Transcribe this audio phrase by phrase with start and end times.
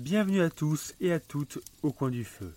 [0.00, 2.52] Bienvenue à tous et à toutes au coin du feu.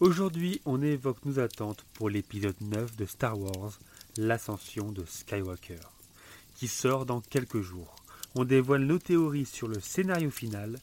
[0.00, 3.78] Aujourd'hui, on évoque nos attentes pour l'épisode 9 de Star Wars,
[4.16, 5.78] l'ascension de Skywalker,
[6.56, 7.94] qui sort dans quelques jours.
[8.34, 10.80] On dévoile nos théories sur le scénario final.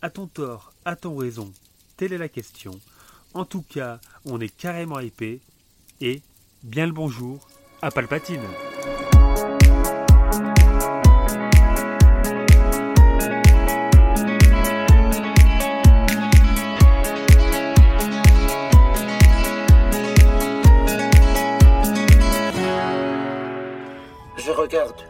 [0.00, 1.52] A-t-on tort A-t-on raison
[1.96, 2.78] Telle est la question.
[3.34, 5.40] En tout cas, on est carrément épais.
[6.00, 6.22] Et
[6.62, 7.48] bien le bonjour
[7.82, 8.46] à Palpatine.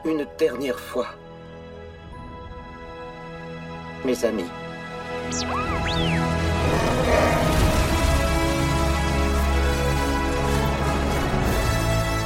[0.05, 1.09] Une dernière fois.
[4.05, 4.45] Mes amis.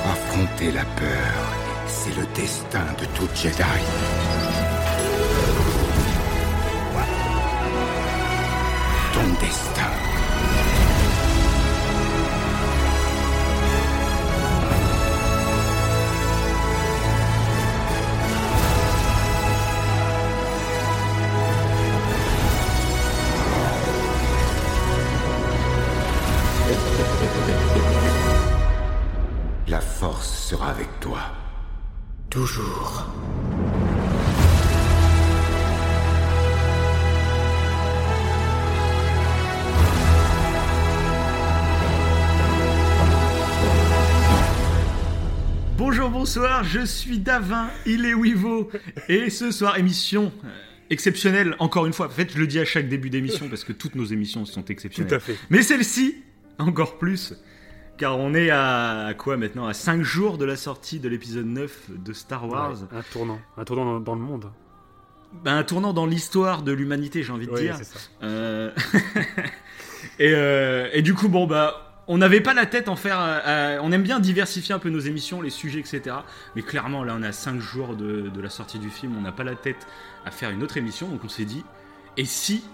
[0.05, 1.35] Affronter la peur,
[1.87, 3.63] c'est le destin de tout Jedi.
[9.15, 10.02] Ton destin.
[46.35, 48.71] Bonsoir, je suis Davin, il est Wivo,
[49.07, 50.49] et ce soir, émission euh,
[50.89, 52.07] exceptionnelle, encore une fois.
[52.07, 54.65] En fait, je le dis à chaque début d'émission parce que toutes nos émissions sont
[54.65, 55.11] exceptionnelles.
[55.11, 55.37] Tout à fait.
[55.51, 56.23] Mais celle-ci,
[56.59, 57.35] encore plus,
[57.99, 59.67] car on est à, à quoi maintenant?
[59.67, 62.81] À 5 jours de la sortie de l'épisode 9 de Star Wars.
[62.81, 64.51] Ouais, un tournant, un tournant dans, dans le monde.
[65.45, 67.77] Ben, un tournant dans l'histoire de l'humanité, j'ai envie de Oui, dire.
[67.77, 67.99] c'est ça.
[68.23, 68.71] Euh,
[70.19, 73.19] et, euh, et du coup, bon, bah, on n'avait pas la tête en faire.
[73.21, 76.17] euh, à- on aime bien diversifier un peu nos émissions, les sujets, etc.
[76.57, 79.33] Mais clairement, là, on a 5 jours de, de la sortie du film, on n'a
[79.33, 79.87] pas la tête
[80.25, 81.09] à faire une autre émission.
[81.09, 81.65] Donc, on s'est dit,
[82.17, 82.65] et si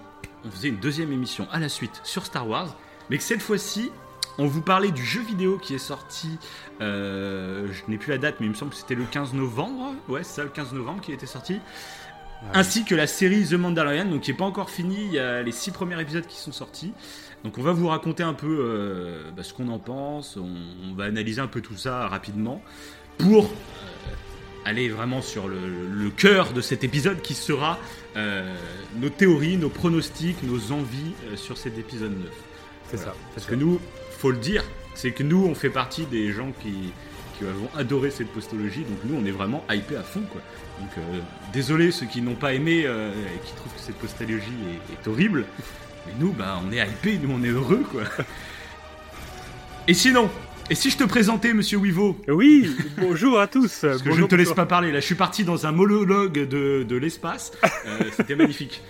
[0.44, 2.75] on faisait une deuxième émission à la suite sur Star Wars,
[3.10, 3.91] mais que cette fois-ci,
[4.38, 6.38] on vous parlait du jeu vidéo qui est sorti.
[6.80, 9.94] euh, je n'ai plus la date, mais il me semble que c'était le 15 novembre.
[10.08, 11.60] Ouais, c'est ça, le 15 novembre qui était sorti
[12.54, 15.06] ainsi que la série The Mandalorian, donc qui n'est pas encore finie.
[15.06, 16.92] Il y a les six premiers épisodes qui sont sortis.
[17.44, 20.37] Donc on va vous raconter un peu euh, bah, ce qu'on en pense.
[20.37, 20.49] On,
[20.91, 22.60] on va analyser un peu tout ça rapidement
[23.16, 23.49] pour euh,
[24.65, 25.56] aller vraiment sur le,
[25.91, 27.78] le cœur de cet épisode qui sera
[28.16, 28.54] euh,
[28.97, 32.21] nos théories, nos pronostics, nos envies sur cet épisode 9.
[32.91, 33.12] C'est Voilà.
[33.12, 33.16] ça.
[33.34, 33.81] Parce que nous,
[34.19, 36.93] faut le dire, c'est que nous, on fait partie des gens qui,
[37.38, 38.82] qui avons adoré cette postologie.
[38.82, 40.41] Donc nous, on est vraiment hypé à fond, quoi.
[40.81, 41.21] Donc euh,
[41.53, 44.53] désolé ceux qui n'ont pas aimé et qui trouvent que cette postologie
[44.91, 45.44] est, est horrible.
[46.08, 48.02] Mais nous, bah, on est hypé, nous, on est heureux, quoi.
[49.86, 50.28] Et sinon,
[50.70, 53.80] et si je te présentais, Monsieur Wivo Oui, bonjour à tous.
[53.82, 56.47] parce que je ne te laisse pas parler, là je suis parti dans un monologue
[56.47, 57.52] de, de l'espace,
[57.86, 58.82] Euh, c'était magnifique.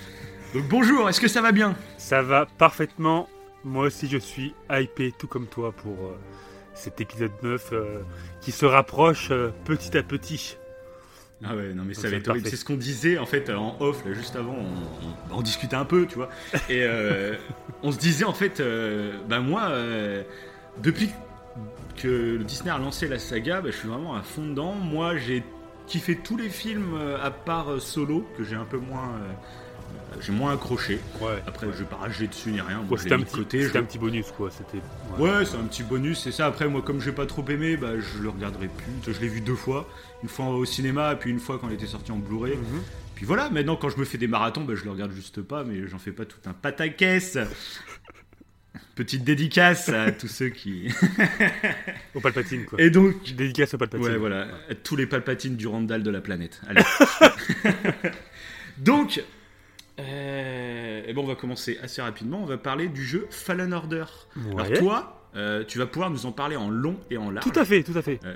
[0.55, 1.77] Donc bonjour, est-ce que ça va bien?
[1.99, 3.29] Ça va parfaitement.
[3.65, 6.17] Moi aussi, je suis hypé, tout comme toi, pour euh,
[6.75, 7.99] cet épisode 9 euh,
[8.41, 9.31] qui se rapproche
[9.65, 10.57] petit à petit.
[11.45, 12.49] Ah ouais, non mais ça va être horrible.
[12.49, 14.55] C'est ce qu'on disait en fait en off là juste avant.
[14.57, 16.29] On, on- on discutait un peu, tu vois.
[16.69, 17.35] Et euh,
[17.83, 20.23] on se disait en fait, euh, bah moi, euh,
[20.83, 21.11] depuis
[21.97, 24.73] que Disney a lancé la saga, bah, je suis vraiment à fond dedans.
[24.75, 25.43] Moi, j'ai
[25.87, 29.13] kiffé tous les films à part Solo que j'ai un peu moins,
[30.21, 30.99] j'ai moins accroché.
[31.21, 31.43] Ouais.
[31.47, 32.83] Après, je vais pas rager dessus ni rien.
[32.91, 33.63] Ouais, c'était un, mis de petit, côté.
[33.63, 34.51] c'était je- un petit bonus, quoi.
[34.51, 34.83] C'était.
[35.23, 36.47] Ouais, c'est un petit bonus, c'est ça.
[36.47, 39.13] Après, moi, comme j'ai pas trop aimé, bah, je le regarderai plus.
[39.13, 39.89] Je l'ai vu deux fois.
[40.23, 42.57] Une fois au cinéma, et puis une fois quand il était sorti en Blu-ray.
[42.57, 42.83] Mhm.
[43.15, 45.63] Puis voilà, maintenant, quand je me fais des marathons, bah, je le regarde juste pas,
[45.65, 47.39] mais j'en fais pas tout un pataquès.
[48.95, 50.93] Petite dédicace à tous ceux qui.
[52.15, 52.81] Au Palpatine, quoi.
[52.81, 53.15] Et donc.
[53.35, 54.05] Dédicace au Palpatine.
[54.09, 56.61] Ouais, voilà, à tous les palpatines du Randall de la planète.
[56.69, 56.83] Allez.
[58.79, 59.23] donc.
[59.99, 62.41] Euh, eh ben, on va commencer assez rapidement.
[62.43, 64.05] On va parler du jeu Fallen Order.
[64.37, 64.63] Ouais.
[64.65, 67.45] Alors, toi, euh, tu vas pouvoir nous en parler en long et en large.
[67.51, 68.21] Tout à fait, tout à fait.
[68.25, 68.35] Euh,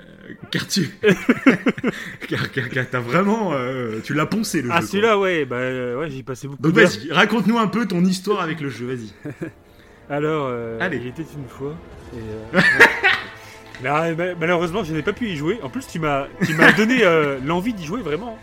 [0.51, 0.89] car tu.
[2.29, 3.51] car car, car t'as vraiment.
[3.53, 4.87] euh, tu l'as poncé le Ah, jeu.
[4.87, 6.61] celui-là, ouais, bah, euh, ouais, j'y passais beaucoup.
[6.61, 9.13] Donc vas-y, raconte-nous un peu ton histoire avec le jeu, vas-y.
[10.09, 10.51] Alors,
[10.81, 10.97] Allez.
[10.97, 11.75] il était une fois.
[12.13, 15.59] Et, là, ma- malheureusement, je n'ai pas pu y jouer.
[15.63, 16.99] En plus, tu m'as, tu m'as donné
[17.45, 18.37] l'envie d'y jouer vraiment.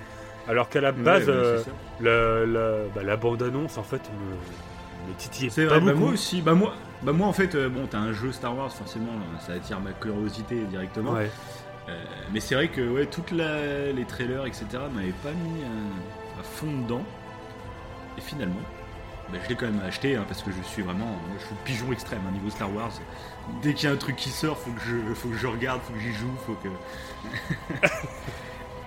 [0.50, 1.62] Alors qu'à la base, Ouais, euh,
[2.00, 5.14] la, la, bah, la bande-annonce, en fait, me,
[5.48, 6.42] C'est pas vrai, bah, moi aussi.
[6.42, 9.12] Bah moi, bah moi en fait, euh, bon, t'as un jeu Star Wars, forcément,
[9.46, 11.12] ça attire ma curiosité directement.
[11.12, 11.30] Ouais.
[11.88, 11.92] Euh,
[12.32, 16.42] mais c'est vrai que ouais, toutes la- les trailers, etc., m'avaient pas mis euh, à
[16.42, 17.04] fond dedans.
[18.18, 18.60] Et finalement,
[19.32, 21.92] bah, je l'ai quand même acheté hein, parce que je suis vraiment je suis pigeon
[21.92, 22.90] extrême au niveau Star Wars.
[23.62, 25.80] Dès qu'il y a un truc qui sort, faut que je, faut que je regarde,
[25.82, 26.68] faut que j'y joue, faut que.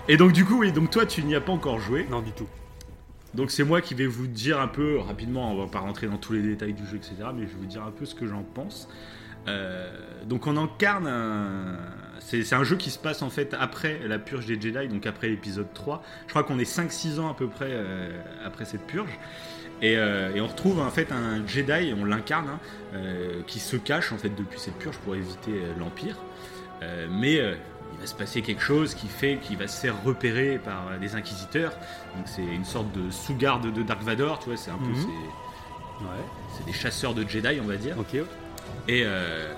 [0.09, 2.05] Et donc du coup, oui, donc toi tu n'y as pas encore joué.
[2.09, 2.47] Non, du tout.
[3.33, 6.17] Donc c'est moi qui vais vous dire un peu rapidement, on va pas rentrer dans
[6.17, 7.15] tous les détails du jeu, etc.
[7.35, 8.87] Mais je vais vous dire un peu ce que j'en pense.
[9.47, 9.89] Euh,
[10.25, 11.77] donc on incarne un...
[12.19, 15.27] C'est un jeu qui se passe en fait après la purge des Jedi, donc après
[15.27, 16.01] l'épisode 3.
[16.27, 19.19] Je crois qu'on est 5-6 ans à peu près euh, après cette purge.
[19.83, 22.99] Euh, et, on retrouve en fait un Jedi, on l'incarne, hein,
[23.47, 26.17] qui se cache en fait depuis cette purge pour éviter l'Empire.
[27.09, 27.41] mais
[28.03, 31.71] va se passer quelque chose qui fait qu'il va se faire repérer par des inquisiteurs.
[32.15, 34.89] Donc c'est une sorte de sous-garde de Dark Vador, tu vois, c'est un peu...
[34.89, 35.07] Mhm.
[36.57, 37.97] C'est des chasseurs de Jedi, on va dire.
[37.97, 38.15] Ok.
[38.87, 39.53] Et, euh,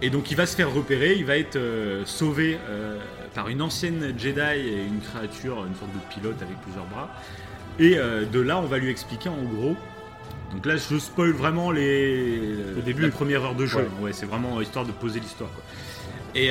[0.00, 3.00] et donc il va se faire repérer, il va être euh, sauvé euh,
[3.34, 7.10] par une ancienne Jedi et une créature, une sorte de pilote avec plusieurs bras.
[7.78, 9.76] Et de là, on va lui expliquer en gros.
[10.50, 12.38] Donc là, je spoil vraiment les,
[12.74, 13.02] Le début.
[13.02, 13.80] la première heure de jeu.
[13.80, 14.04] Ouais.
[14.04, 15.50] Ouais, c'est vraiment histoire de poser l'histoire.
[16.36, 16.50] Et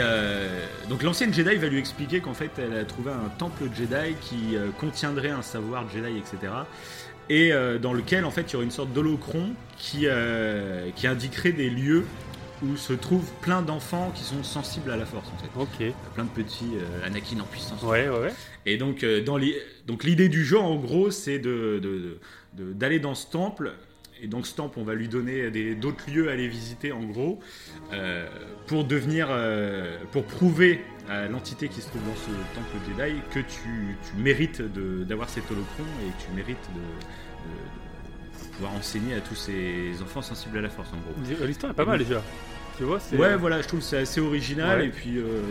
[0.89, 4.55] donc l'ancienne Jedi va lui expliquer qu'en fait, elle a trouvé un temple Jedi qui
[4.79, 6.51] contiendrait un savoir Jedi, etc
[7.29, 11.07] et euh, dans lequel en fait il y aurait une sorte d'holocron qui, euh, qui
[11.07, 12.05] indiquerait des lieux
[12.61, 15.49] où se trouvent plein d'enfants qui sont sensibles à la force en fait.
[15.87, 15.93] Ok.
[16.13, 17.81] Plein de petits euh, Anakin en puissance.
[17.81, 18.33] Ouais, ouais, ouais.
[18.67, 19.59] Et donc, euh, dans les...
[19.87, 22.19] donc l'idée du jeu en gros c'est de-
[22.53, 23.73] d'aller dans ce temple.
[24.21, 27.39] Et donc ce temple, on va lui donner d'autres lieux à aller visiter en gros
[27.93, 28.27] euh,
[28.67, 33.39] pour devenir, euh, pour prouver à l'entité qui se trouve dans ce temple Jedi que
[33.39, 39.15] tu, tu mérites d'avoir cet holocron et que tu mérites de, de- de pouvoir enseigner
[39.15, 41.45] à tous ces enfants sensibles à la force en gros.
[41.45, 42.23] L'histoire est pas mal déjà.
[42.77, 42.99] Tu vois.
[43.17, 44.85] Ouais, voilà, je trouve que c'est assez original Ouais.
[44.87, 45.41] et puis euh,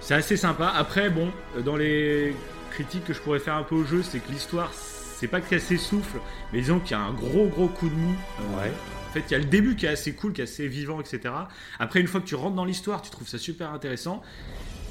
[0.00, 0.72] c'est assez sympa.
[0.76, 1.30] Après, bon,
[1.64, 2.34] dans les
[2.70, 4.72] critiques que je pourrais faire un peu au jeu, c'est que l'histoire,
[5.18, 6.18] c'est pas qu'elle s'essouffle,
[6.52, 8.14] mais disons qu'il y a un gros gros coup de mou.
[8.40, 8.72] Euh, Ouais.
[9.08, 11.00] En fait, il y a le début qui est assez cool, qui est assez vivant,
[11.00, 11.32] etc.
[11.78, 14.22] Après, une fois que tu rentres dans l'histoire, tu trouves ça super intéressant.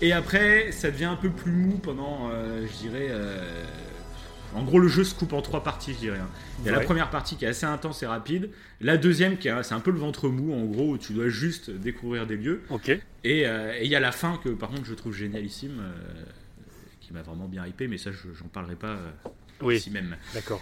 [0.01, 3.07] Et après, ça devient un peu plus mou pendant, euh, je dirais.
[3.11, 3.63] euh,
[4.55, 6.17] En gros, le jeu se coupe en trois parties, je dirais.
[6.19, 6.29] hein.
[6.61, 8.49] Il y a la première partie qui est assez intense et rapide.
[8.81, 11.27] La deuxième, qui est, c'est un peu le ventre mou, en gros, où tu dois
[11.29, 12.63] juste découvrir des lieux.
[12.71, 12.89] Ok.
[13.23, 15.79] Et euh, il y a la fin que, par contre, je trouve génialissime,
[17.01, 18.97] qui m'a vraiment bien hypé, mais ça, je- j'en parlerai pas
[19.61, 19.77] Oui.
[19.77, 20.15] ici même.
[20.33, 20.61] D'accord.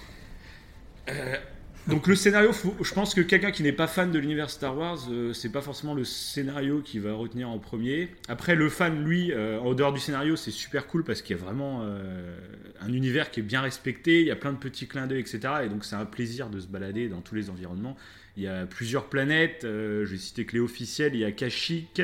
[1.88, 4.76] Donc le scénario, faut- je pense que quelqu'un qui n'est pas fan de l'univers Star
[4.76, 8.10] Wars, euh, c'est pas forcément le scénario qui va retenir en premier.
[8.28, 11.40] Après, le fan, lui, euh, en dehors du scénario, c'est super cool parce qu'il y
[11.40, 12.36] a vraiment euh,
[12.82, 14.22] un univers qui est bien respecté.
[14.22, 15.40] Il y a plein de petits clins d'œil, etc.
[15.66, 17.96] Et donc c'est un plaisir de se balader dans tous les environnements.
[18.36, 19.64] Il y a plusieurs planètes.
[19.64, 21.14] euh, je vais citer que les officielles.
[21.14, 22.02] Il y a Kashyyyk.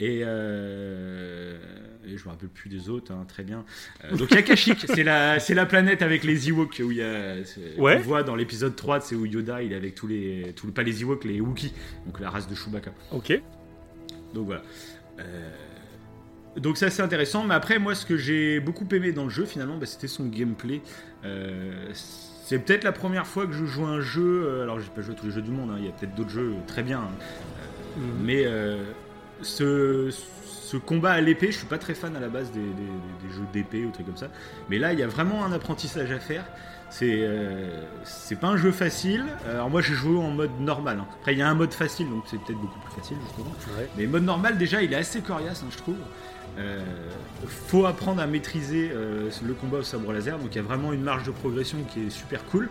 [0.00, 1.58] Et, euh,
[2.06, 3.64] et je me rappelle plus des autres, hein, très bien.
[4.04, 6.90] Euh, donc il y a Kashyyyk, c'est la, c'est la planète avec les Ewoks où
[6.90, 7.34] il y a,
[7.78, 7.98] Ouais.
[7.98, 10.82] on voit dans l'épisode 3, c'est où Yoda il est avec tous les, tous, pas
[10.82, 11.72] les Ewoks, les Wookiees,
[12.06, 12.92] donc la race de Chewbacca.
[13.12, 13.40] Ok.
[14.34, 14.62] Donc voilà.
[15.20, 15.50] Euh,
[16.56, 19.44] donc ça c'est intéressant, mais après moi ce que j'ai beaucoup aimé dans le jeu
[19.44, 20.80] finalement, bah, c'était son gameplay.
[21.24, 25.02] Euh, c'est peut-être la première fois que je joue un jeu, euh, alors j'ai pas
[25.02, 26.82] joué à tous les jeux du monde, hein, il y a peut-être d'autres jeux très
[26.82, 27.10] bien, hein,
[27.96, 28.02] Mhm.
[28.24, 28.82] mais euh,
[29.42, 32.66] ce, ce combat à l'épée, je suis pas très fan à la base des, des-
[32.66, 34.28] des- des jeux d'épée ou trucs comme ça.
[34.68, 36.44] Mais là, il y a vraiment un apprentissage à faire.
[36.92, 39.24] C'est euh, c'est pas un jeu facile.
[39.48, 40.98] Alors moi, j'ai joué en mode normal.
[41.00, 41.06] hein.
[41.20, 43.52] Après, il y a un mode facile, donc c'est peut-être beaucoup plus facile justement.
[43.78, 43.88] Ouais.
[43.96, 45.96] Mais mode normal, déjà, il est assez coriace, hein, je trouve.
[46.58, 46.80] Euh,
[47.48, 50.92] faut apprendre à maîtriser euh, le combat au sabre laser, donc il y a vraiment
[50.92, 52.68] une marge de progression qui est super cool.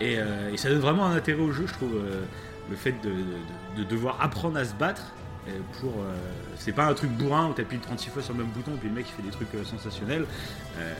[0.00, 1.94] Et, euh, et ça donne vraiment un intérêt au jeu, je trouve.
[1.94, 2.22] euh,
[2.68, 5.19] le fait de, de- de devoir apprendre à se battre euh,
[5.80, 5.90] pour.
[6.00, 6.14] euh,
[6.56, 8.88] c'est pas un truc bourrin où t'appuies 36 fois sur le même bouton et puis
[8.88, 10.26] le mec il fait des trucs euh, sensationnels.
[10.78, 10.94] Euh,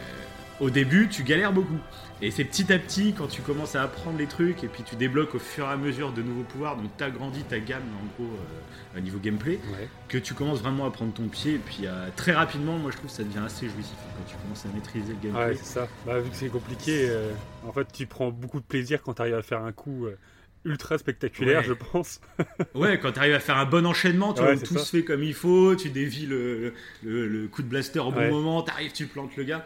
[0.60, 1.78] au début, tu galères beaucoup.
[2.20, 4.94] Et c'est petit à petit, quand tu commences à apprendre les trucs et puis tu
[4.94, 8.30] débloques au fur et à mesure de nouveaux pouvoirs, donc t'agrandis ta gamme en gros
[8.34, 9.88] euh, au niveau gameplay, Ouais.
[10.08, 11.54] que tu commences vraiment à prendre ton pied.
[11.54, 14.36] Et puis euh, très rapidement, moi je trouve que ça devient assez jouissif quand tu
[14.36, 15.46] commences à maîtriser le gameplay.
[15.52, 15.88] Ouais, c'est ça.
[16.04, 17.30] Bah, vu que c'est compliqué, euh,
[17.66, 20.18] en fait, tu prends beaucoup de plaisir quand tu arrives à faire un coup euh,
[20.64, 21.66] ultra spectaculaire, Ouais.
[21.66, 22.20] je pense.
[22.74, 24.84] Ouais, quand tu arrives à faire un bon enchaînement, tu Ouais, vois, tout ça.
[24.84, 28.18] se fait comme il faut, tu dévis le, le- le coup de blaster au bon
[28.18, 28.30] Ouais.
[28.30, 29.64] moment, t'arrives, tu plantes le gars.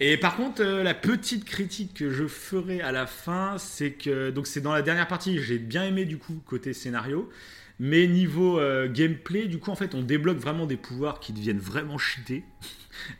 [0.00, 4.30] Et par contre, euh, la petite critique que je ferai à la fin, c'est que
[4.30, 7.30] donc c'est dans la dernière partie, j'ai bien aimé du coup côté scénario,
[7.78, 11.58] mais niveau euh, gameplay, du coup en fait, on débloque vraiment des pouvoirs qui deviennent
[11.60, 12.42] vraiment cheatés.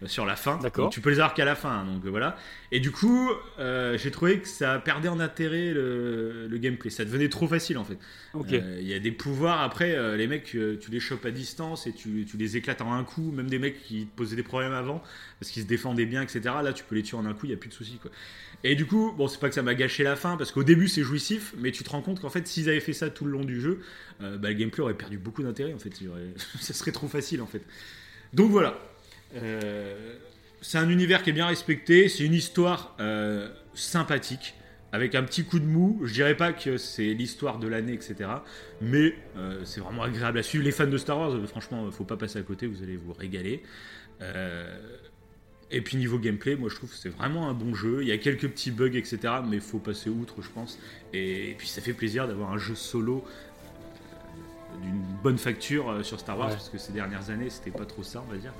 [0.07, 0.59] Sur la fin.
[0.59, 0.87] D'accord.
[0.87, 2.37] Donc, Tu peux les avoir qu'à la fin, hein, donc euh, voilà.
[2.71, 6.91] Et du coup, euh, j'ai trouvé que ça perdait en intérêt le, le gameplay.
[6.91, 7.99] Ça devenait trop facile en fait.
[8.35, 11.31] Euh, Il y a des pouvoirs après, euh, les mecs, euh, tu les chopes à
[11.31, 13.31] distance et tu, tu les éclates en un coup.
[13.33, 15.03] Même des mecs qui te posaient des problèmes avant
[15.39, 16.41] parce qu'ils se défendaient bien, etc.
[16.63, 18.11] Là, tu peux les tuer en un coup, il n'y a plus de soucis quoi.
[18.65, 20.87] Et du coup, bon, c'est pas que ça m'a gâché la fin parce qu'au début
[20.87, 23.33] c'est jouissif, mais tu te rends compte qu'en fait, s'ils avaient fait ça tout le
[23.33, 23.81] long du jeu,
[24.21, 25.93] euh, bah, le gameplay aurait perdu beaucoup d'intérêt en fait.
[26.61, 27.63] Ça serait trop facile en fait.
[28.33, 28.79] Donc voilà.
[29.35, 30.17] Euh,
[30.61, 34.55] c'est un univers qui est bien respecté, c'est une histoire euh, sympathique,
[34.93, 36.01] avec un petit coup de mou.
[36.05, 38.31] Je dirais pas que c'est l'histoire de l'année, etc.
[38.81, 40.65] Mais euh, c'est vraiment agréable à suivre.
[40.65, 43.63] Les fans de Star Wars, franchement, faut pas passer à côté, vous allez vous régaler.
[45.75, 48.03] Et puis niveau gameplay, moi je trouve que c'est vraiment un bon jeu.
[48.03, 49.19] Il y a quelques petits bugs, etc.
[49.49, 50.79] Mais faut passer outre, je pense.
[51.15, 53.25] Et, puis ça fait plaisir d'avoir un jeu solo
[54.81, 56.55] d'une bonne facture euh, sur Star Wars, Ouais.
[56.55, 58.53] parce que ces dernières années, c'était pas trop ça, on va dire.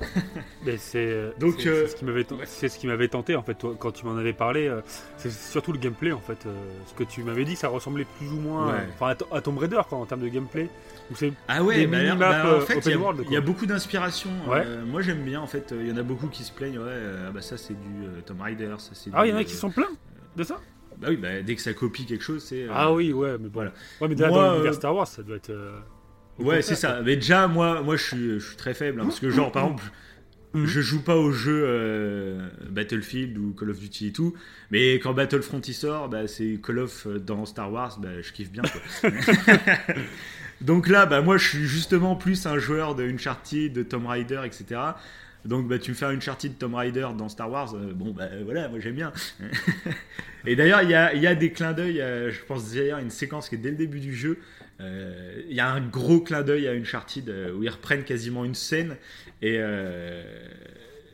[0.64, 3.42] Mais c'est Donc, c'est- euh, ce qui m'avait ten- c'est ce qui m'avait tenté en
[3.42, 4.66] fait toi, quand tu m'en avais parlé.
[4.68, 4.80] euh,
[5.16, 6.46] c'est surtout le gameplay en fait.
[6.46, 6.54] euh,
[6.86, 8.86] ce que tu m'avais dit, ça ressemblait plus ou moins, Ouais.
[8.94, 10.68] enfin à, To- à Tomb Raider quoi en termes de gameplay.
[11.14, 12.92] C'est Ah ouais, bah, bah, en fait, il
[13.32, 14.30] y a- y, beaucoup d'inspiration.
[14.50, 15.40] Euh, moi, j'aime bien.
[15.40, 16.78] En fait, il y en a beaucoup qui se plaignent.
[16.78, 18.74] Ouais, ah bah ça, c'est du Tomb Raider.
[18.78, 19.90] Ça, c'est ah il y en a qui sont pleins
[20.36, 20.60] de ça?
[21.00, 22.62] Bah oui, bah, dès que ça copie quelque chose, c'est.
[22.64, 23.50] euh, Ah oui ouais mais bon.
[23.54, 23.72] voilà.
[24.00, 25.50] Ouais mais déjà Moi, dans l'univers euh, Star Wars ça doit être.
[25.50, 25.78] euh,
[26.38, 27.00] Ouais, c'est ça.
[27.02, 29.64] Mais déjà, moi, moi, je suis, je suis très faible, hein, parce que genre, par
[29.64, 29.84] exemple,
[30.52, 30.66] Mhm.
[30.66, 34.34] je joue pas aux jeux euh, Battlefield ou Call of Duty et tout,
[34.70, 38.50] mais quand Battlefront y sort, bah, c'est Call of dans Star Wars, bah, je kiffe
[38.50, 38.62] bien.
[38.62, 39.10] Quoi.
[40.60, 44.40] Donc là, bah, moi, je suis justement plus un joueur de Uncharted, de Tomb Raider,
[44.44, 44.80] etc.
[45.46, 48.28] Donc bah, tu me fais un Uncharted Tomb Raider dans Star Wars, euh, bon bah
[48.44, 49.12] voilà, moi j'aime bien.
[50.46, 53.10] et d'ailleurs, il y a, y a des clins d'œil, euh, je pense d'ailleurs une
[53.10, 54.38] séquence qui est dès le début du jeu,
[54.80, 58.44] euh, il y a un gros clin d'œil à Uncharted euh, où ils reprennent quasiment
[58.44, 58.96] une scène
[59.42, 59.58] et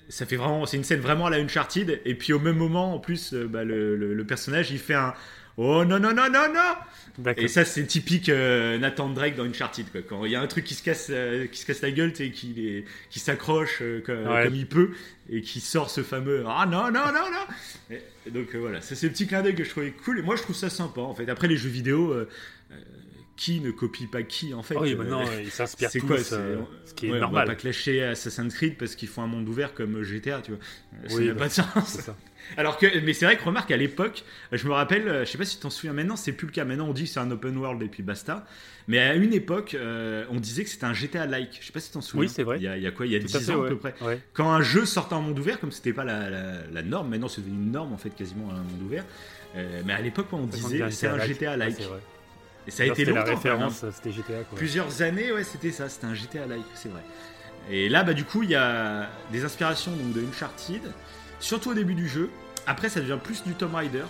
[0.08, 2.00] ça fait vraiment, c'est une scène vraiment à la Uncharted.
[2.04, 5.14] Et puis au même moment, en plus, bah, le, le- le personnage il fait un
[5.58, 7.32] Oh non non non non non.
[7.36, 10.00] Et ça c'est typique euh, Nathan Drake dans Uncharted quoi.
[10.00, 12.12] Quand il y a un truc qui se casse, euh, qui se casse la gueule,
[12.20, 14.44] et qui, qui s'accroche euh, comme, Ouais.
[14.44, 14.92] comme il peut
[15.28, 17.94] et qui sort ce fameux Ah non non non non.
[18.26, 20.42] Et- donc voilà, c'est ces petits clins d'œil que je trouvais cool et moi je
[20.42, 21.28] trouve ça sympa en fait.
[21.28, 22.14] Après les jeux vidéo.
[23.34, 26.18] qui ne copie pas qui en fait Ah oui maintenant ils s'inspirent c'est tous, quoi
[26.18, 26.34] ce
[26.94, 27.46] qui est Ouais, On va normal.
[27.48, 30.60] pas clasher Assassin's Creed parce qu'ils font un monde ouvert comme GTA, tu vois.
[31.08, 32.10] Ça Oui, n'a bah, pas de sens.
[32.56, 35.38] Alors que, mais c'est vrai que remarque à l'époque, je me rappelle, euh, je sais
[35.38, 36.64] pas si tu t'en souviens maintenant, c'est plus le cas.
[36.64, 38.44] Maintenant on dit que c'est un open world et puis basta.
[38.88, 41.58] Mais à une époque, euh, on disait que c'était un GTA-like.
[41.60, 42.26] Je sais pas si tu t'en souviens.
[42.26, 42.56] Oui, c'est vrai.
[42.58, 43.06] Il y a, il y a quoi?
[43.06, 43.66] Il y a Tout 10 à fait ans ouais.
[43.66, 43.94] à peu près.
[44.00, 44.20] Ouais.
[44.32, 47.28] Quand un jeu sortait en monde ouvert, comme c'était pas la, la- la norme, maintenant
[47.28, 49.04] c'est devenu une norme en fait quasiment un monde ouvert.
[49.56, 51.76] Euh, mais à l'époque, on disait c'est un GTA-like.
[51.80, 52.00] Vrai.
[52.66, 53.20] et ça a été longtemps.
[53.20, 54.56] la référence, c'était GTA quoi.
[54.58, 57.02] Plusieurs années, ouais, c'était ça, c'était un GTA like, c'est vrai.
[57.70, 60.80] Et là, bah, du coup, il y a des inspirations donc, de Uncharted,
[61.38, 62.28] surtout au début du jeu.
[62.66, 64.04] Après, ça devient plus du Tomb Raider.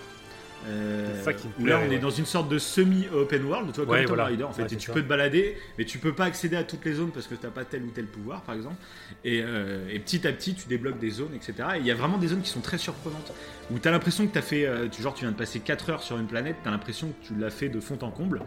[0.68, 4.02] Euh, ça qui là, on est dans une sorte de semi-open world, toi, comme Ouais,
[4.04, 4.26] Tomb voilà.
[4.26, 4.62] Raider, en fait.
[4.62, 4.92] Ouais, et tu ça.
[4.92, 7.48] peux te balader, mais tu peux pas accéder à toutes les zones parce que t'as
[7.50, 8.76] pas tel ou tel pouvoir, par exemple.
[9.24, 11.54] Et, euh, et petit à petit, tu débloques des zones, etc.
[11.74, 13.32] Et il y a vraiment des zones qui sont très surprenantes.
[13.72, 16.02] Où t'as l'impression que t'as fait, euh, tu, genre, tu viens de passer 4 heures
[16.02, 18.42] sur une planète, t'as l'impression que tu l'as fait de fond en comble.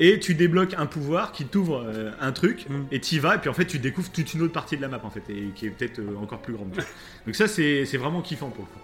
[0.00, 1.84] Et tu débloques un pouvoir qui t'ouvre
[2.20, 2.82] un truc, Mm.
[2.92, 4.86] et t'y vas, et puis en fait tu découvres toute une autre partie de la
[4.86, 6.70] map en fait, et qui est peut-être encore plus grande.
[7.26, 8.78] Donc ça c'est vraiment kiffant pour le coup.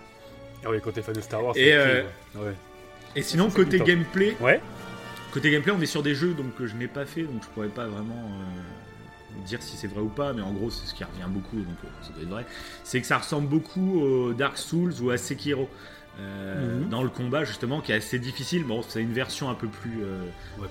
[0.65, 1.57] Ah oui, quand t'es fan de Star Wars.
[1.57, 2.03] Et, c'est euh,
[2.37, 2.55] ouais.
[3.17, 4.61] Et sinon côté gameplay, Ouais.
[5.33, 7.49] côté gameplay on est sur des jeux donc que je n'ai pas fait, donc je
[7.49, 10.95] pourrais pas vraiment euh, dire si c'est vrai ou pas, mais en gros c'est ce
[10.95, 12.47] qui revient beaucoup, donc euh, ça doit être vrai.
[12.83, 15.69] C'est que ça ressemble beaucoup au Dark Souls ou à Sekiro.
[16.21, 16.89] euh, Mhm.
[16.91, 20.05] dans le combat justement qui est assez difficile bon c'est une version un peu plus
[20.05, 20.23] euh,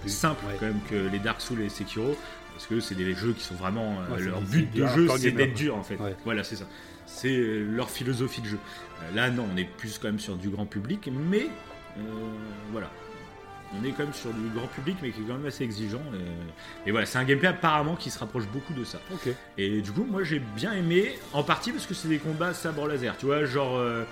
[0.07, 0.53] simple ouais.
[0.57, 2.15] quand même que les Dark Souls et Sekiro
[2.53, 5.53] parce que c'est des jeux qui sont vraiment euh, leur but de jeu c'est d'être
[5.53, 6.15] dur en fait Ouais.
[6.23, 6.63] voilà c'est ça
[7.05, 10.36] c'est euh, leur philosophie de jeu Euh, là non on est plus quand même sur
[10.36, 11.48] du grand public mais
[11.98, 12.01] euh,
[12.72, 12.89] voilà
[13.79, 16.01] on est quand même sur du grand public mais qui est quand même assez exigeant
[16.13, 19.00] et, et voilà c'est un gameplay apparemment qui se rapproche beaucoup de ça
[19.57, 22.88] et du coup, moi j'ai bien aimé, en partie parce que c'est des combats sabre
[22.88, 23.17] laser.
[23.17, 24.03] Tu vois, genre euh,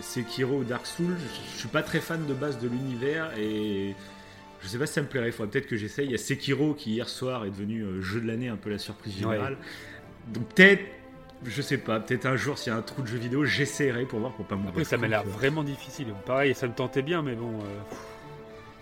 [0.00, 3.94] Sekiro ou Dark Souls, je je suis pas très fan de base de l'univers et
[4.62, 5.28] je sais pas si ça me plairait.
[5.28, 6.06] Il faudrait peut-être que j'essaye.
[6.06, 8.70] Il y a Sekiro qui hier soir est devenu euh, jeu de l'année, un peu
[8.70, 9.56] la surprise générale.
[10.28, 10.84] Donc peut-être,
[11.44, 14.04] je sais pas, peut-être un jour s'il y a un trou de jeu vidéo, j'essaierai
[14.04, 14.70] pour voir pour pas mourir.
[14.70, 16.08] Après, ça m'a l'air vraiment difficile.
[16.26, 17.58] Pareil, ça me tentait bien, mais bon.
[17.60, 17.94] euh,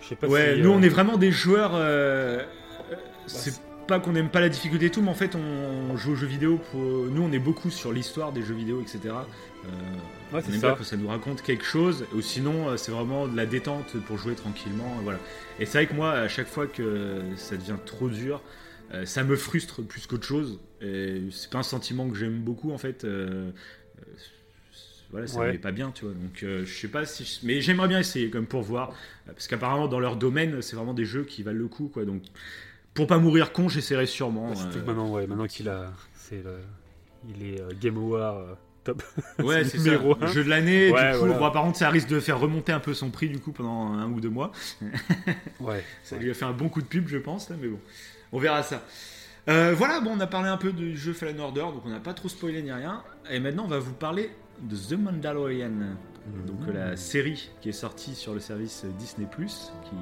[0.01, 0.61] Je sais pas Ouais, si.
[0.61, 1.71] nous euh, on est vraiment des joueurs.
[1.75, 2.39] euh,
[2.91, 2.95] euh,
[3.27, 6.15] c'est pas qu'on n'aime pas la difficulté et tout, mais en fait on joue aux
[6.15, 6.79] jeux vidéo pour.
[6.79, 8.99] Nous on est beaucoup sur l'histoire des jeux vidéo, etc.
[9.03, 9.69] Ouais,
[10.33, 10.67] on aime ça.
[10.69, 14.17] bien que ça nous raconte quelque chose, ou sinon c'est vraiment de la détente pour
[14.17, 14.95] jouer tranquillement.
[15.03, 15.19] Voilà.
[15.59, 18.41] Et c'est vrai que moi, à chaque fois que ça devient trop dur,
[19.05, 20.59] ça me frustre plus qu'autre chose.
[20.81, 23.03] C'est pas un sentiment que j'aime beaucoup en fait.
[23.03, 23.51] Euh,
[23.99, 24.03] euh,
[25.11, 25.57] voilà, ça Ouais.
[25.57, 26.13] pas bien, tu vois.
[26.13, 28.93] Donc je sais pas si, je- mais j'aimerais bien essayer comme pour voir,
[29.25, 32.05] parce qu'apparemment dans leur domaine, c'est vraiment des jeux qui valent le coup, quoi.
[32.05, 32.23] Donc
[32.93, 34.55] pour pas mourir con, j'essaierai sûrement.
[34.55, 35.91] Surtout euh, que maintenant, ouais, maintenant qu'il a.
[36.15, 36.57] C'est le.
[37.29, 38.53] Il est euh, Game Award euh,
[38.85, 39.03] top.
[39.39, 39.91] Ouais, c'est ça.
[40.21, 40.27] un.
[40.27, 40.91] Jeu de l'année.
[40.91, 41.39] Ouais, du coup, voilà.
[41.39, 43.91] bon, par contre, ça risque de faire remonter un peu son prix du coup pendant
[43.93, 44.51] un ou deux mois.
[45.59, 45.83] Ouais.
[46.03, 47.79] Ça lui a fait un bon coup de pub, je pense, là, mais bon,
[48.31, 48.83] on verra ça.
[49.49, 51.99] Euh, voilà, bon, on a parlé un peu du jeu Fallen Order, donc on n'a
[51.99, 53.03] pas trop spoilé ni rien.
[53.29, 54.31] Et maintenant, on va vous parler
[54.61, 55.71] de The Mandalorian,
[56.45, 59.95] donc euh, la série qui est sortie sur le service Disney Plus, qui,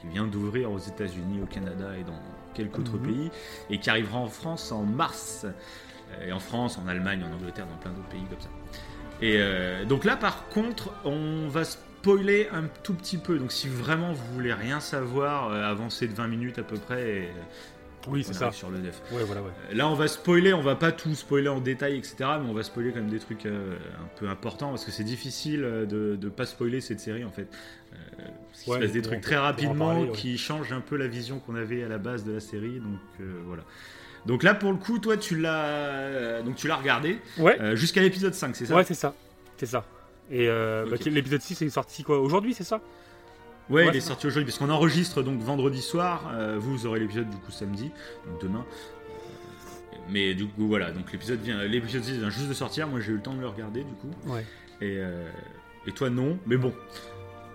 [0.00, 2.20] qui vient d'ouvrir aux États-Unis, au Canada et dans
[2.54, 3.02] quelques autres Mhm.
[3.06, 3.30] pays,
[3.70, 5.46] et qui arrivera en France en mars.
[6.24, 8.48] Et en France, en Allemagne, en Angleterre, dans plein d'autres pays comme ça.
[9.20, 13.38] Et euh, donc là, par contre, on va spoiler un tout petit peu.
[13.38, 17.10] Donc si vraiment vous voulez rien savoir, euh, avancez de 20 minutes à peu près.
[17.10, 17.28] Et
[18.08, 18.50] Oui, c'est ça.
[18.52, 19.00] sur le def.
[19.12, 19.50] Ouais, voilà, ouais.
[19.70, 22.14] Euh, Là, on va spoiler, on va pas tout spoiler en détail, etc.
[22.42, 25.04] Mais on va spoiler quand même des trucs euh, un peu importants parce que c'est
[25.04, 27.48] difficile euh, de, de pas spoiler cette série en fait.
[27.92, 27.96] Euh,
[28.50, 31.38] parce Ouais, se passe des trucs très rapidement parler, qui changent un peu la vision
[31.38, 32.78] qu'on avait à la base de la série.
[32.80, 33.62] Donc euh, voilà.
[34.26, 38.32] Donc là, pour le coup, toi, tu l'as, donc tu l'as regardé Ouais, jusqu'à l'épisode
[38.32, 38.74] 5, c'est ça?
[38.74, 39.14] Ouais, c'est ça.
[39.58, 39.84] C'est ça.
[40.30, 42.80] Et bah, l'épisode 6 est sorti quoi Aujourd'hui, c'est ça?
[43.70, 46.30] Ouais, Ouais, il est sorti aujourd'hui parce qu'on enregistre donc vendredi soir.
[46.34, 47.90] Euh, vous, aurez l'épisode du coup samedi,
[48.26, 48.64] donc demain.
[48.68, 52.88] Euh, Mais du coup, voilà, donc l'épisode vient, l'épisode 6 vient juste de sortir.
[52.88, 54.10] Moi, j'ai eu le temps de le regarder du coup.
[54.26, 54.44] Ouais.
[54.80, 55.28] Et, euh,
[55.86, 56.38] et toi, non.
[56.46, 56.74] Mais bon,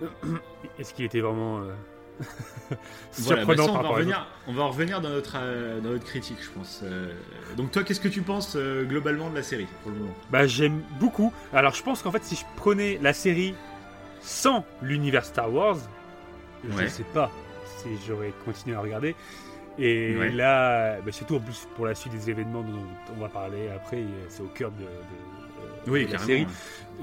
[0.78, 1.72] Est-ce qu'il était vraiment euh,
[3.18, 3.44] voilà.
[3.44, 6.38] bah, ça, on, va revenir, on va en revenir dans notre, euh, dans notre critique,
[6.42, 6.80] je pense.
[6.82, 7.12] Euh,
[7.56, 10.14] donc, toi, qu'est-ce que tu penses euh, globalement de la série pour le moment?
[10.30, 11.32] Bah j'aime beaucoup.
[11.52, 13.54] Alors je pense qu'en fait si je prenais la série
[14.20, 15.78] sans l'univers Star Wars,
[16.68, 16.84] je Ouais.
[16.84, 17.30] ne sais pas
[17.78, 19.14] si j'aurais continué à regarder.
[19.78, 20.30] Et Ouais.
[20.30, 22.84] là, bah, surtout en plus pour la suite des événements dont
[23.16, 26.46] on va parler après, euh, c'est au cœur de, de- de Oui, la série.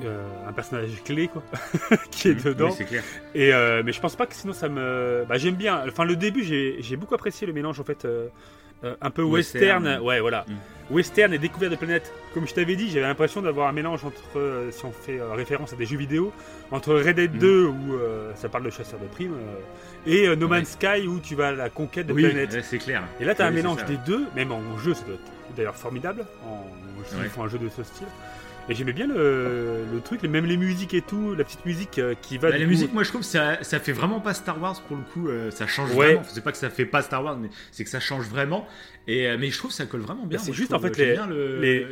[0.03, 1.41] Euh, un personnage clé quoi,
[2.11, 2.41] qui est Mhm.
[2.53, 2.67] dedans.
[2.67, 3.03] Oui, c'est clair.
[3.33, 5.25] Et euh, mais je pense pas que sinon ça me.
[5.27, 5.83] Bah, j'aime bien.
[5.87, 8.05] Enfin, le début, j'ai j'ai beaucoup apprécié le mélange en fait.
[8.05, 8.27] euh,
[8.83, 10.03] euh, un peu western, Western.
[10.05, 10.93] ouais voilà, Mm.
[10.93, 12.13] western et découverte de planètes.
[12.33, 15.33] Comme je t'avais dit, j'avais l'impression d'avoir un mélange entre, euh, si on fait euh,
[15.33, 16.31] référence à des jeux vidéo,
[16.71, 17.39] entre Red Dead Mm.
[17.39, 19.35] 2 où euh, ça parle de chasseurs de primes
[20.05, 20.57] et No Ouais.
[20.59, 22.63] Man's Sky où tu vas à la conquête de Oui, planètes.
[22.63, 23.03] c'est clair.
[23.19, 25.55] Et là, tu as Oui, un mélange des deux, même en jeu, ça doit être
[25.55, 26.25] d'ailleurs formidable.
[26.45, 26.65] En,
[27.05, 27.25] s'ils Ouais.
[27.29, 28.07] font un jeu de ce style.
[28.69, 32.15] Et j'aimais bien le, le truc, même les musiques et tout, la petite musique euh,
[32.21, 32.49] qui va.
[32.49, 34.81] Bah, la coup- musique, moi je trouve que ça, ça fait vraiment pas Star Wars
[34.81, 36.07] pour le coup, euh, ça change Ouais.
[36.15, 36.23] vraiment.
[36.27, 38.67] C'est pas que ça fait pas Star Wars, mais c'est que ça change vraiment.
[39.07, 40.37] Et, euh, mais je trouve que ça colle vraiment bien.
[40.37, 40.83] Mais c'est juste, trouve.
[40.85, 41.27] en fait, les- bien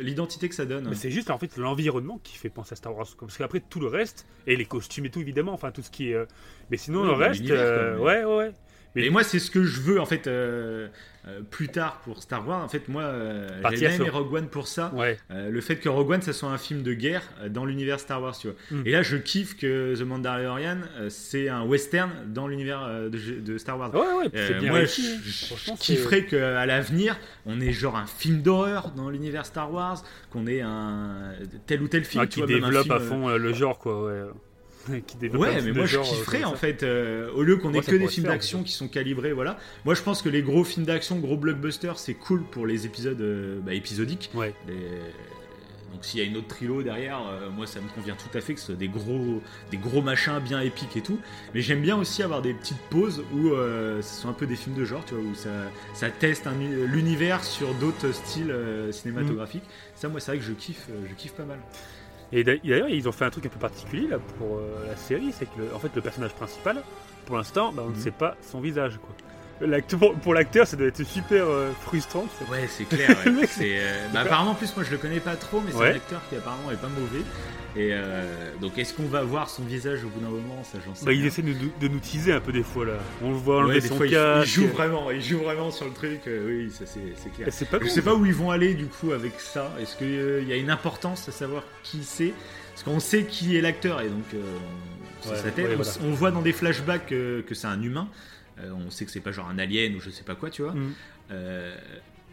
[0.02, 0.92] l'identité que ça donne.
[0.94, 3.06] C'est juste en fait l'environnement qui fait penser à Star Wars.
[3.18, 6.10] Parce qu'après tout le reste, et les costumes et tout évidemment, enfin tout ce qui
[6.12, 6.26] est.
[6.70, 8.52] Mais sinon le bah, reste, euh, ouais, ouais, ouais.
[8.96, 10.88] Et moi, c'est ce que je veux en fait euh,
[11.28, 12.62] euh, plus tard pour Star Wars.
[12.62, 14.92] En fait, moi, euh, j'ai aimé Rogue One pour ça.
[14.94, 17.98] Ouais, Euh, le fait que Rogue One, ça soit un film de guerre dans l'univers
[18.00, 18.56] Star Wars, tu vois.
[18.70, 18.82] Mm.
[18.86, 20.78] Et là, je kiffe que The Mandalorian,
[21.08, 23.92] c'est un western dans l'univers de, de Star Wars.
[23.94, 25.18] ouais, ouais, bien moi, réussi.
[25.24, 25.74] je, hein.
[25.76, 30.46] je kifferais qu'à l'avenir, on ait genre un film d'horreur dans l'univers Star Wars, qu'on
[30.46, 31.32] ait un
[31.66, 34.04] tel ou tel film, Ah, tu qui vois, développe film, à fond le genre quoi,
[34.06, 34.22] ouais.
[35.06, 37.78] qui développe Ouais, mais moi je euh, kifferais en fait, euh, au lieu qu'on ait
[37.78, 39.58] Ouais, que des films d'action qui sont calibrés, voilà.
[39.84, 43.20] Moi je pense que les gros films d'action, gros blockbusters, c'est cool pour les épisodes
[43.20, 44.30] euh, bah, épisodiques.
[44.34, 44.54] Ouais.
[44.68, 44.74] Les-
[45.92, 48.40] Donc s'il y a une autre trilo derrière, euh, moi ça me convient tout à
[48.42, 51.18] fait que ce soit des gros, des gros machins bien épiques et tout.
[51.54, 54.56] Mais j'aime bien aussi avoir des petites pauses où euh, ce sont un peu des
[54.56, 55.48] films de genre, tu vois, où ça,
[55.94, 56.46] ça teste
[56.92, 59.64] l'univers sur d'autres styles euh, cinématographiques.
[59.94, 61.58] Ça, moi c'est vrai que je kiffe, je kiffe pas mal.
[62.32, 64.96] Et d'a- d'ailleurs, ils ont fait un truc un peu particulier là pour euh, la
[64.96, 66.82] série, c'est que le- en fait le personnage principal,
[67.24, 68.00] pour l'instant, bah, on ne Mhm.
[68.00, 69.14] sait pas son visage quoi.
[69.98, 72.26] Pour, pour l'acteur, ça doit être super euh, frustrant.
[72.50, 73.08] Ouais, c'est clair.
[73.24, 73.46] ouais.
[73.46, 75.92] C'est, euh, bah, apparemment, en plus, moi je le connais pas trop, mais c'est Ouais.
[75.92, 77.24] un acteur qui apparemment est pas mauvais.
[77.76, 80.94] Et euh, donc, est-ce qu'on va voir son visage au bout d'un moment Ça, j'en
[80.94, 82.94] sais Bah, il essaie de, nous- de nous teaser un peu des fois là.
[83.22, 84.46] On le voit Ouais, enlever des son fois, il- casque.
[84.46, 86.20] il, joue vraiment, il joue vraiment sur le truc.
[86.26, 87.00] euh, oui, ça c'est,
[87.34, 87.48] clair.
[87.50, 89.74] C'est pas Je sais pas où ils vont aller du coup avec ça.
[89.80, 92.32] Est-ce qu'il y a une importance à savoir qui c'est?
[92.72, 94.38] Parce qu'on sait qui est l'acteur et donc euh,
[95.20, 95.66] c'est Ouais, sa tête.
[95.68, 95.90] ouais, on, voilà.
[96.04, 98.08] on voit dans des flashbacks euh, que c'est un humain.
[98.58, 100.62] Euh, on sait que c'est pas genre un alien ou je sais pas quoi, tu
[100.62, 100.72] vois.
[100.72, 100.92] Mhm.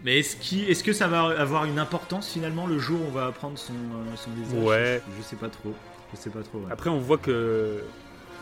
[0.04, 3.12] Mais est-ce, qu'il- est-ce que ça va avoir une importance finalement le jour où on
[3.12, 4.64] va apprendre son, euh, son visage?
[4.64, 5.02] Ouais.
[5.12, 5.74] je, je sais pas trop.
[6.14, 6.60] Je sais pas trop.
[6.60, 6.72] ouais.
[6.72, 7.82] Après, on voit que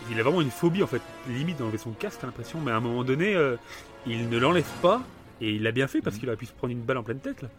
[0.09, 2.59] il a vraiment une phobie en fait, limite d'enlever son casque, t'as l'impression.
[2.59, 3.55] Mais à un moment donné, euh,
[4.07, 5.01] il ne l'enlève pas
[5.39, 6.19] et il l'a bien fait parce Mhm.
[6.19, 7.41] qu'il aurait pu se prendre une balle en pleine tête.
[7.43, 7.49] Là.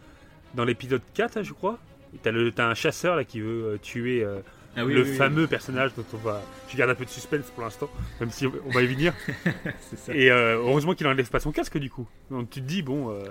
[0.55, 1.79] Dans l'épisode 4, hein, je crois,
[2.23, 4.41] t'as, le, un chasseur là qui veut euh, tuer euh,
[4.77, 5.17] Ah oui, le oui, oui.
[5.17, 6.43] fameux personnage dont on va.
[6.69, 7.89] Je garde un peu de suspense pour l'instant,
[8.21, 9.15] même si on va y venir.
[9.97, 10.13] Ça.
[10.15, 12.07] Et euh, heureusement qu'il enlève pas son casque du coup.
[12.31, 13.23] Donc tu te dis, bon, euh,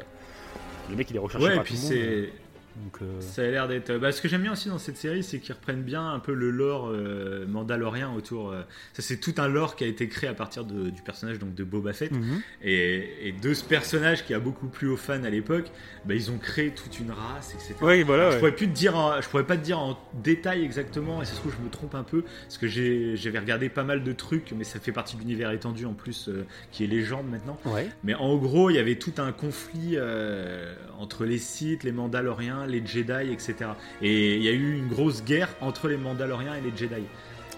[0.92, 2.30] le mec il est recherché Ouais, et puis c'est.
[2.76, 3.98] Donc, euh, Ça a l'air d'être.
[3.98, 6.34] Bah, ce que j'aime bien aussi dans cette série, c'est qu'ils reprennent bien un peu
[6.34, 8.52] le lore euh, mandalorien autour.
[8.52, 8.62] euh,
[8.94, 11.54] Ça, c'est tout un lore qui a été créé à partir de- du personnage donc
[11.56, 12.12] de Boba Fett.
[12.12, 12.42] mhm.
[12.64, 15.72] Et, et de ce personnage qui a beaucoup plu aux fans à l'époque,
[16.06, 17.76] bah, ils ont créé toute une race, etc.
[17.82, 18.24] Ouais, voilà.
[18.24, 21.22] Alors, Je pourrais plus te dire, en- je pourrais pas te dire en détail exactement,
[21.22, 24.04] et ça se trouve je me trompe un peu, parce que j'avais regardé pas mal
[24.04, 27.30] de trucs, mais ça fait partie de l'univers étendu en plus, euh, qui est légende
[27.30, 27.60] maintenant.
[27.66, 27.90] Ouais.
[28.04, 32.61] Mais en gros, il y avait tout un conflit euh, entre les Sith, les Mandaloriens,
[32.66, 33.56] les Jedi, etc.
[34.02, 37.04] Et il y a eu une grosse guerre entre les Mandaloriens et les Jedi.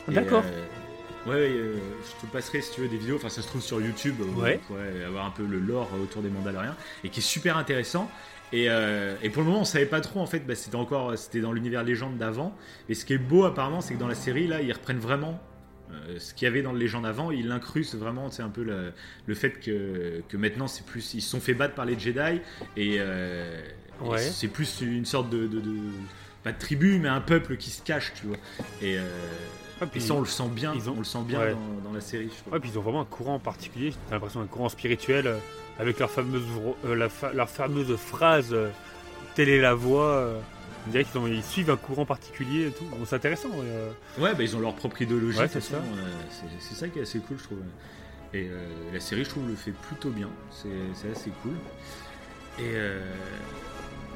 [0.07, 0.43] D'accord.
[0.45, 3.15] euh, ouais, euh, je te passerai si tu veux des vidéos.
[3.15, 4.15] Enfin, ça se trouve sur YouTube.
[4.19, 4.59] où Ouais.
[4.63, 8.09] On pourrait avoir un peu le lore autour des Mandaloriens et qui est super intéressant.
[8.51, 10.45] Et, euh, et pour le moment, on savait pas trop en fait.
[10.45, 12.55] Bah, c'était encore, c'était dans l'univers légende d'avant.
[12.89, 15.41] Et ce qui est beau apparemment, c'est que dans la série là, ils reprennent vraiment
[15.91, 17.31] euh, ce qu'il y avait dans le légende avant.
[17.31, 18.29] Ils l'incrustent vraiment.
[18.29, 18.93] C'est un peu le,
[19.25, 22.41] le fait que, que maintenant c'est plus, ils se sont fait battre par les Jedi
[22.77, 24.19] et, euh, et Ouais.
[24.19, 25.79] c'est plus une sorte de, de- de-
[26.43, 28.37] pas de tribu, mais un peuple qui se cache, tu vois.
[28.81, 29.07] Et, euh,
[29.81, 30.73] Ah, et ça, on le sent bien.
[30.75, 31.51] ils ont- On le sent bien ouais.
[31.53, 32.29] dans, dans la série.
[32.45, 33.93] Je ouais, puis ils ont vraiment un courant particulier.
[34.09, 35.37] T'as l'impression d'un courant spirituel euh,
[35.79, 36.43] avec leur fameuse,
[36.85, 38.69] euh, la fa- leur fameuse phrase euh,
[39.35, 40.29] Telle est la voix.
[40.85, 42.83] on dirait qu'ils suivent un courant particulier et tout.
[42.85, 43.47] Bon, c'est intéressant.
[43.49, 43.89] ouais, euh.
[44.19, 45.39] Ouais, bah, ils ont leur propre idéologie.
[45.39, 45.75] Ouais, c'est ça.
[45.77, 45.81] euh,
[46.59, 47.59] c'est ça qui est assez cool, je trouve.
[48.33, 48.57] Et euh,
[48.93, 50.29] la série, je trouve, le fait plutôt bien.
[50.51, 51.53] C'est c'est assez cool.
[52.59, 52.99] Et, euh,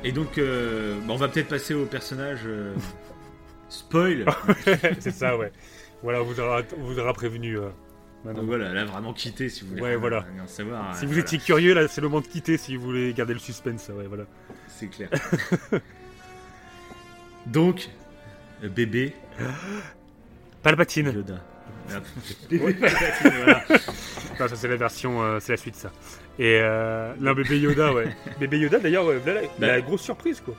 [0.03, 2.41] et donc, euh, bah, on va peut-être passer au personnage.
[2.45, 2.73] euh,
[3.69, 4.25] spoil.
[4.99, 5.51] c'est ça, ouais.
[6.03, 7.57] Voilà, on vous aura, on vous aura prévenu.
[7.57, 7.69] euh,
[8.23, 8.39] maintenant.
[8.41, 10.21] donc voilà, là, vraiment quitté si vous voulez Ouais, voilà.
[10.33, 10.95] rien savoir.
[10.95, 13.13] si euh, vous voilà, étiez curieux, là, c'est le moment de quitter si vous voulez
[13.13, 13.89] garder le suspense.
[13.89, 14.25] Ouais, voilà.
[14.67, 15.09] C'est clair.
[17.45, 17.89] donc,
[18.63, 19.13] euh, bébé
[20.63, 21.11] Palpatine.
[21.13, 21.43] Yoda.
[22.49, 23.63] Bébé Palpatine, voilà.
[24.39, 25.91] Non, ça c'est la version, euh, c'est la suite ça.
[26.39, 28.15] Et euh, non, bébé Yoda, ouais.
[28.39, 29.67] bébé Yoda, d'ailleurs, ouais, là, là, Bah.
[29.67, 30.55] la grosse surprise, quoi.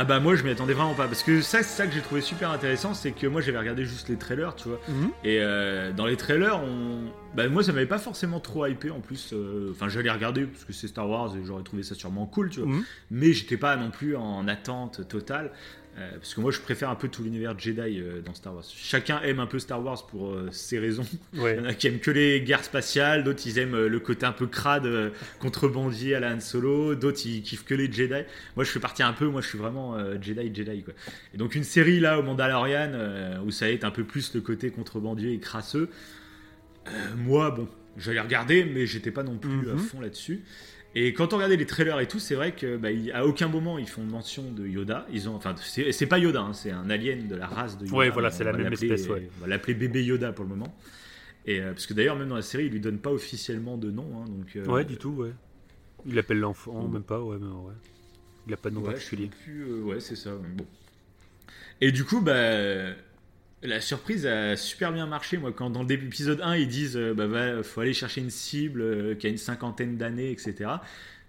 [0.00, 2.00] Ah bah moi je m'y attendais vraiment pas parce que ça c'est ça que j'ai
[2.02, 4.78] trouvé super intéressant c'est que moi j'avais regardé juste les trailers tu vois
[5.24, 7.00] et euh, dans les trailers on
[7.34, 10.64] bah moi ça m'avait pas forcément trop hypé en plus euh, enfin j'allais regarder parce
[10.64, 12.84] que c'est Star Wars et j'aurais trouvé ça sûrement cool tu vois Mhm.
[13.10, 15.50] mais j'étais pas non plus en attente totale
[15.98, 18.64] euh, parce que moi je préfère un peu tout l'univers Jedi euh, dans Star Wars
[18.64, 21.56] chacun aime un peu Star Wars pour euh, ses raisons Ouais.
[21.58, 24.24] il y en a qui aiment que les guerres spatiales, d'autres ils aiment le côté
[24.26, 24.88] un peu crade,
[25.40, 28.22] contrebandier à la Han Solo, d'autres ils kiffent que les Jedi.
[28.56, 30.94] Moi je fais partie un peu, moi je suis vraiment Jedi Jedi quoi.
[31.34, 34.40] Et donc une série là au Mandalorian où ça va être un peu plus le
[34.40, 35.88] côté contrebandier et crasseux.
[37.16, 39.74] moi bon, j'allais regarder mais j'étais pas non plus Mhm.
[39.74, 40.42] à fond là-dessus.
[40.94, 43.46] Et quand on regardait les trailers et tout, c'est vrai que bah, il- à aucun
[43.48, 45.06] moment ils font mention de Yoda.
[45.12, 47.84] Ils ont, enfin, c'est c'est pas Yoda, hein, c'est un alien de la race de
[47.84, 47.96] Yoda.
[47.96, 49.28] Ouais, voilà, On c'est la va même l'appeler- espèce, ouais.
[49.38, 50.74] On va l'appeler bébé Yoda pour le moment.
[51.46, 53.90] Et euh, parce que d'ailleurs, même dans la série, il lui donne pas officiellement de
[53.90, 54.06] nom.
[54.22, 55.32] hein, donc, euh, Ouais, du tout, ouais.
[56.06, 57.72] Il appelle l'enfant, même pas, ouais, mais ouais.
[58.46, 59.30] Il a pas de nom ouais, particulier.
[59.30, 60.30] je sais plus, euh, ouais, c'est ça.
[60.42, 60.66] mais bon.
[61.80, 62.32] Et du coup, bah,
[63.62, 65.36] la surprise a super bien marché.
[65.38, 68.20] Moi, quand dans le début épisode 1, ils disent euh, bah, va- faut aller chercher
[68.20, 70.70] une cible euh, qui a une cinquantaine d'années, etc.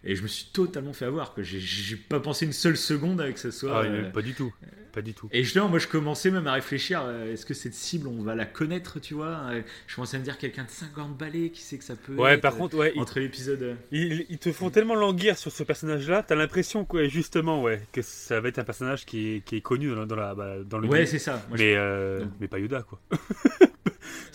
[0.04, 1.34] Et je me suis totalement fait avoir.
[1.34, 3.82] que J'ai pas pensé une seule seconde avec ce soit.
[3.82, 4.54] Ah, euh, pas du tout.
[4.94, 5.30] Pas du tout.
[5.32, 8.34] Et justement, moi, je commençais même à réfléchir euh, est-ce que cette cible, on va
[8.34, 9.42] la connaître, tu vois?
[9.52, 12.16] Euh, Je commençais à me dire quelqu'un de 50 balais, qui sait que ça peut
[12.16, 13.62] Ouais, être, par euh, contre, ouais, Entre l'épisode.
[13.62, 18.02] euh, ils- ils te font tellement languir sur ce personnage-là, t'as l'impression, justement, ouais, que
[18.02, 20.56] ça va être un personnage qui est, qui est connu dans, la- dans, la, bah,
[20.66, 21.46] dans le Ouais, c'est ça.
[21.50, 23.00] Moi, mais, euh, mais pas Yoda, quoi.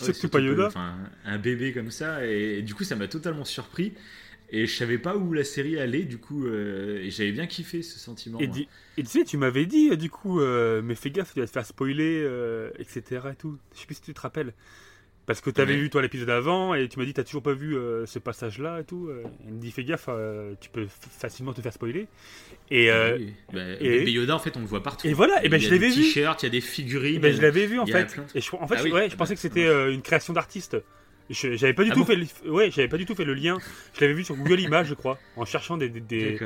[0.00, 0.70] Ouais, surtout pas Yoda.
[1.24, 2.24] Un bébé comme ça.
[2.26, 3.94] Et, du coup, ça m'a totalement surpris.
[4.50, 7.82] Et je savais pas où la série allait, du coup, euh, et j'avais bien kiffé
[7.82, 8.38] ce sentiment.
[8.38, 11.32] Et, di- et tu sais, tu m'avais dit, euh, du coup, euh, mais fais gaffe,
[11.34, 13.02] tu vas te faire spoiler, euh, etc.
[13.32, 13.58] et tout.
[13.74, 14.52] Je sais plus si tu te rappelles.
[15.26, 15.80] Parce que tu avais Ouais.
[15.80, 18.84] vu, toi, l'épisode avant, et tu m'as dit, t'as toujours pas vu ce passage-là et
[18.84, 19.08] tout.
[19.08, 19.22] euh.
[19.48, 20.10] Il me dit, fais gaffe,
[20.60, 20.86] tu peux
[21.18, 22.06] facilement te faire spoiler.
[22.70, 23.32] Et, Oui.
[23.52, 25.06] Bah, et- Yoda, en fait, on le voit partout.
[25.08, 26.02] et voilà, et ben Il y je a l'avais des vu.
[26.02, 27.20] t-shirts, il y a des figurines.
[27.22, 28.20] Ben, je l'avais vu en il y a fait.
[28.34, 28.92] Et je, en fait, Ah oui.
[28.92, 30.76] ouais, je Ah pensais bah, que c'était une création d'artiste.
[31.30, 33.34] J'avais pas du Ah tout bon fait, le, ouais, j'avais pas du tout fait le
[33.34, 33.56] lien.
[33.94, 36.38] Je l'avais vu sur Google Images, je crois, en cherchant des, des, des,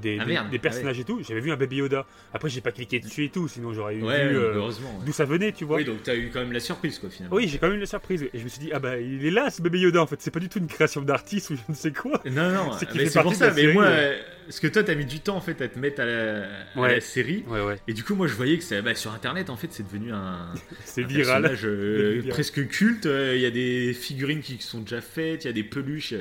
[0.00, 0.50] des, Ah, merde.
[0.50, 1.20] des personnages et tout.
[1.22, 2.06] J'avais vu un Baby Yoda.
[2.32, 4.74] Après, j'ai pas cliqué dessus et tout, sinon j'aurais eu Ouais, vu euh, ouais.
[5.04, 5.76] d'où ça venait, tu vois.
[5.76, 7.36] Oui, donc t'as eu quand même la surprise, quoi, finalement.
[7.36, 8.22] Oui, j'ai quand même eu la surprise.
[8.32, 10.16] Et je me suis dit, ah bah, il est là, ce bébé Yoda, en fait.
[10.22, 12.20] C'est pas du tout une création d'artiste ou je ne sais quoi.
[12.24, 13.50] Non, non, C'est pour de ça.
[13.50, 13.90] Mais série, moi, ouais.
[13.90, 16.42] euh, parce que toi, t'as mis du temps, en fait, à te mettre à la,
[16.74, 16.94] à Ouais.
[16.94, 17.44] la série.
[17.46, 17.76] Ouais, ouais.
[17.88, 20.52] Et du coup, moi, je voyais que bah, sur Internet, en fait, c'est devenu un,
[20.84, 21.42] C'est un viral.
[21.42, 22.30] personnage, euh, Devenu viral.
[22.30, 23.06] presque culte.
[23.06, 26.14] Euh, Il y a des figurines qui sont déjà faites, il y a des peluches.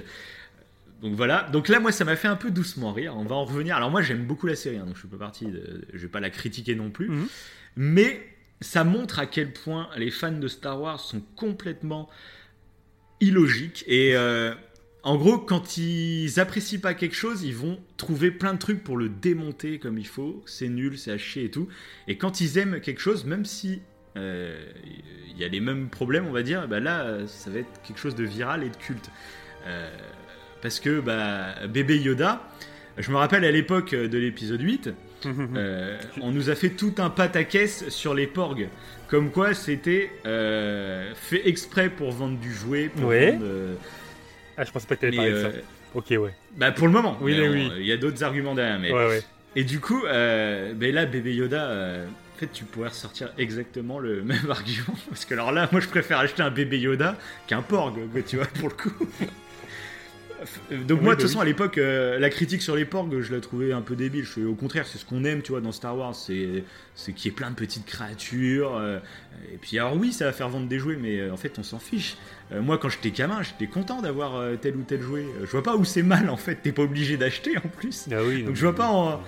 [1.01, 1.49] Donc voilà.
[1.51, 3.15] Donc là, moi, ça m'a fait un peu doucement rire.
[3.17, 3.75] On va en revenir.
[3.75, 5.45] Alors moi, j'aime beaucoup la série, hein, donc je suis pas parti.
[5.45, 5.81] De...
[5.93, 7.09] Je vais pas la critiquer non plus.
[7.09, 7.27] Mhm.
[7.75, 8.21] Mais
[8.61, 12.07] ça montre à quel point les fans de Star Wars sont complètement
[13.19, 13.83] illogiques.
[13.87, 14.53] Et euh,
[15.03, 18.97] en gros, quand ils apprécient pas quelque chose, ils vont trouver plein de trucs pour
[18.97, 20.43] le démonter comme il faut.
[20.45, 21.67] C'est nul, c'est à chier et tout.
[22.07, 23.81] Et quand ils aiment quelque chose, même si
[24.17, 24.63] euh,
[25.29, 27.99] il y a les mêmes problèmes, on va dire, bah là, ça va être quelque
[27.99, 29.09] chose de viral et de culte.
[29.65, 29.89] Euh,
[30.61, 32.47] parce que bah, bébé Yoda,
[32.97, 34.89] je me rappelle à l'époque de l'épisode 8,
[35.55, 38.67] euh, on nous a fait tout un pataquès sur les porgs.
[39.07, 42.89] Comme quoi c'était euh, fait exprès pour vendre du jouet.
[42.89, 43.31] Pour Ouais.
[43.31, 43.75] vendre, euh,
[44.57, 45.47] Ah, je pensais pas que t'allais mais, parler de ça.
[45.57, 45.61] euh,
[45.95, 46.33] Ok, ouais.
[46.55, 47.17] bah pour le moment.
[47.21, 47.71] Oui, Mais oui.
[47.79, 48.79] Il y a d'autres arguments derrière.
[48.79, 48.91] Mais...
[48.91, 49.23] Ouais, ouais.
[49.55, 53.99] Et du coup, euh, ben là, bébé Yoda, euh, en fait, tu pourrais ressortir exactement
[53.99, 54.95] le même argument.
[55.09, 58.45] Parce que alors là, moi, je préfère acheter un bébé Yoda qu'un porg, tu vois,
[58.45, 58.93] pour le coup.
[60.71, 61.43] Donc Oui, moi, bah de toute façon, oui.
[61.43, 64.23] à l'époque, euh, la critique sur les porgs, je la trouvais un peu débile.
[64.25, 66.63] Je au contraire, c'est ce qu'on aime, tu vois, dans Star Wars, c'est
[66.95, 68.75] c'est qu'il y ait plein de petites créatures.
[68.75, 68.99] euh,
[69.53, 71.63] et puis alors oui, ça va faire vendre des jouets, mais euh, en fait, on
[71.63, 72.17] s'en fiche.
[72.51, 75.25] Euh, moi, quand j'étais gamin, j'étais content d'avoir euh, tel ou tel jouet.
[75.25, 76.55] Euh, Je vois pas où c'est mal, en fait.
[76.55, 78.07] T'es pas obligé d'acheter, en plus.
[78.11, 78.43] Ah oui.
[78.43, 79.21] Donc je vois pas en...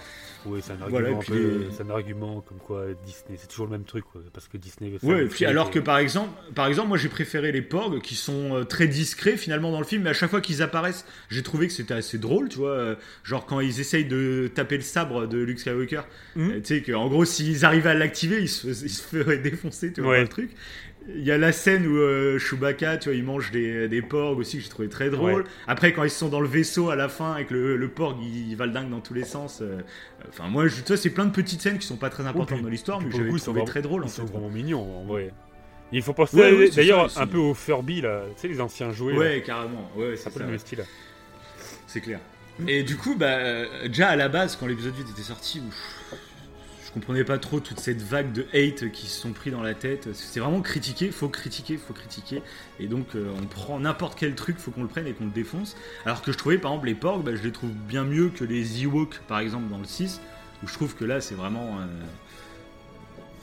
[0.46, 3.48] Oui, c'est un argument, Voilà, puis peu- les- c'est un argument comme quoi Disney, c'est
[3.48, 6.30] toujours le même truc, quoi, parce que Disney et puis alors et- que par exemple,
[6.54, 9.86] par exemple, moi j'ai préféré les porgs qui sont euh, très discrets finalement dans le
[9.86, 12.72] film, mais à chaque fois qu'ils apparaissent, j'ai trouvé que c'était assez drôle, tu vois.
[12.72, 16.02] euh, genre quand ils essayent de taper le sabre de Luke Skywalker,
[16.38, 19.38] euh, tu sais qu'en gros s'ils arrivaient à l'activer, ils se, fais- ils se feraient
[19.38, 20.22] défoncer, tu vois, Ouais.
[20.22, 20.52] le truc.
[21.10, 24.38] Il y a la scène où euh, Chewbacca, tu vois, il mange des, des porgs
[24.38, 25.42] aussi que j'ai trouvé très drôle.
[25.42, 25.48] Ouais.
[25.68, 28.18] Après, quand ils sont dans le vaisseau à la fin et que le, le porg
[28.22, 29.60] il, il va le dingue dans tous les sens.
[29.62, 29.82] euh,
[30.30, 32.56] Enfin, moi, je, tu vois, c'est plein de petites scènes qui sont pas très importantes
[32.58, 34.16] puis- dans l'histoire, mais j'avais coup, ils sont trouvé vraiment- très drôle en Ils fait.
[34.22, 35.32] sont vraiment mignons, en vrai.
[35.92, 38.62] Il faut penser Ouais, ouais, c'est d'ailleurs un peu au Furby, là, tu sais, les
[38.62, 39.14] anciens jouets.
[39.14, 39.20] là.
[39.20, 39.92] Ouais, carrément.
[39.98, 40.46] Ouais, c'est un peu ça.
[40.46, 40.80] le même style.
[40.80, 40.86] là.
[41.86, 42.20] C'est clair.
[42.68, 46.18] Et du coup, bah, euh, déjà à la base, quand l'épisode 8 était sorti, ouf,
[46.94, 50.10] comprenais pas trop toute cette vague de hate qui se sont pris dans la tête.
[50.14, 52.42] C'est vraiment critiquer, faut critiquer, faut critiquer.
[52.80, 55.32] Et donc, euh, on prend n'importe quel truc, faut qu'on le prenne et qu'on le
[55.32, 55.76] défonce.
[56.06, 58.44] Alors que je trouvais, par exemple, les porgs, bah, je les trouve bien mieux que
[58.44, 60.22] les Ewoks, par exemple, dans le 6,
[60.64, 61.80] où je trouve que là, c'est vraiment.
[61.80, 61.86] euh,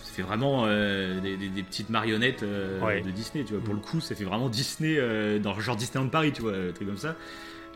[0.02, 2.44] ça fait vraiment euh, des, des- des petites marionnettes
[2.82, 3.00] Ouais.
[3.00, 3.62] de Disney, tu vois.
[3.62, 4.98] Pour le coup, ça fait vraiment Disney,
[5.40, 7.16] dans genre Disneyland Paris, tu vois, un truc comme ça.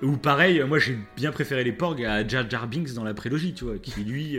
[0.02, 3.54] Ou pareil, moi j'ai bien préféré les porgs à Jar Jar Binks dans la prélogie,
[3.54, 4.38] tu vois, qui lui.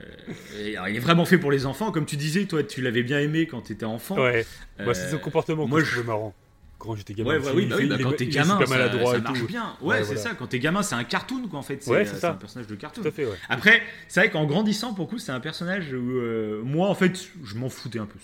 [0.00, 3.02] Euh, alors, il est vraiment fait pour les enfants, comme tu disais, toi tu l'avais
[3.02, 4.16] bien aimé quand t'étais enfant.
[4.16, 4.44] Ouais,
[4.80, 6.34] Euh, Bah, c'est son comportement que moi, je je- marrant.
[6.78, 7.30] Quand j'étais gamin.
[7.30, 9.76] Ouais, ouais, oui, bah oui, bah, quand t'es gamin, ça, marche bien.
[9.80, 10.20] Ouais, Ouais, c'est voilà.
[10.20, 10.34] ça.
[10.38, 11.82] Quand t'es gamin, c'est un cartoon, quoi, en fait.
[11.82, 13.02] C'est Ouais, euh, c'est c'est un personnage de cartoon.
[13.02, 13.34] Tout à fait, ouais.
[13.48, 17.30] Après, c'est vrai qu'en grandissant, pour coup, c'est un personnage où euh, moi, en fait,
[17.42, 18.20] je m'en foutais un peu.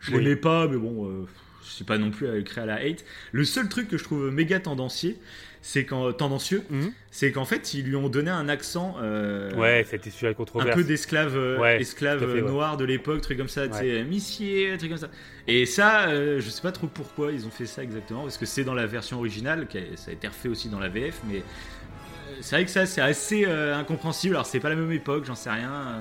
[0.00, 0.22] Je Oui.
[0.24, 1.26] l'aimais pas, mais bon, euh,
[1.62, 3.04] sais pas non plus à créer à la hate.
[3.32, 5.18] Le seul truc que je trouve méga tendancier,
[5.64, 6.92] c'est quand tendancieux, Mhm.
[7.12, 8.96] c'est qu'en fait, ils lui ont donné un accent.
[9.00, 10.34] euh, Ouais, ça a été sujet à un
[10.74, 12.42] peu d'esclave euh, Ouais, esclave euh, ouais.
[12.42, 13.72] noir de l'époque, truc comme ça, Ouais.
[13.72, 15.08] sais, missier, truc comme ça.
[15.46, 18.44] Et ça, euh, je sais pas trop pourquoi ils ont fait ça exactement, parce que
[18.46, 22.34] c'est dans la version originale, ça a été refait aussi dans la VF, mais euh,
[22.40, 24.34] c'est vrai que ça, c'est assez incompréhensible.
[24.34, 26.00] Alors, c'est pas la même époque, j'en sais rien.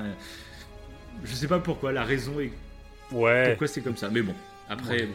[1.24, 2.52] je sais pas pourquoi, la raison est
[3.12, 4.34] Ouais, pourquoi c'est comme ça, mais bon.
[4.70, 5.14] Après, bon,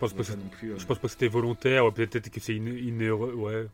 [0.00, 0.22] pense pas
[0.58, 0.72] plus.
[0.72, 2.54] euh, Je pense pas que c'était volontaire, ou peut-être que c'est
[3.00, 3.36] erreur.
[3.36, 3.66] Ouais.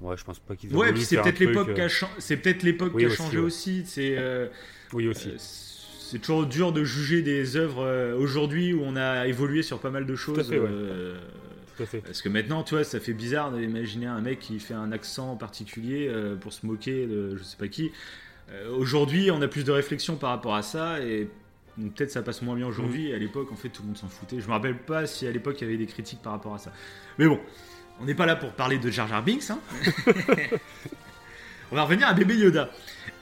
[0.00, 1.88] Ouais, je pense pas qu'ils Ouais, puis c'est faire un peut-être l'époque euh, qui a,
[1.88, 3.44] chan- c'est peut-être l'époque Oui, qui a aussi, changé ouais.
[3.44, 3.82] aussi.
[3.84, 4.46] C'est euh,
[4.94, 5.28] Oui, aussi.
[5.28, 9.78] Euh, c'est toujours dur de juger des œuvres euh, aujourd'hui où on a évolué sur
[9.78, 10.38] pas mal de choses.
[10.40, 10.66] à fait, ouais.
[10.70, 11.18] euh,
[11.76, 11.98] Tout à fait.
[11.98, 15.36] parce que maintenant, tu vois, ça fait bizarre d'imaginer un mec qui fait un accent
[15.36, 17.92] particulier euh, pour se moquer de je sais pas qui.
[18.50, 21.28] Euh, aujourd'hui, on a plus de réflexion par rapport à ça et
[21.76, 23.08] donc, peut-être ça passe moins bien aujourd'hui.
[23.08, 23.10] Mm.
[23.10, 24.40] Et à l'époque, en fait, tout le monde s'en foutait.
[24.40, 26.58] Je me rappelle pas si à l'époque il y avait des critiques par rapport à
[26.58, 26.72] ça.
[27.18, 27.40] Mais bon,
[28.00, 29.50] on n'est pas là pour parler de Jar Jar Binks.
[29.50, 29.60] Hein.
[31.72, 32.70] on va revenir à Bébé Yoda.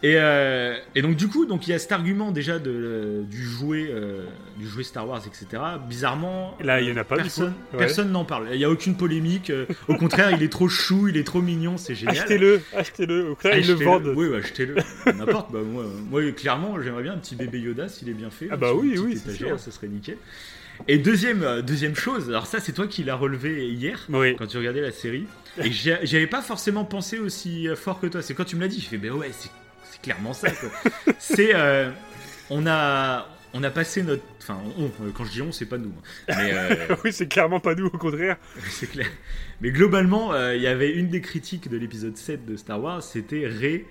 [0.04, 3.42] Et, euh, et donc du coup, donc il y a cet argument déjà de, du
[3.42, 5.60] jouet, euh, du jouet Star Wars, etc.
[5.88, 7.52] Bizarrement, Là, il y en a pas, personne.
[7.72, 7.78] Ouais.
[7.78, 8.46] personne n'en parle.
[8.52, 9.50] Il y a aucune polémique.
[9.50, 12.16] euh, au contraire, il est trop chou, il est trop mignon, c'est génial.
[12.16, 13.30] Achetez-le, achetez-le.
[13.30, 13.90] Au contraire, ils le Achetez-le.
[13.90, 14.12] vendent.
[14.16, 14.76] Oui, ouais, achetez-le.
[15.16, 15.50] N'importe.
[15.52, 18.48] Bah, moi, moi, clairement, j'aimerais bien un petit bébé Yoda s'il est bien fait.
[18.52, 19.60] Ah bah oui, oui, c'est étagère, sûr.
[19.60, 20.18] ce serait nickel.
[20.86, 24.36] Et deuxième, euh, deuxième chose, alors ça, c'est toi qui l'as relevé hier Oui.
[24.36, 25.26] quand tu regardais la série.
[25.62, 28.22] Et j'y avais pas forcément pensé aussi euh, fort que toi.
[28.22, 29.50] C'est quand tu me l'as dit, je fais, ben ouais, c'est
[30.02, 30.48] clairement ça.
[31.18, 31.90] c'est, euh,
[32.48, 35.92] on a, on a passé notre, enfin, on, quand je dis on, c'est pas nous,
[36.28, 36.34] hein.
[36.36, 38.36] mais euh, oui, c'est clairement pas nous, au contraire.
[38.70, 39.08] c'est clair.
[39.60, 43.46] Mais globalement, il y avait une des critiques de l'épisode 7 de Star Wars, c'était
[43.48, 43.84] Rey.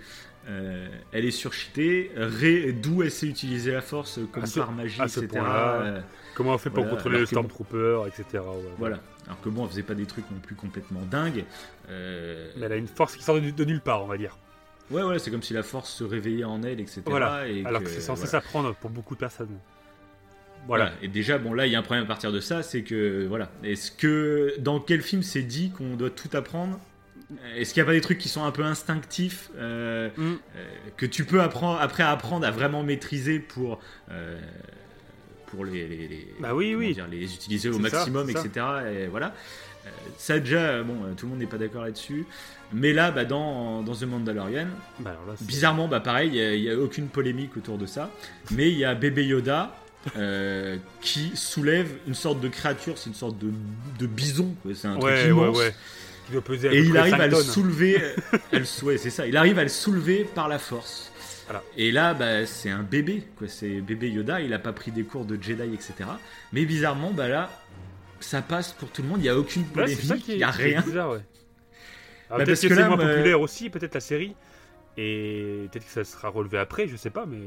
[0.49, 2.11] euh, elle est surchitée.
[2.15, 5.27] Rey, d'où elle sait utiliser la force comme par magie, etc.
[5.35, 5.99] Euh,
[6.37, 7.41] Comment on fait pour Voilà, contrôler le que bon.
[7.47, 8.43] Stormtrooper, etc.
[8.45, 8.61] ouais.
[8.77, 8.99] voilà.
[9.25, 11.45] Alors que bon, elle faisait pas des trucs non plus complètement dingues.
[11.89, 14.37] Euh, Mais elle a une force qui sort de, de nulle part, on va dire.
[14.91, 17.01] Ouais, ouais, c'est comme si la force se réveillait en elle, etc.
[17.07, 17.47] Voilà.
[17.47, 18.31] et Alors que c'est censé voilà.
[18.31, 19.57] s'apprendre pour beaucoup de personnes.
[20.67, 20.91] Voilà.
[21.01, 23.25] Et déjà, bon, là, il y a un problème à partir de ça, c'est que,
[23.27, 23.49] voilà.
[23.63, 26.79] Est-ce que, dans quel film c'est dit qu'on doit tout apprendre?
[27.55, 30.21] Est-ce qu'il n'y a pas des trucs qui sont un peu instinctifs euh, Mm.
[30.55, 30.65] euh,
[30.97, 33.79] que tu peux apprendre, après apprendre à vraiment maîtriser pour,
[34.11, 34.39] euh,
[35.47, 36.93] pour les, les- les- Bah oui, oui.
[36.93, 38.39] dire, les utiliser au ça, maximum, ça.
[38.43, 38.65] etc.
[39.03, 39.33] Et voilà.
[39.85, 42.25] Euh, ça, déjà, bon, euh, tout le monde n'est pas d'accord là-dessus.
[42.73, 44.67] Mais là, bah, dans, dans The Mandalorian,
[44.99, 48.11] Bah alors là, c'est- Bizarrement, bah pareil, il n'y a, aucune polémique autour de ça.
[48.51, 49.73] Mais il y a bébé Yoda
[50.17, 53.49] euh, qui soulève une sorte de créature, c'est une sorte de,
[53.99, 55.57] de bison, c'est un truc Ouais, ouais, immense.
[55.57, 55.73] ouais.
[56.25, 58.01] Qui doit peser à Et il arrive 5 à le soulever,
[58.51, 59.25] à le sou- ouais, c'est ça.
[59.27, 61.11] Il arrive à le soulever par la force.
[61.47, 61.63] Voilà.
[61.77, 63.47] Et là, bah, c'est un bébé, quoi.
[63.47, 64.41] C'est bébé Yoda.
[64.41, 65.93] Il a pas pris des cours de Jedi, etc.
[66.53, 67.49] Mais bizarrement, bah là,
[68.19, 69.19] ça passe pour tout le monde.
[69.21, 70.81] Il y a aucune polémique, il est, y a rien.
[70.81, 71.21] bizarre, ouais.
[72.29, 74.35] Bah, parce que, que c'est moins moi- populaire aussi, peut-être la série.
[74.99, 77.37] Et peut-être que ça sera relevé après, je sais pas, mais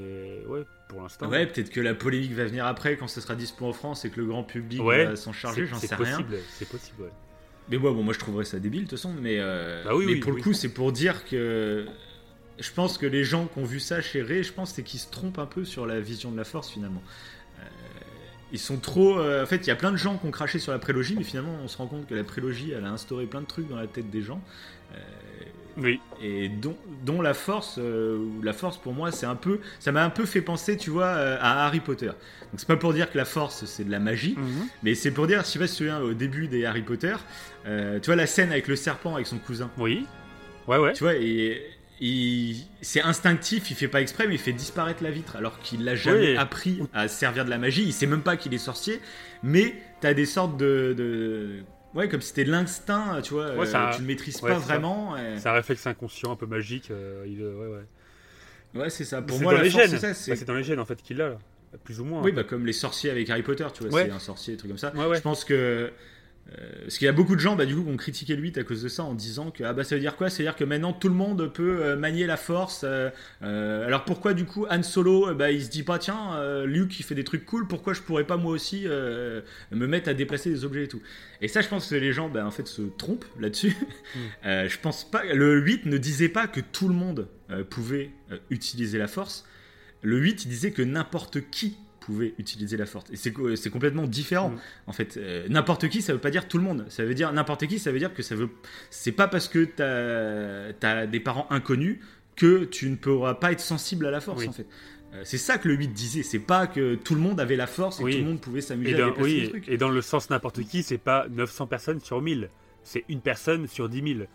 [0.46, 1.28] ouais, pour l'instant.
[1.28, 4.10] Ouais, peut-être que la polémique va venir après quand ce sera dispo en France et
[4.10, 6.16] que le grand public Ouais, va s'en charger, c'est j'en sais rien.
[6.18, 7.10] possible, c'est possible, ouais.
[7.68, 10.04] Mais ouais, bon, moi je trouverais ça débile de toute façon, mais, euh, Bah oui,
[10.06, 10.36] mais oui, pour oui.
[10.38, 11.86] le coup, c'est pour dire que
[12.60, 15.00] je pense que les gens qui ont vu ça chez Ray, je pense c'est qu'ils
[15.00, 17.02] se trompent un peu sur la vision de la force finalement.
[17.58, 17.62] Euh,
[18.52, 19.18] ils sont trop.
[19.18, 21.14] euh, en fait, il y a plein de gens qui ont craché sur la prélogie,
[21.16, 23.68] mais finalement, on se rend compte que la prélogie, elle a instauré plein de trucs
[23.68, 24.40] dans la tête des gens.
[24.94, 24.98] Euh,
[25.76, 27.78] Oui, et dont, dont la force,
[28.42, 31.10] la force pour moi, c'est un peu, ça m'a un peu fait penser, tu vois,
[31.10, 32.06] à Harry Potter.
[32.08, 34.66] Donc c'est pas pour dire que la force c'est de la magie, Mhm.
[34.82, 36.82] mais c'est pour dire, je sais pas si tu te souviens au début des Harry
[36.82, 37.14] Potter,
[37.64, 40.06] tu vois la scène avec le serpent avec son cousin, oui.
[40.66, 40.92] Ouais, ouais.
[40.92, 41.62] tu vois, et,
[42.00, 45.84] il- c'est instinctif, il fait pas exprès, mais il fait disparaître la vitre, alors qu'il
[45.84, 46.36] l'a jamais Oui.
[46.36, 49.00] appris à se servir de la magie, il sait même pas qu'il est sorcier,
[49.42, 51.60] mais t'as des sortes de, de-
[51.94, 54.58] ouais, comme si c'était de l'instinct, tu vois, Ouais, euh, tu le maîtrises ouais, pas
[54.58, 55.16] vraiment.
[55.16, 56.90] et- C'est un réflexe inconscient, un peu magique.
[56.90, 57.80] euh, il, euh,
[58.74, 59.20] ouais, c'est ça.
[59.22, 59.98] Pour C'est moi, dans la les force, gènes.
[59.98, 60.30] c'est ça.
[60.32, 61.38] Bah, C'est dans les gènes en fait qu'il l'a là,
[61.84, 62.22] plus ou moins.
[62.22, 64.70] Oui, bah comme les sorciers avec Harry Potter, tu vois, c'est un sorcier, des trucs
[64.70, 64.92] comme ça.
[64.96, 65.90] Je pense que.
[66.58, 68.42] Euh, parce qu'il y a beaucoup de gens bah, du coup qui ont critiqué le
[68.42, 70.30] 8 à cause de ça en disant que ah bah ça veut dire quoi?
[70.30, 72.84] Ça veut dire que maintenant tout le monde peut euh, manier la force.
[72.84, 77.04] euh, alors pourquoi du coup Han Solo bah, il se dit pas tiens Luke il
[77.04, 80.64] fait des trucs cool pourquoi je pourrais pas moi aussi me mettre à déplacer des
[80.64, 81.02] objets et tout?
[81.40, 83.76] Et ça je pense que les gens bah, en fait se trompent là-dessus.
[84.44, 87.28] Je pense pas le 8 ne disait pas que tout le monde
[87.70, 88.10] pouvait
[88.50, 89.46] utiliser la force.
[90.02, 93.04] Le 8 il disait que n'importe qui pouvait utiliser la force.
[93.12, 94.50] Et c'est co- c'est complètement différent.
[94.50, 94.58] Mm.
[94.88, 96.86] En fait, Euh, n'importe qui, ça veut pas dire tout le monde.
[96.88, 98.48] Ça veut dire n'importe qui, ça veut dire que ça veut.
[98.90, 101.98] C'est pas parce que t'as as des parents inconnus
[102.36, 104.48] que tu ne pourras pas être sensible à la force, Oui.
[104.48, 104.66] en fait.
[105.12, 106.22] Euh, c'est ça que le 8 disait.
[106.22, 108.12] C'est pas que tout le monde avait la force et Oui.
[108.12, 109.68] que tout le monde pouvait s'amuser à déplacer oui, trucs.
[109.68, 112.48] et dans le sens n'importe qui, c'est pas 900 personnes sur 1000.
[112.82, 114.26] C'est une personne sur 10 000.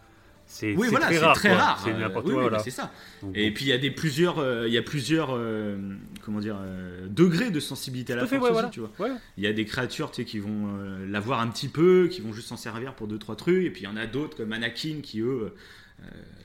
[0.48, 1.36] C'est Oui, voilà, très rare.
[1.36, 1.82] très rare.
[1.84, 2.44] C'est Euh, n'importe oui, quoi.
[2.44, 2.64] oui, voilà.
[2.64, 2.92] c'est ça.
[3.22, 5.76] Donc, Et puis il y a des plusieurs, euh, il y a plusieurs, euh,
[6.24, 8.70] comment dire, euh, degrés de sensibilité à la force ouais, aussi, voilà.
[8.70, 8.92] tu vois.
[9.00, 9.12] Ouais.
[9.38, 12.22] Il y a des créatures tu sais, qui vont euh, l'avoir un petit peu, qui
[12.22, 14.38] vont juste s'en servir pour deux trois trucs, et puis il y en a d'autres
[14.38, 15.54] comme Anakin qui eux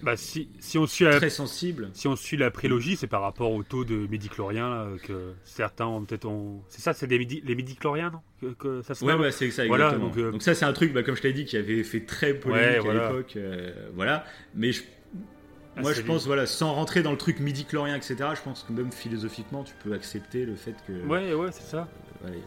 [0.02, 1.90] Bah, si, si on suit la, très sensibles.
[1.92, 6.02] si on suit la prélogie, c'est par rapport au taux de médicloriens que certains ont
[6.04, 6.24] peut-être.
[6.24, 8.20] ont- C'est ça, c'est des médi- les médicloriens, non?
[8.40, 10.72] Que, que ça se Ouais ouais c'est ça Voilà, donc, euh, donc, ça c'est un
[10.72, 13.72] truc bah, comme je t'ai dit qui avait fait très polémique Ouais, à l'époque, euh,
[13.94, 14.24] voilà.
[14.54, 14.82] Mais je,
[15.76, 18.16] Ah, moi je pense voilà sans rentrer dans le truc midi-chlorien etc.
[18.34, 21.88] Je pense que même philosophiquement tu peux accepter le fait que Ouais, ouais, c'est ça.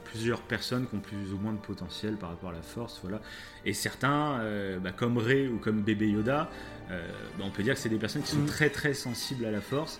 [0.05, 3.19] Plusieurs personnes qui ont plus ou moins de potentiel par rapport à la force, voilà.
[3.65, 6.49] Et certains, euh, bah, comme Ray ou comme bébé Yoda,
[6.91, 7.07] euh,
[7.39, 8.45] bah, on peut dire que c'est des personnes qui sont Mm.
[8.45, 9.99] très très sensibles à la force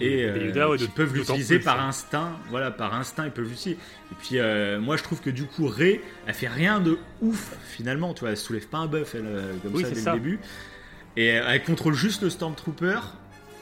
[0.00, 1.88] Et euh, Yoda, ouais, qui de- peuvent l'utiliser par hein.
[1.88, 3.78] instinct, voilà, par instinct ils peuvent l'utiliser.
[4.10, 4.38] Et puis
[4.80, 8.30] moi je trouve que du coup Ray, elle fait rien de ouf finalement, tu vois,
[8.30, 10.14] elle soulève pas un buff elle, euh, comme Oui, ça dès ça.
[10.14, 10.38] le début.
[11.16, 12.98] Et elle contrôle juste le Stormtrooper.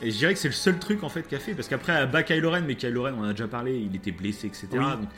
[0.03, 2.11] Et je dirais que c'est le seul truc en fait qu'elle fait parce qu'après elle
[2.11, 4.67] bat Kylo Ren, mais Kylo Ren on en a déjà parlé, il était blessé etc.
[4.73, 4.79] Oui.
[4.79, 5.09] Donc,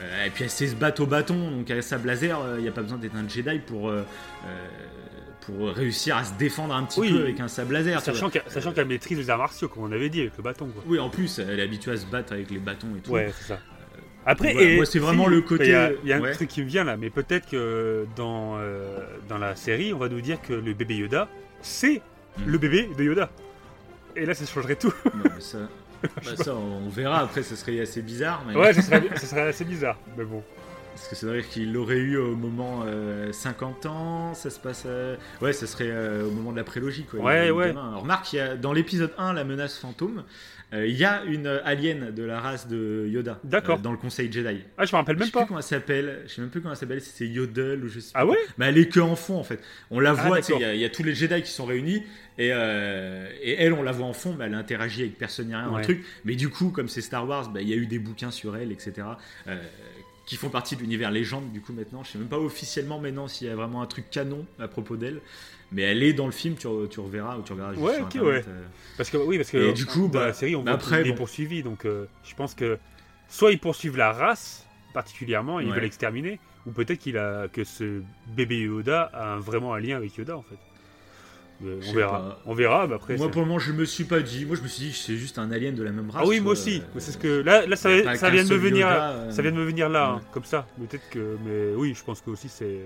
[0.00, 2.68] euh, et puis elle sait se battre au bâton, donc avec sa blazer, il n'y
[2.68, 4.02] a pas besoin d'être un Jedi pour, euh,
[4.46, 4.66] euh,
[5.40, 7.12] pour réussir à se défendre un petit Oui.
[7.12, 8.00] peu avec un sable laser.
[8.00, 8.30] Sachant
[8.72, 10.68] qu'elle maîtrise les arts martiaux, comme on avait dit, avec le bâton.
[10.68, 10.82] Quoi.
[10.86, 13.10] Oui, en plus, elle est habituée à se battre avec les bâtons et tout.
[13.10, 13.58] Ouais, c'est ça.
[14.26, 16.32] Après, voilà, et moi, c'est vraiment le côté- Il y a, il y a un
[16.32, 20.08] truc qui me vient là, mais peut-être que dans, euh, dans la série, on va
[20.10, 21.26] nous dire que le bébé Yoda,
[21.62, 22.00] c'est
[22.38, 22.42] Hmm.
[22.46, 23.30] le bébé de Yoda.
[24.16, 24.92] Et là, ça changerait tout.
[25.14, 25.58] Non, mais ça,
[26.02, 27.20] bah, ça, on verra.
[27.20, 28.42] Après, ça serait assez bizarre.
[28.46, 28.54] Mais...
[28.56, 29.98] ouais, ça serait, ça serait assez bizarre.
[30.16, 30.42] Mais bon.
[30.94, 34.82] Parce que c'est vrai qu'il l'aurait eu au moment euh, 50 ans, ça se passe.
[34.86, 37.20] euh, Ouais, ça serait euh, au moment de la prélogie, quoi.
[37.20, 37.70] Ouais, ouais.
[37.70, 40.24] remarque, il y a, dans l'épisode 1, la menace fantôme,
[40.72, 43.40] il y a une alien de la race de Yoda.
[43.52, 44.60] Euh, dans le Conseil Jedi.
[44.78, 45.46] Ah, je me rappelle Je même sais plus pas.
[45.46, 46.22] comment elle s'appelle.
[46.26, 47.00] Je sais même plus comment elle s'appelle.
[47.00, 48.26] Si c'est Yodel ou je sais Ah pas.
[48.32, 49.60] ouais Mais elle est que en fond en fait.
[49.90, 51.50] On la Ah, voit, sais, il y, a- il y a tous les Jedi qui
[51.50, 52.02] sont réunis
[52.38, 55.54] et, euh, et elle, on la voit en fond, mais elle interagit avec personne ni
[55.54, 55.78] rien dans Ouais.
[55.80, 56.04] le truc.
[56.24, 58.56] Mais du coup, comme c'est Star Wars, bah, il y a eu des bouquins sur
[58.56, 58.92] elle, etc.
[59.48, 59.60] euh,
[60.30, 62.04] qui font partie de l'univers légende du coup maintenant.
[62.04, 64.96] Je sais même pas officiellement maintenant s'il y a vraiment un truc canon à propos
[64.96, 65.20] d'elle.
[65.72, 68.06] Mais elle est dans le film, tu, tu reverras ou tu reverras juste Ouais, sur
[68.06, 68.52] Internet, ouais.
[68.52, 68.62] euh.
[68.96, 70.80] Parce que oui, parce que Et du coup, dans bah, la série, on bah voit
[70.80, 72.78] après, est poursuivi, donc euh, je pense que
[73.28, 74.64] soit ils poursuivent la race
[74.94, 75.74] particulièrement, et ils Ouais.
[75.74, 78.00] veulent l'exterminer, ou peut-être qu'il a que ce
[78.36, 80.58] bébé Yoda a un- vraiment un lien avec Yoda en fait.
[81.64, 82.42] Euh, on verra, pas.
[82.46, 82.86] on verra.
[82.86, 84.46] Mais après, Moi pour le moment, je me suis pas dit.
[84.46, 86.22] Moi, je me suis dit, c'est juste un alien de la même race.
[86.24, 86.78] ah oui, moi aussi.
[86.80, 89.42] euh, c'est ce que là, là ça, qu'un vient de me venir, Yoda, euh, ça
[89.42, 90.16] vient de me venir là, ouais.
[90.18, 90.66] hein, comme ça.
[90.78, 92.80] Peut-être que, mais oui, je pense que aussi c'est.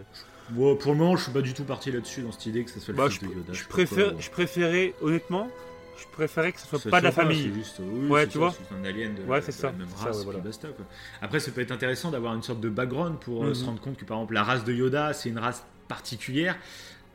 [0.50, 2.70] Moi, pour le moment, je suis pas du tout parti là-dessus dans cette idée que
[2.70, 3.52] ça soit le Bah, fils je, de Yoda.
[3.52, 4.20] je préfère, quoi.
[4.20, 5.48] je préférais honnêtement,
[5.96, 7.50] je préférais que ce soit Ça pas de la famille.
[7.54, 8.54] juste, oui, Ouais, c'est tu ça, vois.
[8.68, 10.40] C'est un alien de, Ouais, c'est de ça, la même race, ouais, voilà.
[10.40, 10.84] basta, quoi.
[11.22, 13.54] Après, ça peut être intéressant d'avoir une sorte de background pour euh, Mhm.
[13.54, 16.56] se rendre compte que, par exemple, la race de Yoda, c'est une race particulière.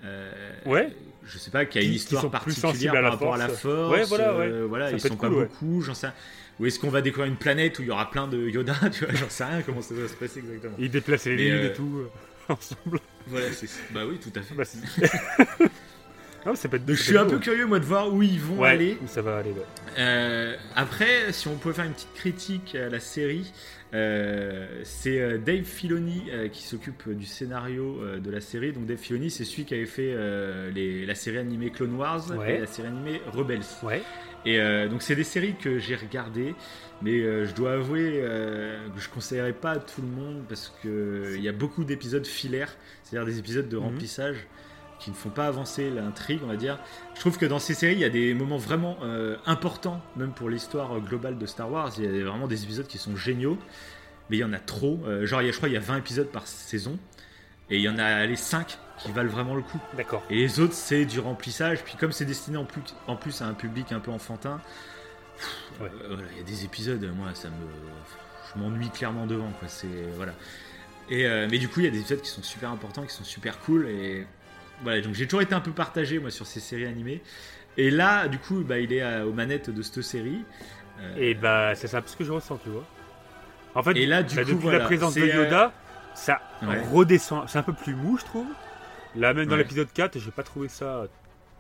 [0.04, 0.32] Euh,
[0.66, 0.90] Ouais.
[1.26, 3.92] Je sais pas, qui a une histoire sont particulière par rapport à la force.
[3.92, 4.48] Ouais, voilà, ouais.
[4.48, 6.08] euh, voilà, Ça ils sont pas cool, beaucoup, j'en sais.
[6.60, 9.06] Ou est-ce qu'on va découvrir une planète où il y aura plein de Yoda Tu
[9.06, 10.74] vois, j'en sais rien comment ça va se passer exactement.
[10.80, 12.10] Ils déplacent les lunes euh, et tout euh,
[12.54, 13.00] ensemble.
[13.28, 14.56] Voilà, c'est bah oui, tout à fait.
[14.56, 14.64] Bah,
[16.46, 16.84] non, ça peut être.
[16.88, 18.98] Je suis un peu curieux, moi, de voir où ils vont Ouais, aller.
[19.04, 19.52] où ça va aller.
[19.52, 19.66] ouais.
[20.00, 23.52] Euh, après, si on pouvait faire une petite critique à la série,
[23.94, 28.72] euh, c'est euh, Dave Filoni euh, qui s'occupe du scénario euh, de la série.
[28.72, 30.16] Donc Dave Filoni, c'est celui qui avait fait
[30.74, 32.56] les- la série animée Clone Wars Ouais.
[32.56, 33.62] et la série animée Rebels.
[33.84, 34.02] Ouais.
[34.46, 34.58] Et
[34.90, 36.56] donc c'est des séries que j'ai regardées,
[37.02, 38.24] mais je dois avouer
[38.96, 42.26] que je conseillerais pas à tout le monde parce que il y a beaucoup d'épisodes
[42.26, 42.74] filaires,
[43.04, 43.84] c'est-à-dire des épisodes de Mhm.
[43.84, 44.38] remplissage
[45.00, 46.78] qui ne font pas avancer l'intrigue, on va dire.
[47.16, 50.32] Je trouve que dans ces séries, il y a des moments vraiment euh, importants, même
[50.34, 51.92] pour l'histoire euh, globale de Star Wars.
[51.98, 53.58] Il y a vraiment des épisodes qui sont géniaux,
[54.30, 55.00] mais il y en a trop.
[55.08, 57.00] Euh, genre, il y a, je crois, il y a 20 épisodes par saison,
[57.70, 59.80] et il y en a les 5 qui valent vraiment le coup.
[59.96, 60.24] D'accord.
[60.30, 61.84] Et les autres, c'est du remplissage.
[61.84, 64.60] Puis comme c'est destiné en plus, en plus à un public un peu enfantin,
[65.80, 65.90] Ouais.
[66.04, 67.54] euh, il y a des épisodes, moi, ça me,
[68.54, 69.70] je m'ennuie clairement devant, quoi.
[69.70, 69.88] C'est
[70.18, 70.34] voilà.
[71.10, 73.24] Et mais du coup, il y a des épisodes qui sont super importants, qui sont
[73.24, 73.88] super cool.
[73.88, 74.28] Et
[74.84, 77.22] voilà, donc j'ai toujours été un peu partagé moi sur ces séries animées.
[77.78, 80.44] Et là, du coup, bah, il est à- aux manettes de cette série.
[81.02, 82.86] Euh, Et bah, c'est ça ce que je ressens, tu vois.
[83.76, 85.72] En fait, Et là, du bah, coup, depuis voilà, la présence de euh, Yoda,
[86.14, 86.82] ça Ouais.
[86.92, 87.48] redescend.
[87.48, 88.48] C'est un peu plus mou, je trouve.
[89.16, 89.60] Là, même dans Ouais.
[89.60, 91.06] l'épisode 4, j'ai pas trouvé ça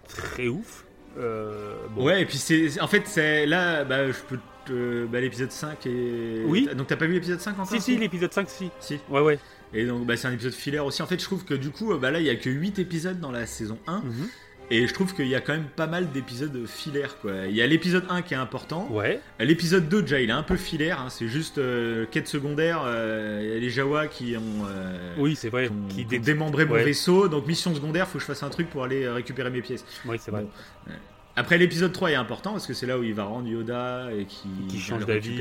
[0.07, 0.85] très ouf.
[1.17, 2.05] Euh, bon.
[2.05, 6.43] Ouais, et puis c'est, en fait, c'est là, bah, je peux, bah, l'épisode 5 et.
[6.45, 6.67] Oui.
[6.75, 8.69] Donc t'as pas vu l'épisode 5 encore Si, si, l'épisode 5, si.
[8.79, 8.99] Si.
[9.09, 9.39] Ouais, ouais.
[9.73, 11.01] Et donc bah, c'est un épisode filaire aussi.
[11.01, 13.19] En fait, je trouve que du coup, bah là, il y a que 8 épisodes
[13.19, 13.99] dans la saison 1.
[13.99, 14.27] Mhm.
[14.71, 17.17] Et je trouve qu'il y a quand même pas mal d'épisodes filaires.
[17.21, 17.31] Quoi.
[17.49, 18.87] Il y a l'épisode 1 qui est important.
[18.91, 19.19] Ouais.
[19.39, 20.99] L'épisode 2, déjà, il est un peu filaire.
[21.01, 21.09] hein.
[21.09, 22.83] C'est juste euh, quête secondaire.
[22.85, 25.65] euh, Il y a les Jawa qui ont, euh, Oui, c'est vrai.
[25.67, 26.83] qui ont- Qui qui ont dé- démembré mon Ouais.
[26.83, 27.27] vaisseau.
[27.27, 29.83] Donc mission secondaire, faut que je fasse un truc pour aller récupérer mes pièces.
[30.05, 30.43] Oui, c'est vrai.
[30.43, 30.93] Bon.
[31.35, 34.25] Après, l'épisode 3 est important parce que c'est là où il va rendre Yoda et
[34.25, 35.35] qui, Qui change d'avis,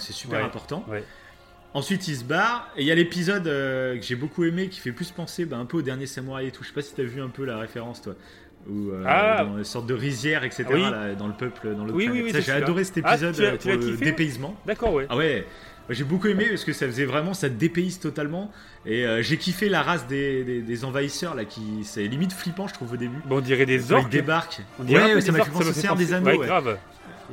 [0.00, 0.44] c'est super Ouais.
[0.44, 0.84] important.
[0.88, 1.04] Ouais.
[1.74, 2.68] Ensuite, il se barre.
[2.76, 5.56] Et il y a l'épisode euh, que j'ai beaucoup aimé qui fait plus penser bah,
[5.56, 6.62] un peu au dernier samouraï et tout.
[6.62, 8.14] Je sais pas si t'as vu un peu la référence, toi.
[8.68, 9.44] Ou euh, Ah.
[9.44, 10.64] dans une sorte de rizière, etc.
[10.70, 10.82] Oui.
[10.82, 13.56] là, dans le peuple, dans le Oui, oui, oui, J'ai adoré cet Ah, épisode l'as
[13.56, 14.54] pour le dépaysement.
[14.66, 15.06] D'accord, ouais.
[15.08, 15.44] Ah ouais,
[15.90, 18.52] j'ai beaucoup aimé parce que ça faisait vraiment, ça dépayse totalement.
[18.86, 22.68] Et euh, j'ai kiffé la race des, des, des envahisseurs là, qui c'est limite flippant,
[22.68, 23.16] je trouve au début.
[23.26, 24.10] Bon, on dirait des Quand ils orques.
[24.10, 24.60] débarquent.
[24.78, 26.26] On dirait ouais, ça des m'a fait orques, penser au des Anneaux.
[26.26, 26.46] Ouais, ouais.
[26.46, 26.78] grave.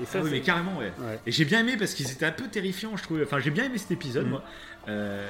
[0.02, 0.92] Et ça, Ah oui, mais carrément, ouais.
[1.00, 1.20] Ouais.
[1.26, 3.22] Et j'ai bien aimé parce qu'ils étaient un peu terrifiants, je trouve.
[3.24, 4.30] Enfin, j'ai bien aimé cet épisode, Mm.
[4.30, 4.44] moi.
[4.88, 5.28] Euh,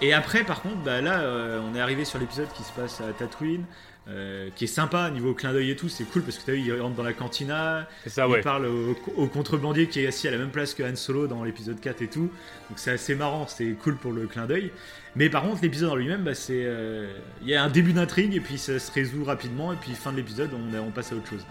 [0.00, 3.00] et après, par contre, bah, là, euh, on est arrivé sur l'épisode qui se passe
[3.00, 3.64] à Tatooine,
[4.08, 5.88] euh, qui est sympa niveau clin d'œil et tout.
[5.88, 8.40] C'est cool parce que t'as vu, il rentre dans la cantina, ça, il ouais.
[8.40, 11.42] parle au, au contrebandier qui est assis à la même place que Han Solo dans
[11.44, 12.30] l'épisode 4 et tout.
[12.70, 14.70] Donc c'est assez marrant, c'est cool pour le clin d'œil.
[15.16, 18.34] Mais par contre, l'épisode en lui-même, bah, c'est, euh, il y a un début d'intrigue
[18.34, 21.16] et puis ça se résout rapidement et puis fin de l'épisode, on, on passe à
[21.16, 21.44] autre chose.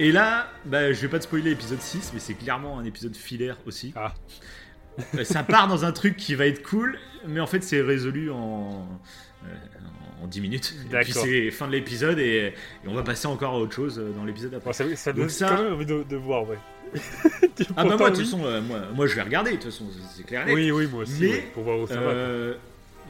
[0.00, 3.14] Et là, bah, je vais pas te spoiler l'épisode 6, mais c'est clairement un épisode
[3.16, 3.92] filaire aussi.
[3.96, 4.12] Ah.
[5.16, 8.30] Euh, ça part dans un truc qui va être cool, mais en fait c'est résolu
[8.30, 8.86] en,
[9.44, 9.48] euh,
[10.22, 10.74] en 10 minutes.
[10.92, 13.98] Et puis c'est fin de l'épisode et, et on va passer encore à autre chose
[13.98, 14.70] euh, dans l'épisode après.
[14.70, 16.58] Bon, ça, donne ça- quand même envie de, de voir, ouais.
[17.76, 19.86] Ah bah moi de toute façon, euh, moi, moi je vais regarder, de toute façon
[20.14, 20.44] c'est- clair.
[20.48, 22.12] Oui, oui, moi aussi, Mais, ouais, pour voir où ça va.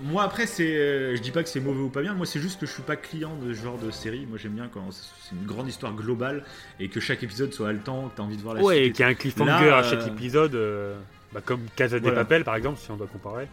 [0.03, 2.41] Moi après c'est, euh, je dis pas que c'est mauvais ou pas bien, moi c'est
[2.41, 4.27] juste que je suis pas client de ce genre de série.
[4.27, 6.45] Moi j'aime bien quand c'est une grande histoire globale
[6.81, 9.01] et que chaque épisode soit haletant, que t'as envie de voir la Ouais, et qu'il
[9.05, 10.99] y a un cliffhanger Là, à chaque euh, épisode, euh,
[11.33, 12.23] bah, comme Casa de voilà.
[12.23, 13.47] Papel par exemple, si on doit comparer.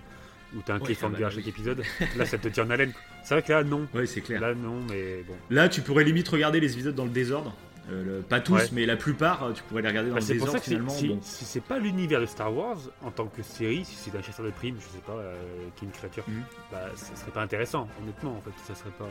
[0.56, 1.50] où t'as un Ouais, cliffhanger bah à chaque oui.
[1.50, 1.84] épisode.
[2.18, 2.92] Là, ça te tient en haleine.
[3.24, 3.88] C'est vrai que là, non.
[3.94, 4.42] Ouais, c'est clair.
[4.42, 5.36] Là, non, mais bon.
[5.52, 7.56] Là, tu pourrais limite regarder les épisodes dans le désordre.
[7.92, 8.70] Euh, pas tous, Ouais.
[8.72, 10.89] mais la plupart, euh, tu pourrais les regarder dans Bah, le désordre finalement.
[10.89, 11.20] si, bon.
[11.22, 14.46] si c'est pas l'univers de Star Wars en tant que série, si c'est un chasseur
[14.46, 15.36] de primes, je sais pas, euh,
[15.76, 16.44] qui est une créature, Mhm.
[16.72, 18.52] bah ça serait pas intéressant, honnêtement, en fait.
[18.66, 19.08] Ça serait pas.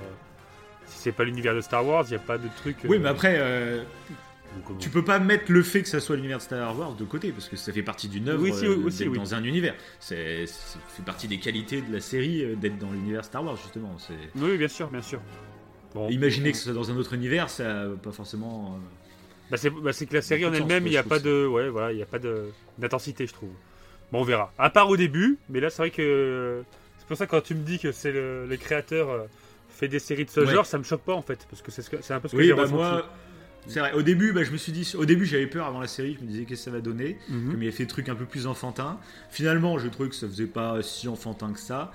[0.87, 2.79] Si c'est pas l'univers de Star Wars, il y a pas de truc.
[2.85, 3.39] Oui, mais après,
[4.67, 7.05] donc, tu peux pas mettre le fait que ça soit l'univers de Star Wars de
[7.05, 9.17] côté, parce que ça fait partie d'une œuvre Oui, si, aussi, oui.
[9.17, 9.75] dans un univers.
[10.01, 13.97] C'est, fait partie des qualités de la série d'être dans l'univers Star Wars, justement.
[14.37, 15.21] Oui, bien sûr, bien sûr.
[15.95, 18.77] Bon, Imaginer que ce soit dans un autre univers, ça pas forcément.
[18.77, 18.79] euh,
[19.51, 21.69] Bah, c'est bah, c'est que la série en elle-même, il n'y a pas de, ouais,
[21.69, 23.51] voilà, il y a pas de d'intensité, je trouve.
[24.13, 24.53] Bon, on verra.
[24.59, 26.63] À part au début, mais là, c'est vrai que
[26.99, 29.27] c'est pour ça que quand tu me dis que c'est le, le créateur euh,
[29.69, 30.53] fait des séries de ce Ouais.
[30.53, 32.39] genre, ça me choque pas en fait, parce que c'est ce un peu ce que
[32.41, 33.09] Oui, j'ai bah moi,
[33.67, 33.93] c'est vrai.
[33.93, 36.17] Au début, bah, je me suis dit, au début, j'avais peur avant la série.
[36.19, 37.19] Je me disais qu'est-ce que ça va donner?
[37.29, 37.51] Mhm.
[37.53, 38.99] Comme il a fait des trucs un peu plus enfantins.
[39.31, 41.93] Finalement, je trouvais que ça faisait pas si enfantin que ça.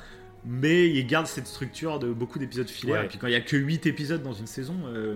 [0.47, 2.99] Mais il garde cette structure de beaucoup d'épisodes filaires.
[2.99, 3.05] Ouais.
[3.05, 5.15] Et puis quand il y a que 8 épisodes dans une saison, euh,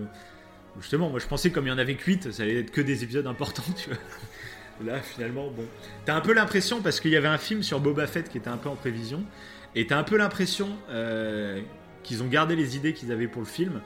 [0.80, 2.80] justement, moi je pensais comme il y en avait que 8, ça allait être que
[2.80, 3.98] des épisodes importants, tu vois.
[4.84, 5.64] Là, finalement, bon.
[6.06, 8.48] T'as un peu l'impression, parce qu'il y avait un film sur Boba Fett qui était
[8.48, 9.22] un peu en prévision,
[9.74, 11.60] et t'as un peu l'impression euh,
[12.02, 13.82] qu'ils ont gardé les idées qu'ils avaient pour le film,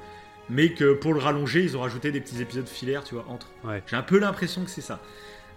[0.48, 3.50] mais que pour le rallonger, ils ont rajouté des petits épisodes filaires, tu vois, entre.
[3.64, 3.82] Ouais.
[3.86, 5.00] J'ai un peu l'impression que c'est ça.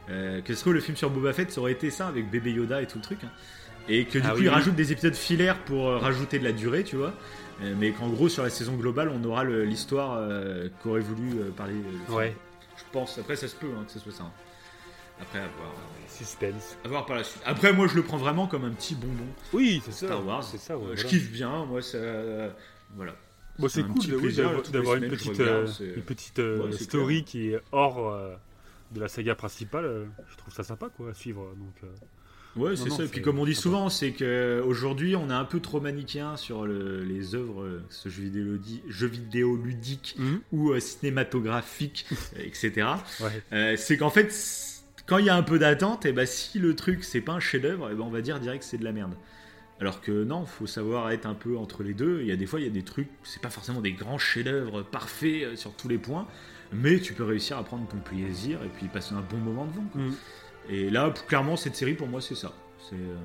[0.10, 2.52] Euh, que ce serait le film sur Boba Fett, ça aurait été ça avec bébé
[2.52, 3.20] Yoda et tout le truc.
[3.24, 3.32] hein.
[3.90, 4.54] Et que du Ah coup, oui, ils oui.
[4.54, 7.14] rajoutent des épisodes filaires pour euh, rajouter de la durée, tu vois.
[7.62, 11.76] Euh, mais qu'en gros, sur la saison globale, on aura l'histoire euh, qu'aurait voulu parler.
[12.10, 12.36] Ouais,
[12.78, 13.18] Je pense.
[13.18, 14.24] Après, ça se peut hein, que ce soit ça.
[14.24, 14.32] hein.
[15.20, 15.74] Après, à voir,
[16.08, 16.78] suspense.
[16.86, 17.42] à voir par la suite.
[17.46, 20.06] Après, moi, je le prends vraiment comme un petit bonbon Oui, c'est ça.
[20.08, 20.44] Star Wars.
[20.44, 21.98] C'est ça, ouais, Je kiffe bien, moi, ça.
[22.96, 23.16] voilà.
[23.58, 24.36] Bon, c'est cool oui,
[24.72, 28.36] d'avoir une petite, regarde, une petite Ouais, story qui est hors euh,
[28.92, 30.06] de la saga principale.
[30.30, 31.48] Je trouve ça sympa quoi à suivre.
[31.58, 31.88] Donc, euh,
[32.58, 33.03] Ouais, c'est ça.
[33.03, 36.36] Et puis comme on dit souvent, c'est que aujourd'hui, on est un peu trop manichéen
[36.38, 40.39] sur le- les œuvres, euh, ce jeu vidéo, jeux vidéo ludiques Mhm.
[40.51, 42.05] ou euh, cinématographiques,
[42.38, 42.88] euh, etc.
[43.22, 43.41] ouais.
[43.53, 44.34] Euh, c'est qu'en fait,
[45.05, 47.39] quand il y a un peu d'attente, et ben si le truc c'est pas un
[47.39, 49.14] chef-d'œuvre, eh ben on va dire direct que c'est de la merde.
[49.80, 52.22] Alors que non, faut savoir être un peu entre les deux.
[52.22, 54.18] Il y a des fois, il y a des trucs, c'est pas forcément des grands
[54.18, 56.28] chefs-d'œuvre parfaits sur tous les points,
[56.74, 59.86] mais tu peux réussir à prendre ton plaisir et puis passer un bon moment devant.
[59.93, 60.01] quoi.
[60.01, 60.14] Mhm.
[60.70, 62.51] Et là, clairement, cette série pour moi, c'est ça.
[62.89, 63.15] C'est euh,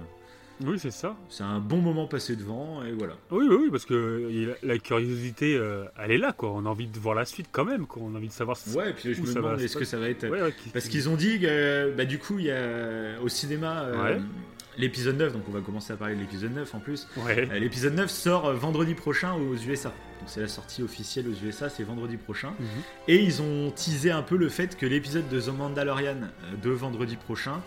[0.65, 1.17] Oui, c'est ça.
[1.29, 3.15] c'est un bon moment passé devant et voilà.
[3.31, 6.51] Oui, oui, oui, parce que la curiosité, euh, elle est là quoi.
[6.53, 7.87] On a envie de voir la suite quand même.
[7.87, 8.03] Quoi.
[8.05, 8.57] On a envie de savoir.
[8.57, 10.29] si- Ouais, et puis je me demande est-ce que ça va être.
[10.29, 12.51] Ouais, ouais, qui- Parce qui- qu'ils ont dit que euh, bah, du coup, il y
[12.53, 14.21] a au cinéma euh, Ouais.
[14.79, 17.07] L'épisode 9, donc on va commencer à parler de l'épisode 9 en plus.
[17.19, 17.49] Ouais.
[17.51, 19.91] Euh, l'épisode 9 sort euh, vendredi prochain aux USA.
[19.91, 22.51] Donc c'est la sortie officielle aux USA, c'est vendredi prochain.
[22.59, 22.67] Mhm.
[23.09, 26.71] Et ils ont teasé un peu le fait que l'épisode de The Mandalorian euh, de
[26.71, 27.61] vendredi prochain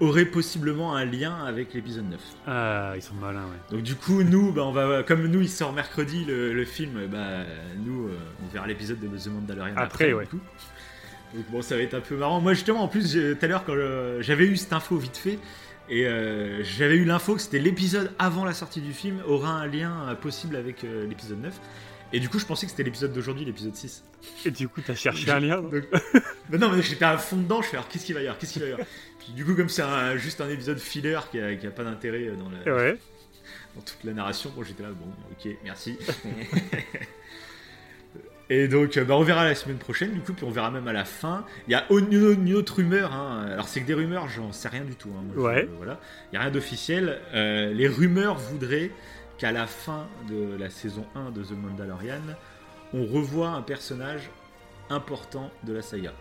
[0.00, 2.20] aurait possiblement un lien avec l'épisode 9.
[2.46, 3.76] Ah, ils sont malins, ouais.
[3.76, 7.06] Donc du coup, nous, bah, on va, comme nous, il sort mercredi le, le film,
[7.06, 7.44] bah,
[7.84, 10.12] nous, euh, on verra l'épisode de The Mandalorian Après, après.
[10.14, 10.24] ouais.
[10.24, 10.40] du coup.
[11.34, 12.40] Donc bon, ça va être un peu marrant.
[12.40, 13.74] Moi, justement, en plus, tout à l'heure, quand
[14.20, 15.38] j'avais eu cette info vite fait,
[15.90, 19.66] et euh, j'avais eu l'info que c'était l'épisode avant la sortie du film aura un
[19.66, 21.52] lien euh, possible avec euh, l'épisode 9.
[22.12, 24.02] Et du coup, je pensais que c'était l'épisode d'aujourd'hui, l'épisode 6.
[24.44, 25.60] Et du coup, t'as cherché un lien.
[25.60, 25.84] non Donc-
[26.50, 28.36] Mais non, mais j'étais à fond dedans, je fais alors qu'est-ce qu'il va y avoir
[28.38, 28.86] Qu'est-ce qu'il va y avoir?
[29.20, 31.84] Puis du coup, comme c'est un- juste un épisode filler qui a, qui a pas
[31.84, 32.98] d'intérêt dans la, Ouais.
[33.76, 34.50] dans toute la narration.
[34.56, 35.96] Bon, j'étais là, bon, ok, merci.
[38.50, 40.88] Et donc, euh, bah, on verra la semaine prochaine, du coup, puis on verra même
[40.88, 41.44] à la fin.
[41.68, 43.46] Il y a une, autre rumeur, hein.
[43.52, 45.08] alors c'est que des rumeurs, j'en sais rien du tout.
[45.16, 45.22] hein.
[45.24, 45.68] Moi, je- Ouais.
[45.76, 46.00] voilà.
[46.26, 47.18] Il n'y a rien d'officiel.
[47.32, 48.90] Euh, les rumeurs voudraient
[49.38, 52.20] qu'à la fin de la saison 1 de The Mandalorian,
[52.92, 54.28] on revoit un personnage
[54.90, 56.12] important de la saga.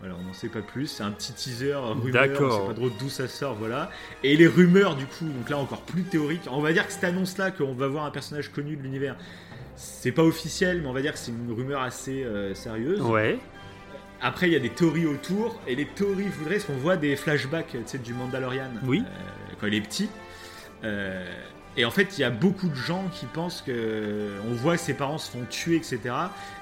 [0.00, 0.88] Voilà, on n'en sait pas plus.
[0.88, 3.88] C'est un petit teaser, rumeur, on sait pas trop d'où ça sort, voilà.
[4.24, 6.42] Et les rumeurs, du coup, donc là encore plus théorique.
[6.50, 9.14] On va dire que cette annonce-là, qu'on va voir un personnage connu de l'univers,
[9.82, 13.00] c'est pas officiel, mais on va dire que c'est une rumeur assez euh, sérieuse.
[13.00, 13.38] Ouais.
[14.20, 17.76] Après, il y a des théories autour, et les théories voudraient qu'on voit des flashbacks
[18.04, 19.02] du Mandalorian Oui.
[19.04, 20.08] euh, quand il est petit.
[20.84, 21.24] Euh,
[21.76, 24.82] et en fait, il y a beaucoup de gens qui pensent que on voit que
[24.82, 26.00] ses parents se font tuer, etc.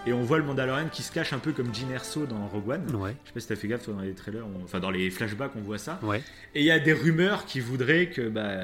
[0.06, 2.68] Et on voit le Mandalorian qui se cache un peu comme Jyn Erso dans Rogue
[2.70, 2.94] One.
[2.96, 3.14] Ouais.
[3.24, 5.10] Je sais pas si t'as fait gaffe toi, dans les trailers, on- enfin dans les
[5.10, 5.98] flashbacks, on voit ça.
[6.02, 6.22] Ouais.
[6.54, 8.60] Et il y a des rumeurs qui voudraient que bah,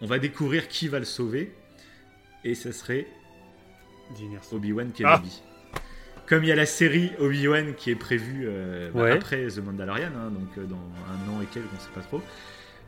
[0.00, 1.52] on va découvrir qui va le sauver.
[2.44, 3.06] Et ça serait.
[4.52, 5.42] Obi-Wan Kenobi.
[6.26, 9.12] Comme il y a la série Obi-Wan qui est prévue euh, bah, Ouais.
[9.12, 12.20] après The Mandalorian, hein, donc euh, dans un an et quelques, on sait pas trop.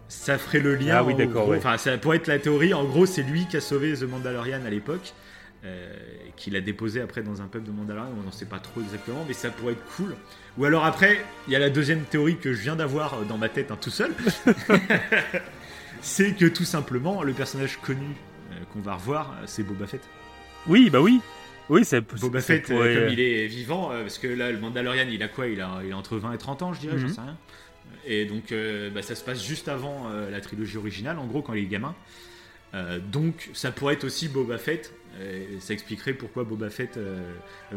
[0.09, 0.97] Ça ferait le lien.
[0.99, 1.59] Ah oui, d'accord, ouais.
[1.59, 2.73] Enfin, ça pourrait être la théorie.
[2.75, 5.13] En gros, c'est lui qui a sauvé The Mandalorian à l'époque,
[5.65, 5.93] euh,
[6.27, 8.11] et qui l'a déposé après dans un pub de Mandalorian.
[8.19, 10.17] On n'en sait pas trop exactement, mais ça pourrait être cool.
[10.57, 13.39] Ou alors après, il y a la deuxième théorie que je viens d'avoir euh, dans
[13.39, 14.13] ma tête hein, tout seul.
[16.01, 18.17] c'est que tout simplement, le personnage connu
[18.53, 20.03] euh, qu'on va revoir, c'est Boba Fett.
[20.69, 21.21] Oui, bah oui.
[21.71, 24.59] Oui, c'est Boba Fett, euh, pourrait- comme il est vivant, euh, parce que là, le
[24.59, 25.47] Mandalorian, il a quoi?
[25.49, 27.13] Il a, il a entre 20 et 30 ans, je dirais, j'en Mhm.
[27.15, 27.37] sais rien.
[28.07, 31.43] Et donc, euh, bah, ça se passe juste avant euh, la trilogie originale, en gros,
[31.43, 31.95] quand il est gamin.
[32.75, 34.93] Euh, donc, ça pourrait être aussi Boba Fett.
[35.21, 36.97] et ça expliquerait pourquoi Boba Fett,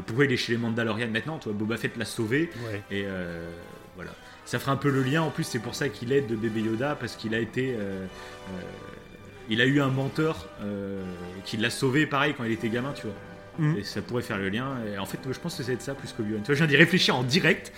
[0.05, 1.39] pourquoi il est chez les Mandalorians maintenant.
[1.39, 2.49] Toi, Boba Fett l'a sauvé.
[2.69, 2.81] Ouais.
[2.95, 3.05] Et
[3.95, 4.11] voilà.
[4.45, 5.21] Ça ferait un peu le lien.
[5.23, 7.73] En plus, c'est pour ça qu'il aide de bébé Yoda parce qu'il a été,
[9.51, 11.03] il a eu un mentor euh,
[11.45, 13.15] qui l'a sauvé, pareil quand il était gamin, tu vois.
[13.59, 13.77] Mhm.
[13.77, 14.77] Et ça pourrait faire le lien.
[14.91, 16.41] Et en fait, je pense que c'est de ça plus que Obi-Wan.
[16.41, 17.71] Tu vois, je viens d'y réfléchir en direct.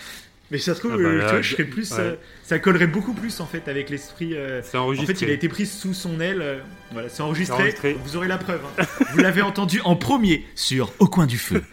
[0.50, 2.00] Mais ça se trouve, Ah bah euh, là, tu vois, je serais plus, ouais.
[2.00, 2.14] euh,
[2.44, 4.34] ça collerait beaucoup plus en fait avec l'esprit.
[4.34, 6.42] euh, en fait, il a été pris sous son aile.
[6.42, 6.58] euh,
[6.92, 7.56] voilà, c'est enregistré.
[7.56, 7.96] C'est enregistré.
[8.04, 8.60] Vous aurez la preuve.
[8.78, 8.84] hein.
[9.12, 11.62] Vous l'avez entendu en premier sur Au coin du feu.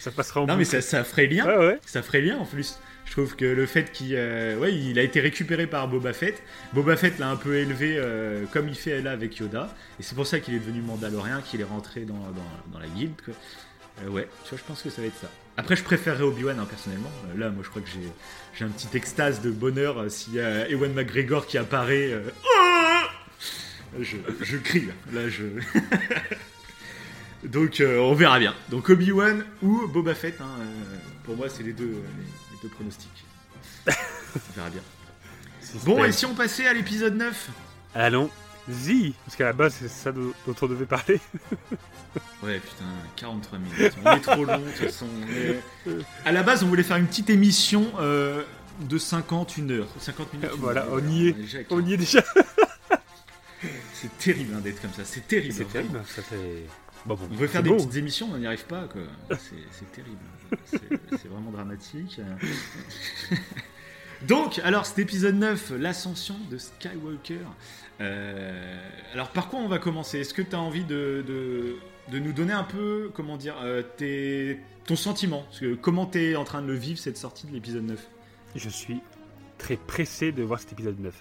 [0.00, 1.44] Ça passera en Non, mais ça, ça ferait lien.
[1.46, 1.78] Ouais, ouais.
[1.84, 2.78] Ça ferait lien en plus.
[3.04, 6.42] Je trouve que le fait qu'il euh, ouais, il a été récupéré par Boba Fett.
[6.72, 9.74] Boba Fett l'a un peu élevé euh, comme il fait là avec Yoda.
[9.98, 12.86] Et c'est pour ça qu'il est devenu Mandalorien, qu'il est rentré dans, dans, dans la
[12.86, 13.20] guilde.
[13.22, 13.34] quoi.
[14.02, 15.30] Euh, ouais, tu vois, je pense que ça va être ça.
[15.58, 17.10] Après, je préférerais Obi-Wan hein, personnellement.
[17.36, 18.00] Là, moi, je crois que j'ai,
[18.54, 22.12] j'ai un petit extase de bonheur s'il y a Ewan McGregor qui apparaît.
[24.00, 25.20] je, je crie là.
[25.20, 25.44] Là, je.
[27.44, 28.54] Donc, euh, on verra bien.
[28.68, 30.40] Donc, Obi-Wan ou Boba Fett.
[30.40, 32.24] hein, euh, pour moi, c'est les deux, euh, les,
[32.56, 33.24] les deux pronostics.
[33.88, 34.82] on verra bien.
[35.84, 37.48] Bon, et si on passait à l'épisode 9
[37.94, 39.12] Allons-y.
[39.24, 41.20] Parce qu'à la base, c'est ça dont on devait parler.
[42.42, 42.86] Ouais, putain,
[43.16, 43.92] 43 minutes.
[44.04, 45.06] On est trop long, de toute façon.
[45.06, 48.42] on est- À la base, on voulait faire une petite émission euh,
[48.80, 49.86] de 50, une heure.
[50.00, 50.50] 50 minutes.
[50.52, 51.36] une Voilà, on y est.
[51.70, 52.24] On y est déjà.
[53.94, 55.04] C'est terrible hein, d'être comme ça.
[55.04, 55.54] C'est terrible.
[55.54, 56.02] C'est terrible.
[56.08, 56.64] Ça fait.
[57.06, 57.18] Bon.
[57.30, 57.76] On veut faire des beau.
[57.76, 58.88] petites émissions, on n'y arrive pas.
[59.30, 60.18] C'est terrible.
[60.64, 60.78] C'est-
[61.22, 62.20] C'est vraiment dramatique.
[64.22, 67.38] Donc, alors, cet épisode 9, l'ascension de Skywalker.
[68.02, 70.18] Euh, alors, par quoi on va commencer?
[70.20, 71.76] Est-ce que tu as envie de, de,
[72.12, 75.42] de nous donner un peu, comment dire, euh, tes- ton sentiment?
[75.44, 78.06] Parce que Comment tu es en train de le vivre, cette sortie de l'épisode 9
[78.56, 79.00] Je suis
[79.56, 81.14] très pressé de voir cet épisode 9.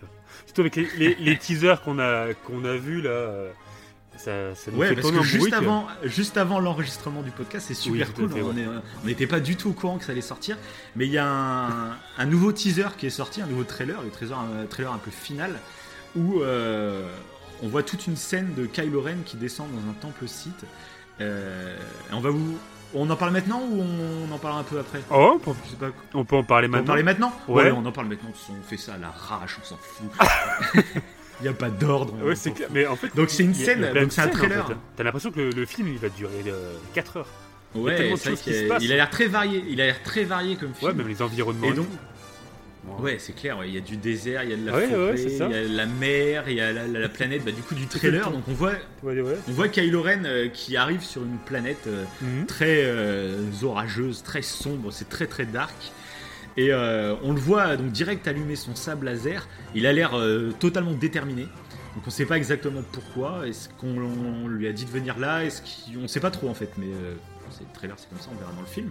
[0.45, 3.45] Surtout avec les, les- les teasers qu'on a, qu'on a vus là.
[4.19, 7.73] Ça, ça nous Ouais, fait parce que juste avant, juste avant l'enregistrement du podcast, c'est
[7.73, 8.29] super Oui, cool.
[8.31, 8.65] fait, on ouais.
[9.05, 10.57] n'était pas du tout au courant que ça allait sortir,
[10.97, 14.09] mais il y a un, un nouveau teaser qui est sorti, un nouveau trailer, le
[14.09, 15.53] trailer, un trailer un peu final,
[16.17, 17.07] où euh,
[17.63, 20.65] on voit toute une scène de Kylo Ren qui descend dans un temple site.
[21.21, 21.77] Euh,
[22.11, 22.57] on va vous,
[22.93, 23.81] on en parle maintenant ou
[24.29, 25.01] on en parle un peu après?
[25.11, 25.91] Oh, on peut, Je sais pas.
[26.13, 26.87] on peut en parler On en maintenant.
[26.87, 27.33] parler maintenant?
[27.47, 27.71] Ouais.
[27.71, 28.31] on en parle maintenant.
[28.49, 30.11] On fait ça à l'arrache, on s'en fout.
[31.39, 32.13] Il n'y a pas d'ordre.
[32.23, 32.69] Ouais, c'est clair.
[32.73, 34.67] Mais en fait, Donc c'est une scène, donc c'est un en trailer.
[34.67, 34.73] fait.
[34.97, 36.43] T'as l'impression que le, le film il va durer
[36.93, 37.27] 4 heures.
[37.75, 38.83] Il y a Ouais, tellement de c'est vrai choses qui qu'il se a- passent.
[38.83, 39.63] il a l'air très varié.
[39.69, 40.89] Il a l'air très varié comme film.
[40.91, 41.67] Ouais, même les environnements.
[41.67, 41.87] Et donc-.
[42.99, 43.57] Ouais, c'est clair.
[43.59, 45.63] ouais, Il y a du désert, il y a de la forêt, il y a
[45.63, 47.43] la mer, il y a la, la- la planète.
[47.45, 48.31] Bah, du coup, du trailer.
[48.31, 48.71] Donc on voit,
[49.03, 49.35] Ouais, ouais.
[49.47, 52.45] on voit Kylo Ren euh, qui arrive sur une planète euh, Mhm.
[52.47, 54.91] très euh, orageuse, très sombre.
[54.91, 55.75] C'est très très dark.
[56.59, 59.47] Et euh, on le voit donc direct allumer son sable laser.
[59.75, 61.43] Il a l'air euh, totalement déterminé.
[61.95, 63.47] Donc on sait pas exactement pourquoi.
[63.47, 63.95] Est-ce qu'on
[64.43, 65.45] on lui a dit de venir là?
[65.45, 66.71] Est-ce qu'on sait pas trop en fait.
[66.77, 67.13] Mais euh,
[67.51, 68.29] c'est le trailer, c'est comme ça.
[68.35, 68.89] On verra dans le film.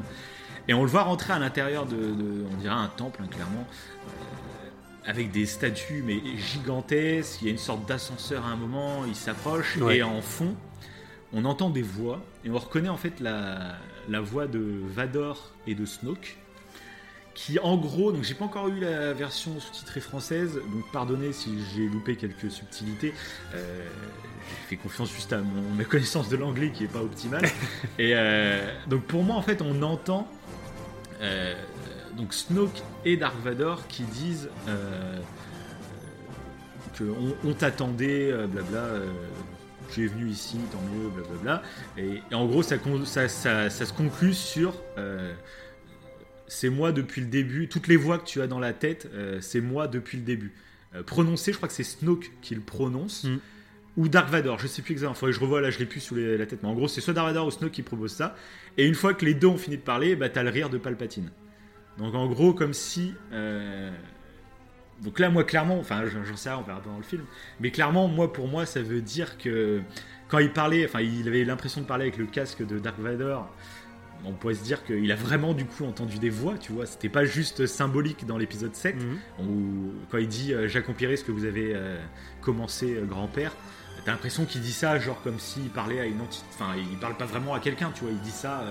[0.66, 3.66] Et on le voit rentrer à l'intérieur de, de- on dirait un temple, hein, clairement,
[5.06, 7.40] avec des statues mais gigantesques.
[7.42, 9.04] Il y a une sorte d'ascenseur à un moment.
[9.06, 9.98] Il s'approche Ouais.
[9.98, 10.54] et en fond,
[11.34, 13.74] on entend des voix et on reconnaît en fait la,
[14.08, 14.62] la voix de
[14.94, 16.36] Vador et de Snoke.
[17.40, 21.56] Qui en gros, donc j'ai pas encore eu la version sous-titrée française, donc pardonnez si
[21.72, 23.14] j'ai loupé quelques subtilités.
[23.54, 23.86] Euh,
[24.48, 27.44] j'ai fait confiance juste à mon, ma connaissance de l'anglais qui est pas optimale.
[27.98, 30.26] et euh, donc pour moi en fait on entend
[31.20, 31.54] euh,
[32.16, 35.18] donc Snoke et Dark Vador qui disent euh,
[36.98, 38.84] que on, on t'attendait, blabla.
[39.92, 41.62] tu es venu ici, tant mieux, blablabla.
[41.96, 45.32] Et, et en gros, ça, con- ça, ça- ça se conclut sur euh,
[46.48, 47.68] c'est moi depuis le début.
[47.68, 50.52] Toutes les voix que tu as dans la tête, euh, c'est moi depuis le début.
[50.94, 53.24] Euh, prononcé, je crois que c'est Snoke qui le prononce.
[53.24, 53.36] Mm.
[53.96, 55.14] Ou Dark Vador, je sais plus exactement.
[55.14, 56.60] Faudrait que je revoie là, je l'ai plus sous les- la tête.
[56.62, 58.36] Mais en gros, c'est soit Dark Vador ou Snoke qui propose ça.
[58.76, 60.78] Et une fois que les deux ont fini de parler, bah, t'as le rire de
[60.78, 61.30] Palpatine.
[61.98, 63.12] Donc en gros, comme si.
[63.32, 63.90] euh,
[65.02, 67.22] Donc là, moi, clairement, enfin, j'en sais rien, on verra pas dans le film.
[67.60, 69.80] Mais clairement, moi, pour moi, ça veut dire que
[70.28, 73.48] quand il parlait, enfin, il avait l'impression de parler avec le casque de Dark Vador.
[74.24, 76.86] On pourrait se dire qu'il a vraiment du coup entendu des voix, tu vois.
[76.86, 79.18] C'était pas juste symbolique dans l'épisode 7, Mhm.
[79.46, 81.96] où quand il dit euh, j'accomplirai ce que vous avez euh,
[82.40, 83.54] commencé, euh, grand-père.
[84.04, 86.44] T'as l'impression qu'il dit ça, genre comme s'il parlait à une entité.
[86.54, 88.10] Enfin, il parle pas vraiment à quelqu'un, tu vois.
[88.10, 88.64] Il dit ça,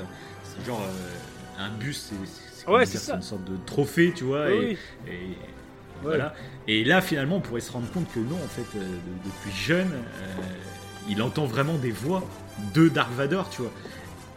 [0.66, 0.82] genre
[1.60, 4.48] un bus, c'est- Ouais, une sorte de trophée, tu vois.
[4.50, 4.78] Oui,
[5.08, 5.38] et, et
[6.04, 6.36] Voilà.
[6.68, 8.84] Et là, finalement, on pourrait se rendre compte que non, en fait, de-
[9.26, 9.92] depuis jeune,
[11.10, 12.24] il entend vraiment des voix
[12.74, 13.72] de Dark Vador, tu vois.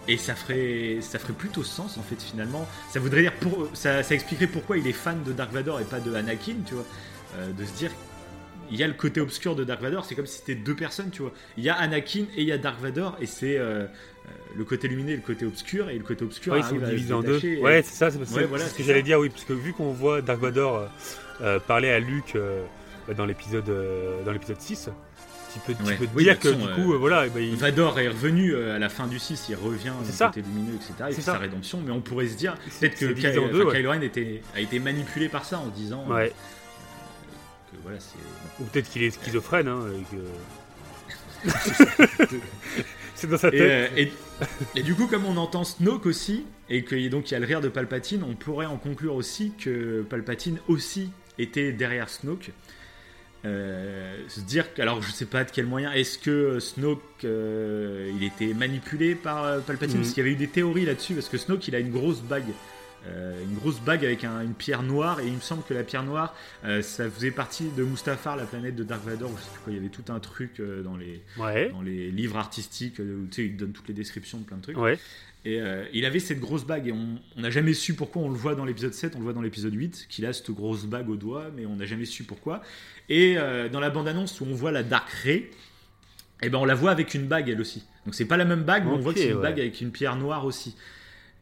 [0.08, 2.66] Et ça ferait, ça ferait plutôt sens, en fait, finalement.
[2.90, 5.84] Ça voudrait dire, pour, ça, ça expliquerait pourquoi il est fan de Dark Vador et
[5.84, 6.84] pas de Anakin, tu vois.
[7.38, 7.90] Euh, de se dire,
[8.72, 11.10] il y a le côté obscur de Dark Vador, c'est comme si c'était deux personnes,
[11.10, 11.32] tu vois.
[11.56, 13.86] Il y a Anakin et il y a Dark Vador, et c'est euh, euh,
[14.56, 17.12] le côté lumineux et le côté obscur, et le côté obscur Ouais, ils sont divisés
[17.14, 17.44] en deux.
[17.44, 19.72] et- Ouais, c'est ça, c'est Ouais, voilà, ce que j'allais dire, oui, parce que vu
[19.72, 20.88] qu'on voit Dark Vador
[21.42, 22.36] euh, parler à Luke
[23.16, 23.70] dans l'épisode
[24.24, 24.88] dans l'épisode 6,
[25.52, 25.96] tu peux, tu Ouais.
[25.96, 28.54] peux te Oui, dire que du coup, euh, voilà, eh ben, il- Vador est revenu
[28.54, 30.26] euh, à la fin du 6, il revient du ça.
[30.28, 30.92] côté lumineux, etc.
[31.08, 33.76] Et C'est sa rédemption, mais on pourrait se dire peut-être que Ky- deux, ouais.
[33.76, 36.32] Kylo Ren était, a été manipulé par ça en disant euh, ouais.
[37.72, 38.16] que voilà, c'est.
[38.62, 39.80] Ou peut-être qu'il est schizophrène, hein,
[40.10, 40.16] que-
[43.14, 43.92] c'est dans sa tête.
[43.96, 44.12] et-
[44.76, 47.46] et du coup, comme on entend Snoke aussi, et qu'il donc il y a le
[47.46, 52.50] rire de Palpatine, on pourrait en conclure aussi que Palpatine aussi était derrière Snoke.
[53.46, 58.12] Euh, se dire que, alors je sais pas de quel moyen, est-ce que Snoke euh,
[58.14, 59.96] il était manipulé par euh, Palpatine?
[59.96, 60.02] Mhm.
[60.02, 62.20] Parce qu'il y avait eu des théories là-dessus, parce que Snoke il a une grosse
[62.20, 62.44] bague.
[63.08, 65.84] euh, une grosse bague avec un- une pierre noire et il me semble que la
[65.84, 66.34] pierre noire
[66.66, 69.72] euh, ça faisait partie de Mustafar la planète de Dark Vador je sais plus quoi
[69.72, 73.22] il y avait tout un truc euh, dans les Ouais, dans les livres artistiques euh,
[73.22, 74.76] où tu sais, ils donnent toutes les descriptions de plein de trucs.
[74.76, 74.98] ouais.
[75.46, 78.20] Et euh, il avait cette grosse bague et on n'a jamais su pourquoi.
[78.20, 80.50] On le voit dans l'épisode 7, on le voit dans l'épisode 8, qu'il a cette
[80.50, 82.60] grosse bague au doigt, mais on n'a jamais su pourquoi.
[83.10, 85.50] Et euh, dans la bande-annonce où on voit la Dark Ray,
[86.42, 87.84] eh ben on la voit avec une bague elle aussi.
[88.06, 89.42] Donc c'est pas la même bague, mais on voit que c'est une ouais.
[89.42, 90.76] bague avec une pierre noire aussi.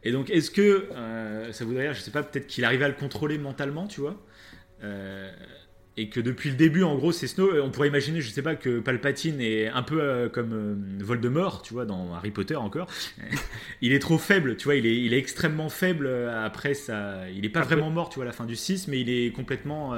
[0.02, 2.88] Et donc est-ce que euh, ça voudrait dire, je sais pas, peut-être qu'il arrivait à
[2.88, 4.16] le contrôler mentalement, tu vois
[4.82, 5.30] Euh,
[6.00, 7.60] et que depuis le début, en gros, c'est Snow.
[7.60, 11.60] On pourrait imaginer, je sais pas, que Palpatine est un peu euh, comme euh, Voldemort,
[11.62, 12.86] tu vois, dans Harry Potter encore.
[13.82, 17.28] il est trop faible, tu vois, il est, il est extrêmement faible après ça.
[17.34, 19.32] Il est pas vraiment mort, tu vois, à la fin du 6, mais il est
[19.32, 19.96] complètement.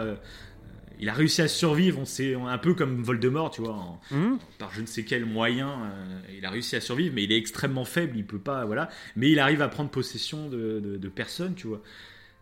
[1.00, 4.38] Il a réussi à survivre, on sait, un peu comme Voldemort, tu vois, en- Mhm.
[4.58, 7.38] par je ne sais quel moyen, euh, il a réussi à survivre, mais il est
[7.38, 8.88] extrêmement faible, il peut pas, voilà.
[9.16, 11.80] Mais il arrive à prendre possession de, de, de personnes, tu vois.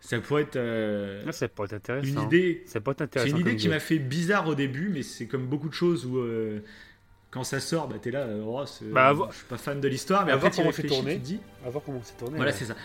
[0.00, 2.06] Ça pourrait être euh, Ah, ça pourrait être intéressant.
[2.06, 3.34] une idée c'est intéressant.
[3.36, 6.18] une idée qui m'a fait bizarre au début, mais c'est comme beaucoup de choses où
[6.18, 6.60] euh,
[7.30, 9.88] quand ça sort, bah t'es là, euh, oh, c'est- Bah, je suis pas fan de
[9.88, 11.14] l'histoire, mais à après tu comment c'est tourné.
[11.14, 12.36] tu te dis, À voir comment c'est tourné.
[12.36, 12.56] voilà ouais.
[12.56, 12.76] c'est ça.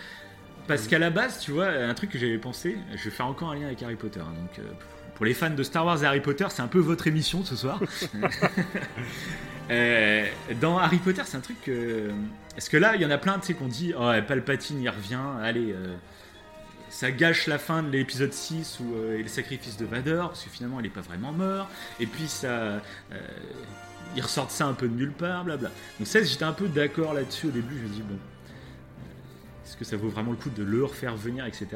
[0.66, 3.50] Parce qu'à la base, tu vois, un truc que j'avais pensé, je vais faire encore
[3.50, 4.20] un lien avec Harry Potter.
[4.20, 4.62] hein, donc, euh,
[5.14, 7.56] pour les fans de Star Wars et Harry Potter, c'est un peu votre émission ce
[7.56, 7.80] soir.
[9.70, 10.26] Euh,
[10.60, 12.10] dans Harry Potter, c'est un truc que.
[12.54, 14.88] Parce que là, il y en a plein, tu sais, qu'on dit, oh, Palpatine, il
[14.90, 15.72] revient, allez.
[15.72, 15.94] euh,
[16.90, 20.50] ça gâche la fin de l'épisode 6 où euh, le sacrifice de Vador, parce que
[20.50, 21.68] finalement il n'est pas vraiment mort.
[21.98, 22.46] Et puis ça.
[22.46, 22.78] euh,
[24.14, 25.70] ils ressortent ça un peu de nulle part, blabla.
[25.98, 27.78] Donc ça, j'étais un peu d'accord là-dessus au début.
[27.78, 28.18] Je me dis, bon,
[29.66, 31.68] est-ce que ça vaut vraiment le coup de le refaire venir, etc.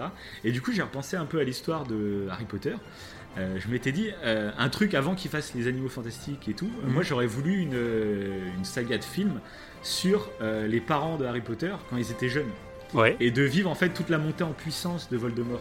[0.45, 2.74] Et du coup, j'ai repensé un peu à l'histoire de Harry Potter.
[3.36, 6.70] Euh, je m'étais dit, euh, un truc avant qu'il fasse les animaux fantastiques et tout,
[6.82, 6.92] euh, Mhm.
[6.92, 9.40] moi j'aurais voulu une, euh, une saga de films
[9.82, 12.50] sur les parents de Harry Potter quand ils étaient jeunes
[12.94, 13.16] Ouais.
[13.20, 15.60] et de vivre en fait toute la montée en puissance de Voldemort.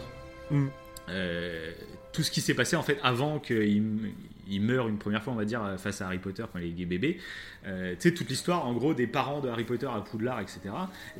[1.08, 1.70] Euh,
[2.12, 3.82] tout ce qui s'est passé en fait avant qu'il
[4.48, 6.84] il meure une première fois, on va dire, face à Harry Potter quand il est
[6.86, 7.18] bébé.
[7.66, 10.60] Euh, tu sais, toute l'histoire en gros des parents de Harry Potter à Poudlard, etc.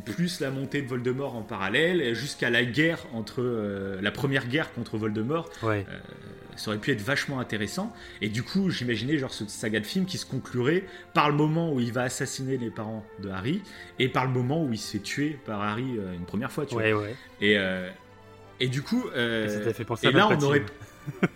[0.04, 4.72] Plus la montée de Voldemort en parallèle, jusqu'à la guerre entre euh, la première guerre
[4.72, 5.84] contre Voldemort Ouais.
[6.56, 7.92] ça aurait pu être vachement intéressant.
[8.22, 11.72] Et du coup, j'imaginais genre cette saga de film qui se conclurait par le moment
[11.72, 13.62] où il va assassiner les parents de Harry
[13.98, 16.66] et par le moment où il se fait tuer par Harry euh, une première fois,
[16.66, 16.92] tu Ouais, ouais.
[16.92, 17.06] vois.
[17.40, 17.88] Et, euh,
[18.60, 20.64] et du coup, euh, Et ça fait penser et à là, on aurait.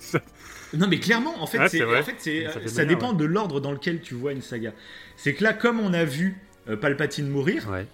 [0.75, 2.01] Non, mais clairement, en fait, Ouais, c'est, c'est vrai.
[2.01, 4.73] en fait, c'est, Ça dépend de l'ordre dans lequel tu vois une saga.
[5.16, 6.37] C'est que là, comme on a vu
[6.68, 7.87] euh, Palpatine mourir, Ouais.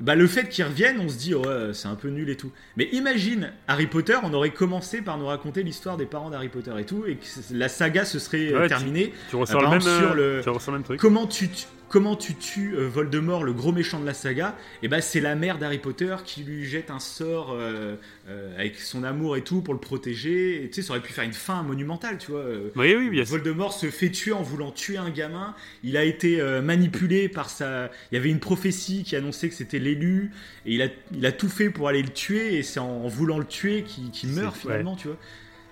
[0.00, 2.52] bah, le fait qu'il revienne, on se dit, ouais, c'est un peu nul et tout.
[2.76, 6.72] Mais imagine, Harry Potter, on aurait commencé par nous raconter l'histoire des parents d'Harry Potter
[6.78, 9.12] et tout, et que la saga se serait euh, tu- terminée.
[9.30, 11.00] Tu ressens le même, sur euh, le- tu ressens le même truc.
[11.00, 14.56] Comment tu, tu- comment tu tues euh, Voldemort, le gros méchant de la saga?
[14.82, 17.96] Et bah, c'est la mère d'Harry Potter qui lui jette un sort euh,
[18.28, 20.64] euh, avec son amour et tout pour le protéger.
[20.64, 22.46] Et, tu sais, ça aurait pu faire une fin monumentale, tu vois.
[22.76, 23.36] Oui, oui, bien sûr.
[23.36, 25.54] Voldemort se fait tuer en voulant tuer un gamin.
[25.84, 27.90] Il a été manipulé par sa.
[28.10, 30.32] Il y avait une prophétie qui annonçait que c'était l'élu.
[30.64, 32.56] Et il a, il a tout fait pour aller le tuer.
[32.56, 35.18] Et c'est en, en voulant le tuer qu'il meurt finalement, tu vois.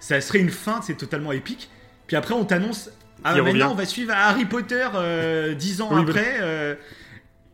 [0.00, 1.70] Ça serait une fin, c'est totalement épique.
[2.06, 2.90] Puis après, on t'annonce.
[3.24, 3.62] Ah, maintenant, revient.
[3.64, 6.36] on va suivre Harry Potter euh, dix ans Oui, après.
[6.40, 6.74] euh,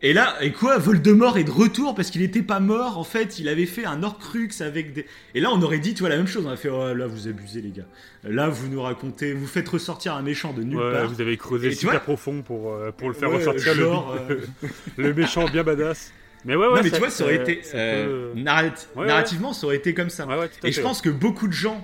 [0.02, 2.98] et là, et quoi, Voldemort est de retour parce qu'il n'était pas mort.
[2.98, 5.06] En fait, il avait fait un Horcrux avec des.
[5.34, 6.44] Et là, on aurait dit, tu vois, la même chose.
[6.46, 7.86] On a fait, oh, là, vous abusez, les gars.
[8.22, 11.08] Là, vous nous racontez, vous faites ressortir un méchant de nulle Ouais, part.
[11.08, 14.14] vous avez creusé Et super vois- profond pour, euh, pour le faire Ouais, ressortir genre,
[14.28, 16.12] le, euh, le méchant bien badass.
[16.44, 16.76] Mais ouais, ouais.
[16.76, 17.62] non, mais tu vois, ça aurait été.
[17.74, 20.28] euh, narrat- Ouais, narrativement, ça aurait été comme ça.
[20.62, 21.82] Et je pense que beaucoup de gens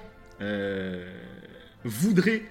[1.84, 2.42] voudraient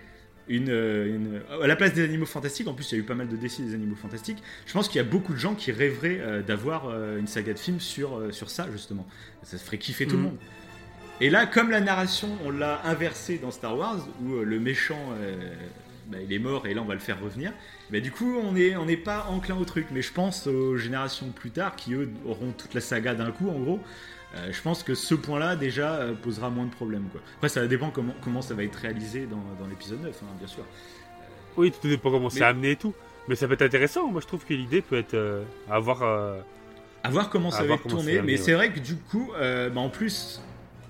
[0.56, 3.06] une, euh, une- à la place des animaux fantastiques, en plus il y a eu
[3.06, 5.56] pas mal de décès des animaux fantastiques, je pense qu'il y a beaucoup de gens
[5.56, 9.08] qui rêveraient euh, d'avoir euh, une saga de films sur, euh, sur ça justement.
[9.44, 10.28] Ça ferait kiffer tout le Mhm.
[10.30, 10.38] monde.
[11.20, 15.14] Et là, comme la narration, on l'a inversée dans Star Wars, où euh, le méchant,
[15.22, 15.54] euh,
[16.08, 17.54] bah, il est mort et là on va le faire revenir,
[17.92, 19.88] bah, du coup on n'est on n'est pas enclin au truc.
[19.92, 23.50] Mais je pense aux générations plus tard qui eux auront toute la saga d'un coup
[23.50, 23.80] en gros.
[24.36, 27.06] Euh, je pense que ce point-là déjà euh, posera moins de problèmes.
[27.12, 27.22] Quoi.
[27.36, 30.48] Après ça dépend comment, comment ça va être réalisé dans, dans l'épisode 9, hein, bien
[30.48, 30.64] sûr.
[31.58, 32.94] Oui, tout dépend comment c'est amené et tout.
[33.28, 34.08] Mais ça peut être intéressant.
[34.08, 36.02] Moi, je trouve que l'idée peut être euh, à avoir.
[37.04, 39.72] À voir comment ça va voir être tourné, mais c'est vrai que du coup, bah,
[39.82, 40.42] en plus,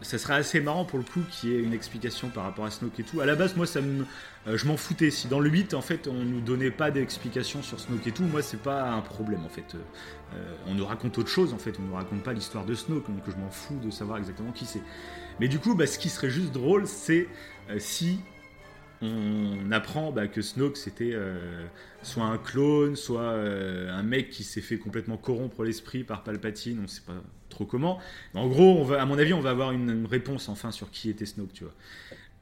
[0.02, 2.72] ça serait assez marrant pour le coup qu'il y ait une explication par rapport à
[2.72, 3.22] Snoke et tout.
[3.22, 4.06] À la base, moi, ça me,
[4.48, 5.12] euh, je m'en foutais.
[5.12, 8.24] Si dans le 8, en fait, on nous donnait pas d'explication sur Snoke et tout,
[8.24, 9.76] moi, c'est pas un problème en fait.
[9.76, 13.08] Euh, on nous raconte autre chose en fait, on nous raconte pas l'histoire de Snoke,
[13.08, 14.82] donc je m'en fous de savoir exactement qui c'est.
[15.40, 17.28] Mais du coup, bah, ce qui serait juste drôle, c'est
[17.70, 18.20] euh, si
[19.02, 21.66] on apprend bah, que Snoke c'était euh,
[22.04, 26.80] soit un clone, soit euh, un mec qui s'est fait complètement corrompre l'esprit par Palpatine,
[26.84, 27.14] on sait pas
[27.62, 28.00] trop comment.
[28.34, 30.72] Mais en gros, on va, à mon avis, on va avoir une, une réponse enfin
[30.72, 31.74] sur qui était Snoke, tu vois.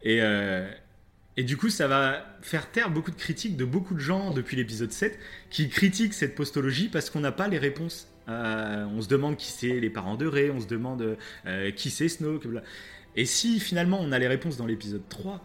[0.03, 0.69] Et, euh,
[1.37, 4.57] et du coup, ça va faire taire beaucoup de critiques de beaucoup de gens depuis
[4.57, 5.17] l'épisode 7
[5.49, 8.07] qui critiquent cette postologie parce qu'on n'a pas les réponses.
[8.27, 11.89] Euh, on se demande qui c'est les parents de Rey, on se demande euh, qui
[11.89, 12.47] c'est Snoke.
[12.47, 12.61] bla.
[13.15, 15.43] Et si finalement on a les réponses dans l'épisode 3,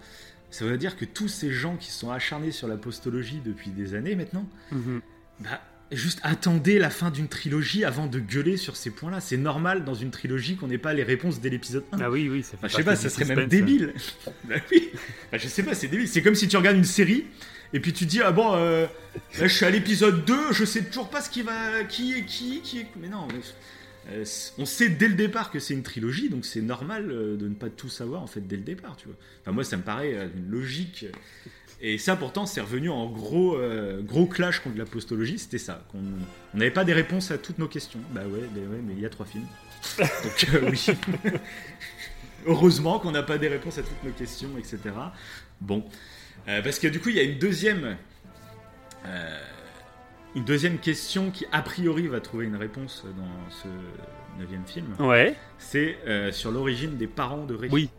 [0.50, 3.94] ça veut dire que tous ces gens qui sont acharnés sur la postologie depuis des
[3.94, 5.00] années maintenant, mhm.
[5.40, 5.60] bah,
[5.96, 9.20] juste attendez la fin d'une trilogie avant de gueuler sur ces points-là.
[9.20, 11.98] C'est normal dans une trilogie qu'on n'ait pas les réponses dès l'épisode 1.
[12.00, 13.94] Ah oui, oui, ça fait Enfin, je sais pas, ça serait même débile.
[14.44, 14.90] bah oui.
[15.30, 16.08] Bah, je sais pas, c'est débile.
[16.08, 17.24] C'est comme si tu regardes une série
[17.74, 18.86] et puis tu dis ah bon, euh,
[19.38, 22.24] là je suis à l'épisode 2, je sais toujours pas ce qui va, qui est
[22.24, 22.86] qui, qui est.
[23.00, 23.40] Mais non, mais,
[24.12, 24.24] euh,
[24.58, 27.54] on sait dès le départ que c'est une trilogie, donc c'est normal euh, de ne
[27.54, 29.16] pas tout savoir en fait dès le départ, tu vois.
[29.42, 31.06] Enfin moi ça me paraît une logique.
[31.86, 35.84] Et ça pourtant c'est revenu en gros euh, gros clash contre la postologie, c'était ça.
[35.92, 35.98] qu'on
[36.54, 38.00] on n'avait pas des réponses à toutes nos questions.
[38.10, 39.46] Bah ouais, bah ouais, mais il y a trois films.
[39.98, 40.86] Donc euh, oui.
[42.46, 44.78] Heureusement qu'on n'a pas des réponses à toutes nos questions, etc.
[45.60, 45.84] Bon,
[46.48, 47.96] Euh, parce que du coup, il y a une deuxième,
[50.34, 53.68] une deuxième question qui a priori va trouver une réponse dans ce
[54.38, 54.94] neuvième film.
[54.98, 55.96] Ouais, C'est
[56.32, 57.68] sur l'origine des parents de Rey.
[57.70, 57.90] oui.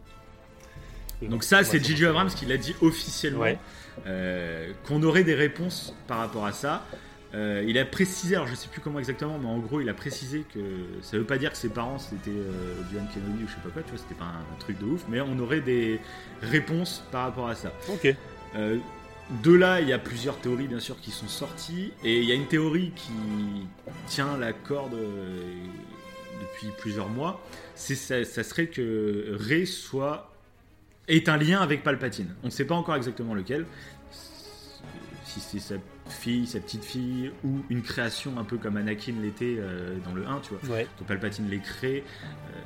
[1.21, 2.05] Donc ça, c'est J.J.
[2.07, 3.57] Abrams qui l'a dit officiellement, Ouais.
[4.05, 6.85] euh, qu'on aurait des réponses par rapport à ça.
[7.33, 9.93] Euh, il a précisé, alors je sais plus comment exactement, mais en gros, il a
[9.93, 10.59] précisé que
[11.01, 13.69] ça veut pas dire que ses parents c'était euh, Obi-Wan Kenobi ou je sais pas
[13.69, 15.99] quoi, tu vois, c'était pas un, un truc de ouf, mais on aurait des
[16.41, 17.73] réponses par rapport à ça.
[17.89, 18.13] Ok.
[18.55, 18.77] Euh,
[19.43, 22.31] de là, il y a plusieurs théories bien sûr qui sont sorties, et il y
[22.31, 23.11] a une théorie qui
[24.07, 24.95] tient la corde
[26.41, 27.41] depuis plusieurs mois.
[27.73, 30.31] C'est ça, ça serait que Rey soit
[31.07, 32.33] est un lien avec Palpatine.
[32.43, 33.65] On ne sait pas encore exactement lequel.
[35.25, 35.75] Si c'est sa
[36.09, 40.25] fille, sa petite fille, ou une création un peu comme Anakin l'était euh, dans le
[40.25, 40.75] 1, tu vois.
[40.77, 40.87] Ouais.
[40.97, 42.03] Donc Palpatine les crée.
[42.23, 42.59] Euh,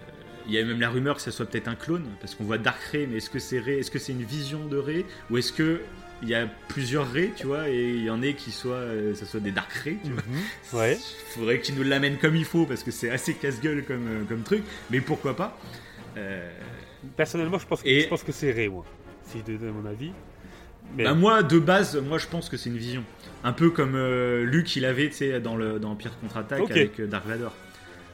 [0.47, 2.57] Il y a même la rumeur que ça soit peut-être un clone, parce qu'on voit
[2.57, 5.37] Dark Ray, mais est-ce que c'est Ray Est-ce que c'est une vision de Ray Ou
[5.37, 5.81] est-ce que
[6.21, 9.15] il y a plusieurs Ray, tu vois, et il y en a qui soient, euh,
[9.15, 10.79] ça soit des Dark Ray, tu vois Mhm.
[10.79, 10.97] Ouais.
[11.33, 14.43] Faudrait qu'ils nous l'amènent comme il faut, parce que c'est assez casse-gueule comme, euh, comme
[14.43, 15.57] truc, mais pourquoi pas?
[16.17, 16.51] Euh,
[17.15, 18.85] Personnellement, je pense Et- je pense que c'est Ray, moi.
[19.25, 20.11] Si je donne mon avis.
[20.97, 23.03] Mais Bah, moi, de base, moi je pense que c'est une vision.
[23.43, 27.25] Un peu comme euh, Luke il avait dans, le, dans Empire contre-attaque avec euh, Dark
[27.27, 27.53] Vador.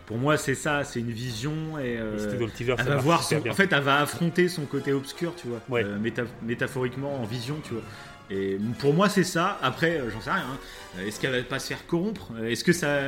[0.07, 1.97] Pour moi, c'est ça, c'est une vision et.
[1.97, 4.65] euh, c'était dans le teaser, elle va voir son- en fait, elle va affronter son
[4.65, 5.83] côté obscur, tu vois, Ouais.
[5.83, 7.83] euh, méta- métaphoriquement en vision, tu vois.
[8.29, 9.57] Et pour moi, c'est ça.
[9.63, 10.43] Après, j'en sais rien.
[10.43, 10.99] hein.
[11.07, 12.31] Est-ce qu'elle va pas se faire corrompre?
[12.43, 12.99] Est-ce que ça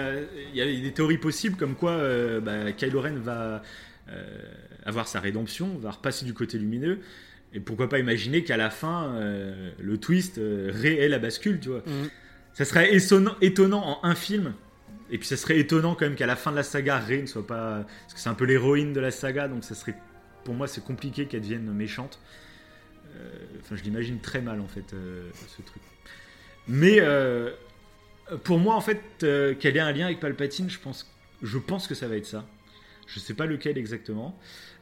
[0.53, 1.97] Il y a des théories possibles comme quoi
[2.41, 3.61] bah, Kylo Ren va
[4.09, 4.23] euh,
[4.87, 6.99] avoir sa rédemption, va repasser du côté lumineux.
[7.53, 11.69] Et pourquoi pas imaginer qu'à la fin, euh, le twist, euh, est la bascule, tu
[11.69, 11.83] vois.
[11.85, 12.09] Mhm.
[12.53, 14.53] Ça serait étonnant, étonnant en un film.
[15.11, 17.27] Et puis ça serait étonnant quand même qu'à la fin de la saga, Rey ne
[17.27, 17.85] soit pas...
[18.01, 19.95] Parce que c'est un peu l'héroïne de la saga, donc ça serait...
[20.43, 22.19] Pour moi, c'est compliqué qu'elle devienne méchante.
[23.15, 23.29] Euh,
[23.61, 25.81] Enfin, je l'imagine très mal, en fait, euh, ce truc.
[26.67, 27.01] Mais
[28.43, 29.01] pour moi, en fait,
[29.59, 31.09] qu'elle ait un lien avec Palpatine, je pense,
[31.41, 32.45] je pense que ça va être ça.
[33.07, 34.37] Je sais pas lequel exactement.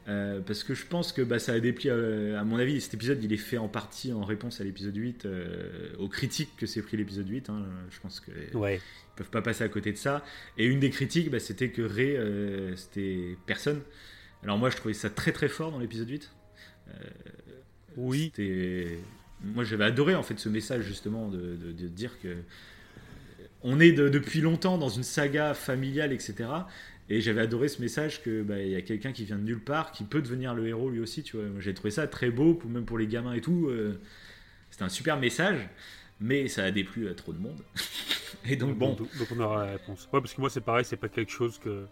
[0.07, 2.93] Euh, parce que je pense que bah, ça a déplié, euh, à mon avis, cet
[2.93, 6.67] épisode il est fait en partie en réponse à l'épisode 8, euh, aux critiques que
[6.67, 7.49] s'est pris l'épisode 8.
[7.49, 7.65] hein.
[7.89, 8.75] je pense que Ouais.
[8.77, 10.23] ils peuvent pas passer à côté de ça.
[10.59, 13.81] Et une des critiques, bah, c'était que Rey, euh, c'était personne.
[14.43, 16.31] Alors moi, je trouvais ça très très fort dans l'épisode 8.
[17.97, 18.31] Oui.
[19.43, 22.35] Moi, j'avais adoré en fait ce message justement de, de- de dire que
[23.63, 26.49] on est de- depuis longtemps dans une saga familiale, etc.
[27.09, 29.91] Et j'avais adoré ce message que bah, y a quelqu'un qui vient de nulle part,
[29.91, 31.45] qui peut devenir le héros lui aussi, tu vois.
[31.59, 33.67] J'ai trouvé ça très beau, pour, même pour les gamins et tout.
[33.69, 33.99] euh,
[34.71, 35.59] C'était un super message,
[36.19, 37.61] mais ça a déplu à trop de monde.
[38.45, 40.09] et donc bon, donc, donc on aura la réponse.
[40.11, 41.85] Ouais, parce que moi c'est pareil, c'est pas quelque chose que.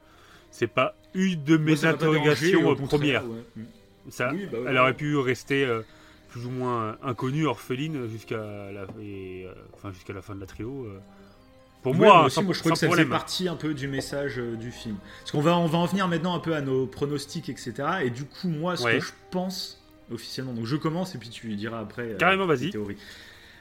[0.49, 3.23] C'est pas une de mes moi, interrogations euh, premières.
[3.27, 3.63] ouais.
[4.09, 4.65] Ça, Oui, bah ouais.
[4.69, 5.81] elle aurait pu rester euh,
[6.29, 8.37] plus ou moins inconnue, orpheline jusqu'à
[8.71, 10.87] la, et, euh, enfin, jusqu'à la fin de la trio.
[11.83, 13.05] Pour Ouais, moi, aussi, sans, moi je sans que ça problème.
[13.07, 14.95] faisait partie un peu du message euh, du film.
[15.19, 17.73] Parce qu'on va, on va en venir maintenant un peu à nos pronostics, etc.
[18.05, 18.99] Et du coup, moi, ce Ouais.
[18.99, 22.13] que je pense officiellement, donc je commence et puis tu diras après.
[22.13, 22.69] euh, Carrément, vas-y.
[22.71, 22.97] théories.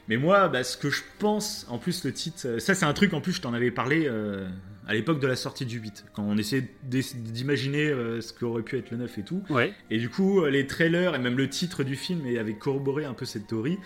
[0.09, 2.93] Mais moi, bah, ce que je pense, en plus le titre, euh, ça c'est un
[2.93, 4.49] truc, en plus je t'en avais parlé euh,
[4.89, 7.89] à l'époque de la sortie du 8, quand on essayait d'imaginer
[8.21, 9.43] ce qu'aurait pu être le 9 et tout.
[9.49, 13.15] Ouais, Et du coup, les trailers et même le titre du film avait corroboré un
[13.15, 13.79] peu cette théorie.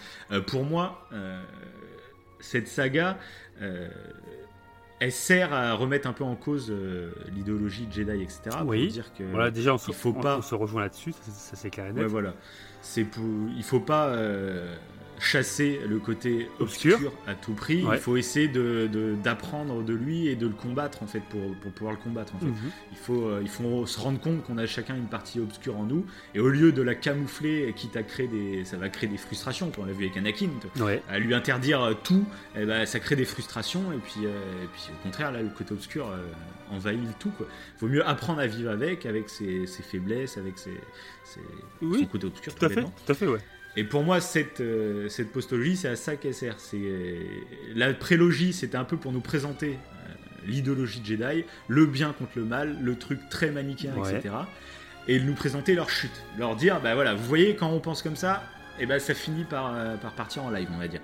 [0.46, 1.06] Pour moi,
[2.40, 3.18] cette saga,
[3.62, 3.88] euh,
[4.98, 8.40] elle sert à remettre un peu en cause euh, l'idéologie Jedi, etc.
[8.64, 8.84] Oui.
[8.84, 11.12] Pour dire que voilà, déjà on se, il faut on- pas- on se rejoint là-dessus,
[11.12, 12.02] ça, ça, c'est clair et net.
[12.04, 12.34] Ouais, voilà.
[12.80, 13.24] C'est pour,
[13.56, 14.74] il faut pas euh,
[15.20, 17.12] chasser le côté obscur, Obscur.
[17.26, 17.82] à tout prix.
[17.84, 17.96] Ouais.
[17.96, 21.54] Il faut essayer de, de- d'apprendre de lui et de le combattre en fait pour,
[21.62, 22.34] pour pouvoir le combattre.
[22.36, 22.46] En fait.
[22.46, 22.70] Mhm.
[22.92, 25.84] Il faut, euh, il faut se rendre compte qu'on a chacun une partie obscure en
[25.84, 26.04] nous
[26.34, 29.70] et au lieu de la camoufler, quitte à créer des, ça va créer des frustrations.
[29.78, 30.48] On l'a vu avec Anakin.
[30.80, 31.02] Ouais.
[31.08, 34.82] À lui interdire euh, tout, ben, ça crée des frustrations et puis, euh, et puis
[34.92, 36.18] au contraire là le côté obscur euh,
[36.70, 37.30] envahit le tout.
[37.30, 37.46] Quoi.
[37.78, 40.78] Vaut mieux apprendre à vivre avec, avec ses, ses faiblesses, avec ses,
[41.24, 41.40] ses-
[41.82, 42.54] Oui, son côté obscur.
[42.54, 43.38] Tout à fait, tout à fait, ouais.
[43.76, 46.54] Et pour moi, cette, euh, cette postologie, c'est à ça qu'elle sert.
[46.58, 47.18] C'est, euh,
[47.74, 49.72] la prélogie, c'était un peu pour nous présenter
[50.08, 50.12] euh,
[50.46, 54.14] l'idéologie Jedi, le bien contre le mal, le truc très manichéen, Ouais.
[54.16, 54.34] etc.
[55.08, 56.22] Et nous présenter leur chute.
[56.38, 58.42] Leur dire, bah voilà, vous voyez, quand on pense comme ça,
[58.80, 61.00] et ben ça finit par, par partir en live, on va dire.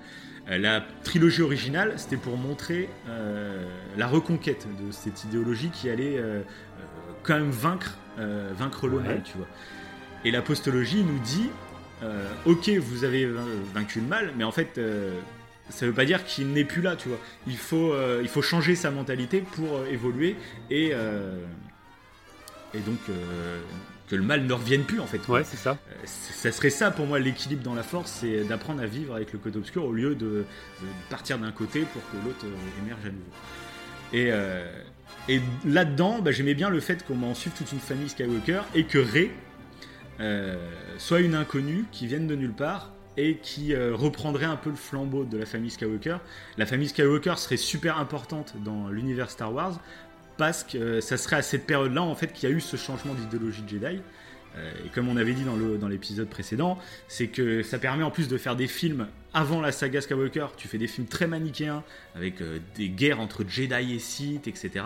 [0.47, 2.89] La trilogie originale, c'était pour montrer
[3.97, 6.21] la reconquête de cette idéologie qui allait
[7.23, 9.03] quand même vaincre, vaincre le Ouais.
[9.03, 9.47] mal, tu vois.
[10.25, 11.49] Et la postologie nous dit,
[12.03, 15.19] euh, ok, vous avez vain- vaincu le mal, mais en fait, euh,
[15.69, 17.17] ça veut pas dire qu'il n'est plus là, tu vois.
[17.47, 20.35] Il faut, euh, il faut changer sa mentalité pour euh, évoluer
[20.69, 21.37] et, euh,
[22.73, 23.59] et donc euh,
[24.09, 25.25] que le mal ne revienne plus, en fait.
[25.29, 25.71] Ouais, c'est ça.
[25.89, 29.31] Euh, ça serait ça pour moi l'équilibre dans la force, c'est d'apprendre à vivre avec
[29.31, 30.25] le côté obscur au lieu de,
[30.81, 33.31] de partir d'un côté pour que l'autre euh, émerge à nouveau.
[34.11, 34.69] Et, euh,
[35.29, 38.83] et là-dedans, bah, j'aimais bien le fait qu'on m'en suive toute une famille Skywalker et
[38.83, 39.52] que Rey euh,
[40.97, 44.75] soit une inconnue qui vienne de nulle part et qui euh, reprendrait un peu le
[44.75, 46.17] flambeau de la famille Skywalker.
[46.57, 49.79] La famille Skywalker serait super importante dans l'univers Star Wars
[50.37, 52.77] parce que euh, ça serait à cette période-là en fait qu'il y a eu ce
[52.77, 54.01] changement d'idéologie Jedi.
[54.55, 58.11] Euh, et comme on avait dit dans dans l'épisode précédent, c'est que ça permet en
[58.11, 60.47] plus de faire des films avant la saga Skywalker.
[60.57, 61.83] Tu fais des films très manichéens
[62.15, 64.85] avec euh, des guerres entre Jedi et Sith, etc.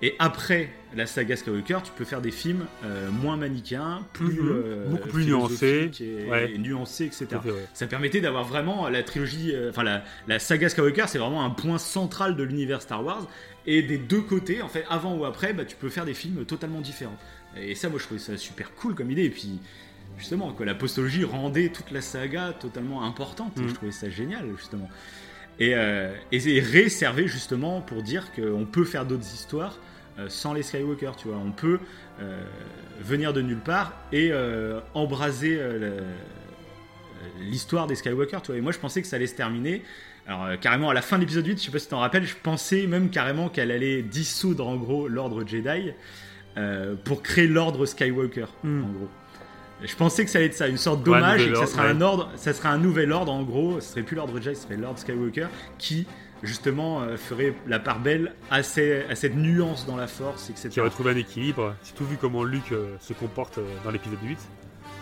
[0.00, 4.48] Et après la saga Skywalker, tu peux faire des films euh, moins manichéens, plus Mhm.
[4.48, 5.56] euh, Beaucoup plus nuancés.
[5.90, 6.52] philosophiques et, Ouais.
[6.52, 7.26] et nuancés, etc.
[7.42, 7.66] Fait, ouais.
[7.74, 11.50] Ça permettait d'avoir vraiment la trilogie, euh, enfin la, la saga Skywalker, c'est vraiment un
[11.50, 13.26] point central de l'univers Star Wars.
[13.66, 16.44] Et des deux côtés, en fait, avant ou après, bah, tu peux faire des films
[16.46, 17.18] totalement différents.
[17.56, 19.24] Et ça, moi, je trouvais ça super cool comme idée.
[19.24, 19.58] Et puis,
[20.16, 23.58] justement, quoi, la postologie rendait toute la saga totalement importante.
[23.58, 23.68] Et Mhm.
[23.68, 24.88] je trouvais ça génial, justement.
[25.60, 29.78] Et, euh, et et Rey servait justement pour dire qu'on peut faire d'autres histoires
[30.18, 31.36] euh, sans les Skywalker, tu vois.
[31.36, 31.78] On peut
[32.20, 32.42] euh,
[33.00, 35.60] venir de nulle part et euh, embraser
[37.40, 38.56] l'histoire des Skywalker, tu vois.
[38.56, 39.82] Et moi, je pensais que ça allait se terminer.
[40.26, 42.24] Alors, carrément, à la fin de l'épisode 8, je sais pas si tu t'en rappelles,
[42.26, 45.92] je pensais même carrément qu'elle allait dissoudre, en gros, l'ordre Jedi
[47.04, 48.84] pour créer l'ordre Skywalker, Hmm.
[48.84, 49.08] en gros.
[49.82, 51.82] Je pensais que ça allait être ça, une sorte Ouais, d'hommage, nouvel et que ça
[51.82, 51.88] ouais.
[51.90, 53.80] un ordre, ça serait un nouvel ordre, en gros.
[53.80, 55.46] Ce serait plus l'ordre Jedi, ce serait l'ordre Skywalker
[55.78, 56.06] qui,
[56.42, 60.68] justement, euh, ferait la part belle à, ces- à cette nuance dans la force, etc.
[60.70, 64.38] Qui retrouve un équilibre, surtout vu comment Luke euh, se comporte euh, dans l'épisode 8.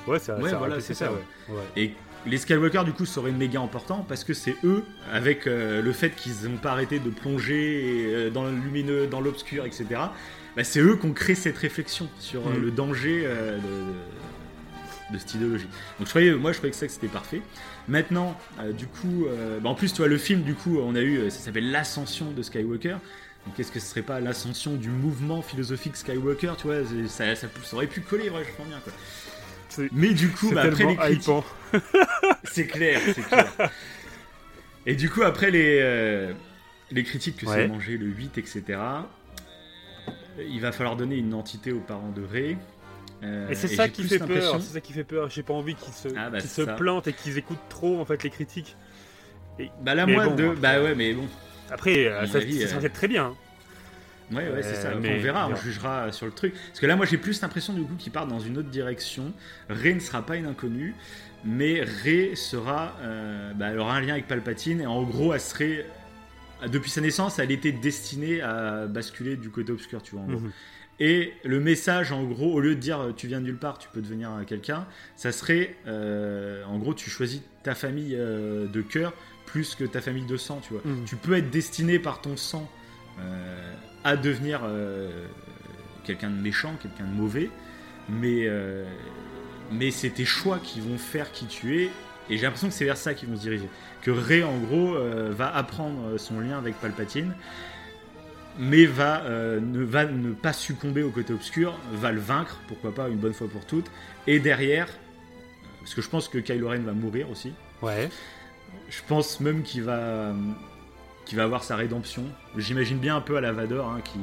[0.08, 1.54] Ouais, ça, Ouais, ça voilà, rappelle c'est ça, ça, ouais.
[1.56, 1.62] ouais.
[1.82, 1.94] Et
[2.26, 6.48] les Skywalker, du coup, seraient méga importants parce que c'est eux, avec le fait qu'ils
[6.50, 9.86] n'ont pas arrêté de plonger dans le lumineux, dans l'obscur, etc.
[10.56, 12.60] bah, c'est eux qui ont créé cette réflexion sur Mm.
[12.60, 13.60] le danger de, de-
[15.12, 15.68] de cette idéologie.
[15.98, 17.40] Donc je croyais, moi, je croyais que ça que c'était parfait.
[17.88, 20.94] Maintenant, euh, du coup, euh, bah, en plus, tu vois, le film, du coup, on
[20.96, 22.96] a eu, euh, ça s'appelle l'ascension de Skywalker.
[23.46, 27.46] Donc est-ce que ce serait pas l'ascension du mouvement philosophique Skywalker, tu vois ça, ça,
[27.62, 28.92] ça aurait pu coller vachement bien, quoi.
[29.68, 31.30] C'est- Mais du coup, bah, après les critiques,
[32.44, 33.52] c'est clair, c'est clair.
[34.86, 36.32] Et du coup, après les, euh,
[36.90, 37.54] les critiques que Ouais.
[37.54, 38.62] c'est mangé le 8, etc.,
[40.38, 42.56] il va falloir donner une entité aux parents de Ray.
[43.26, 44.60] Euh, Et c'est ça qui fait peur.
[44.60, 45.28] C'est ça qui fait peur.
[45.30, 46.72] J'ai pas envie qu'ils se, Ah, bah, se ça.
[46.74, 48.76] plantent et qu'ils écoutent trop en fait les critiques.
[49.82, 50.44] Bah là, moi, bon, de...
[50.48, 51.26] après- bah ouais, mais bon.
[51.70, 53.26] Après, euh, ça avis, euh, censé être très bien.
[53.26, 53.34] hein.
[54.32, 54.88] Ouais, ouais, c'est ça.
[54.88, 56.52] Euh, mais- on verra, on jugera sur le truc.
[56.68, 59.32] Parce que là, moi, j'ai plus l'impression du coup qu'il part dans une autre direction.
[59.68, 60.94] Rey ne sera pas une inconnue,
[61.44, 65.40] mais Rey sera, euh, bah, elle aura un lien avec Palpatine et en gros, elle
[65.40, 65.86] serait,
[66.68, 70.22] depuis sa naissance, elle était destinée à basculer du côté obscur, tu vois.
[70.22, 70.38] En gros.
[70.40, 70.52] Mhm.
[70.98, 73.78] Et le message, en gros, au lieu de dire euh, tu viens de nulle part,
[73.78, 78.66] tu peux devenir euh, quelqu'un, ça serait, euh, en gros, tu choisis ta famille euh,
[78.66, 79.12] de cœur
[79.44, 80.82] plus que ta famille de sang, tu vois.
[80.84, 81.04] Mhm.
[81.04, 82.70] Tu peux être destiné par ton sang
[83.20, 83.74] euh,
[84.04, 84.62] à devenir
[86.04, 87.50] quelqu'un de méchant, quelqu'un de mauvais,
[88.08, 88.48] mais,
[89.72, 91.90] mais c'est tes choix qui vont faire qui tu es.
[92.28, 93.68] Et j'ai l'impression que c'est vers ça qu'ils vont se diriger.
[94.02, 94.96] Que Rey, en gros,
[95.30, 97.34] va apprendre son lien avec Palpatine,
[98.58, 102.94] mais va, euh, ne, va ne pas succomber au côté obscur, va le vaincre, pourquoi
[102.94, 103.90] pas, une bonne fois pour toutes.
[104.26, 104.88] Et derrière,
[105.80, 107.52] parce que je pense que Kylo Ren va mourir aussi,
[107.82, 108.08] Ouais.
[108.88, 110.32] je pense même qu'il va,
[111.24, 112.24] qu'il va avoir sa rédemption.
[112.56, 114.18] J'imagine bien un peu à la Vador, hein, qui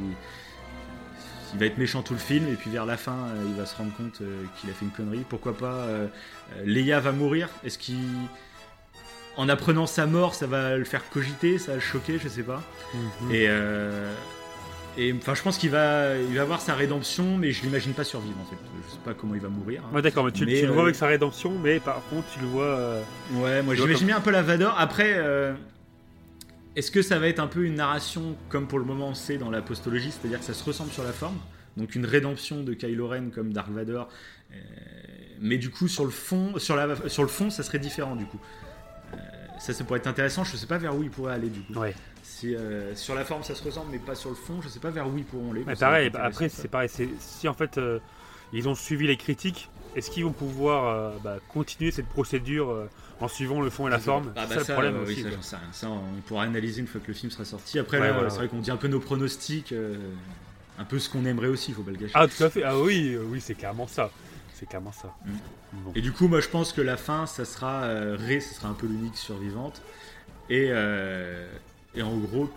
[1.53, 3.67] il va être méchant tout le film, et puis vers la fin, euh, il va
[3.67, 5.23] se rendre compte euh, qu'il a fait une connerie.
[5.29, 5.85] Pourquoi pas
[6.65, 7.97] Leia va mourir Est-ce qu'il.
[9.35, 12.43] En apprenant sa mort, ça va le faire cogiter, ça va le choquer, je sais
[12.43, 12.61] pas.
[12.93, 13.31] Mhm.
[13.31, 14.13] Et, euh,
[14.95, 18.03] et enfin, je pense qu'il va, il va avoir sa rédemption, mais je l'imagine pas
[18.03, 18.57] survivre en fait.
[18.87, 19.81] Je sais pas comment il va mourir.
[19.85, 19.95] hein.
[19.95, 22.27] Ouais, d'accord, mais tu, Mais, tu le euh, vois avec sa rédemption, mais par contre,
[22.31, 22.65] tu le vois.
[22.65, 23.01] euh,
[23.33, 24.75] Ouais, moi j'imagine comme- un peu la Vador.
[24.77, 25.53] Après, euh,
[26.75, 29.37] est-ce que ça va être un peu une narration comme pour le moment on sait
[29.37, 31.37] dans la postologie, c'est-à-dire que ça se ressemble sur la forme,
[31.75, 34.09] donc une rédemption de Kylo Ren comme Dark Vador,
[34.51, 34.55] euh,
[35.41, 38.25] mais du coup sur le fond, sur la, sur le fond, ça serait différent du
[38.25, 38.39] coup.
[39.63, 40.43] Ça, ça pourrait être intéressant.
[40.43, 41.73] Je sais pas vers où il pourrait aller du coup.
[41.79, 41.95] Ouais.
[42.21, 44.79] Si euh, sur la forme ça se ressemble, mais pas sur le fond, je sais
[44.79, 45.63] pas vers où ils pourront aller.
[45.65, 46.89] Mais pareil, après, c'est pareil.
[46.89, 47.99] c'est- Si en fait euh,
[48.51, 52.89] ils ont suivi les critiques, est-ce qu'ils vont pouvoir euh, bah, continuer cette procédure
[53.21, 54.33] en suivant le fond et la forme?
[54.35, 55.47] Ah C'est bah ça ça, le problème euh, oui, aussi.
[55.71, 57.79] ça, on pourra analyser une fois que le film sera sorti.
[57.79, 58.47] Après, Ouais, voilà, c'est ouais.
[58.47, 59.73] vrai qu'on dit un peu nos pronostics,
[60.77, 62.11] un peu ce qu'on aimerait aussi, il faut pas le gâcher.
[62.15, 62.63] Ah, tout à fait.
[62.63, 64.09] Ah oui, oui, c'est carrément ça.
[64.53, 65.15] C'est carrément ça.
[65.25, 65.31] Mm.
[65.73, 65.91] Bon.
[65.95, 68.69] Et du coup, moi, je pense que la fin, ça sera euh, Rey, ça sera
[68.69, 69.81] un peu l'unique survivante.
[70.49, 71.47] Et, euh,
[71.95, 72.49] et en gros,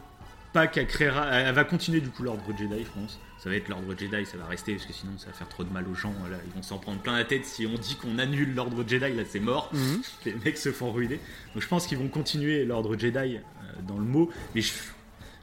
[0.53, 3.19] pas qu'elle créera, elle va continuer du coup l'ordre Jedi, je pense.
[3.39, 5.65] Ça va être l'ordre Jedi, ça va rester parce que sinon, ça va faire trop
[5.65, 6.15] de mal aux gens.
[6.31, 9.13] Là, ils vont s'en prendre plein la tête si on dit qu'on annule l'ordre Jedi.
[9.13, 9.71] Là, c'est mort.
[9.73, 10.03] Mhm.
[10.27, 11.21] Les mecs se font ruiner.
[11.55, 13.41] Donc, je pense qu'ils vont continuer l'ordre Jedi euh,
[13.87, 14.73] dans le mot, mais je,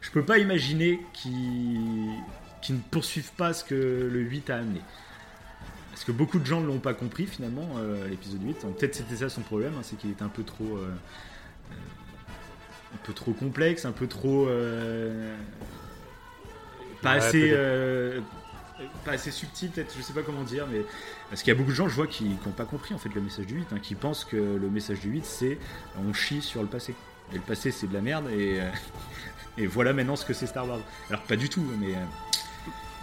[0.02, 2.12] je peux pas imaginer qu'ils
[2.64, 4.82] qu'ils ne poursuivent pas ce que le 8 a amené.
[5.94, 8.62] Parce que beaucoup de gens ne l'ont pas compris finalement, euh, l'épisode 8.
[8.64, 10.78] Donc, Peut-être c'était ça son problème, hein, c'est qu'il était un peu trop.
[10.78, 10.90] euh,
[12.96, 14.48] un peu trop complexe, un peu trop.
[14.48, 15.36] euh,
[17.02, 17.52] pas, Ouais, assez,
[19.06, 20.82] pas assez subtil, peut-être, je sais pas comment dire, mais.
[21.30, 23.14] Parce qu'il y a beaucoup de gens, je vois, qui n'ont pas compris en fait
[23.14, 25.58] le message du 8, hein, qui pensent que le message du 8 c'est
[25.98, 26.96] on chie sur le passé.
[27.32, 28.62] Et le passé c'est de la merde et,
[29.58, 30.80] et voilà maintenant ce que c'est Star Wars.
[31.10, 31.96] Alors pas du tout, mais.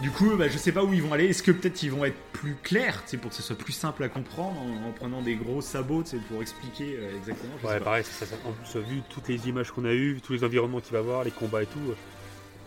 [0.00, 1.26] Euh, du coup, bah, je sais pas où ils vont aller.
[1.26, 4.02] Est-ce que peut-être ils vont être plus clairs, sais, pour que ce soit plus simple
[4.02, 7.52] à comprendre, en, en prenant des gros sabots, sais, pour expliquer euh, exactement.
[7.58, 7.84] je sais Ouais, pas.
[7.84, 8.36] pareil, c'est ça.
[8.46, 11.24] En plus, vu toutes les images qu'on a eues, tous les environnements qu'il va avoir,
[11.24, 11.94] les combats et tout, euh,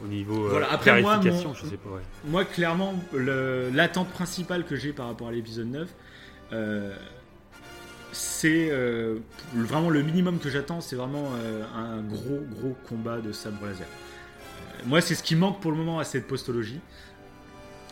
[0.03, 1.89] au niveau euh, Voilà, après, moi, mon- je sais pas.
[1.89, 2.01] Ouais.
[2.25, 5.89] Moi, clairement, l'attente principale que j'ai par rapport à l'épisode 9,
[6.51, 6.95] euh,
[8.11, 9.17] c'est euh,
[9.55, 13.87] vraiment le minimum que j'attends, c'est vraiment euh, un gros, gros combat de sabre laser.
[13.87, 16.79] Euh, moi, c'est ce qui manque pour le moment à cette postologie.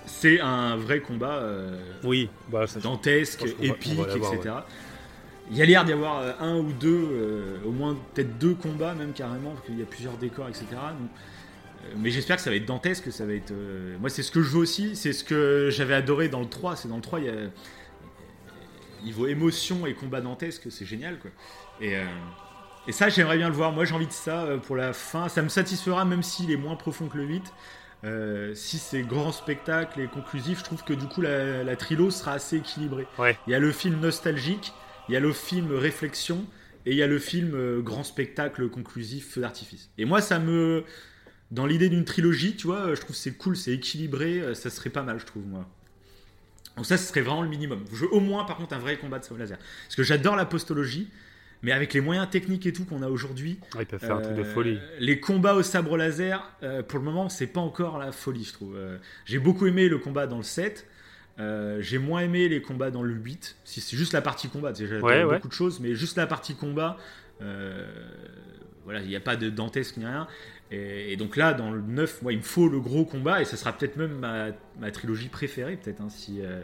[0.06, 4.56] C'est un vrai combat euh, Oui, bah, ça, dantesque, va- épique, va etc.
[5.50, 8.54] Il y a l'air d'y avoir euh, un ou deux, euh, au moins peut-être deux
[8.56, 10.66] combats même carrément, parce qu'il y a plusieurs décors, etc.
[10.72, 13.54] Donc, euh, mais j'espère que ça va être dantesque, que ça va être.
[14.00, 16.76] Moi, c'est ce que je veux aussi, c'est ce que j'avais adoré dans le 3.
[16.76, 17.34] C'est dans le 3, il y a.
[19.04, 21.32] Niveau émotion et combat dantesque, c'est génial, quoi.
[21.82, 21.96] Et,
[22.88, 23.72] et ça, j'aimerais bien le voir.
[23.72, 25.28] Moi, j'ai envie de ça pour la fin.
[25.28, 27.52] Ça me satisfera, même s'il est moins profond que le 8.
[28.04, 32.10] Euh, si c'est grand spectacle et conclusif, je trouve que du coup, la, la trilo
[32.10, 33.08] sera assez équilibrée.
[33.20, 33.38] Ouais.
[33.48, 34.74] Il y a le film nostalgique,
[35.08, 36.46] il y a le film réflexion,
[36.86, 39.90] et il y a le film euh, grand spectacle conclusif, feu d'artifice.
[39.98, 40.84] Et moi, ça me.
[41.52, 44.70] Dans l'idée d'une trilogie, tu vois, je trouve que c'est cool, c'est équilibré, euh, ça
[44.70, 45.68] serait pas mal, je trouve, moi.
[46.78, 47.84] Donc ça, ce serait vraiment le minimum.
[47.92, 49.58] Je veux au moins, par contre, un vrai combat de sabre laser.
[49.58, 51.10] Parce que j'adore la postologie,
[51.64, 54.22] mais avec les moyens techniques et tout qu'on a aujourd'hui, Ouais, ils peuvent faire un
[54.22, 54.80] truc de euh, folie.
[55.00, 58.54] Les combats au sabre laser, euh, pour le moment, c'est pas encore la folie, je
[58.54, 58.76] trouve.
[58.76, 60.88] Euh, j'ai beaucoup aimé le combat dans le 7.
[61.40, 63.58] euh, j'ai moins aimé les combats dans le 8.
[63.64, 65.48] Si c'est juste la partie combat, sais, j'adore Ouais, beaucoup ouais.
[65.50, 66.98] de choses, mais juste la partie combat,
[67.42, 67.86] euh,
[68.84, 70.28] voilà, il n'y a pas de dantesque ni rien.
[70.72, 73.46] Et, et donc là, dans le 9, moi, il me faut le gros combat, et
[73.46, 74.48] ça sera peut-être même ma,
[74.80, 76.62] ma trilogie préférée, peut-être, hein, si, euh,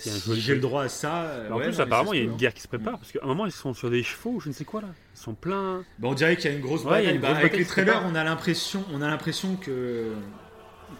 [0.00, 1.22] Si un si joli j'ai le droit à ça.
[1.24, 3.12] euh, en ouais, plus, non, apparemment, il y a une guerre qui se prépare, parce
[3.12, 4.88] qu'à un moment, ils sont sur des chevaux, je ne sais quoi là.
[5.14, 5.84] Ils sont pleins.
[5.98, 7.14] Bah, on dirait qu'il y a une grosse Ouais, bataille.
[7.14, 10.12] une Bah, avec bataille les qui trailers, on a l'impression, on a l'impression que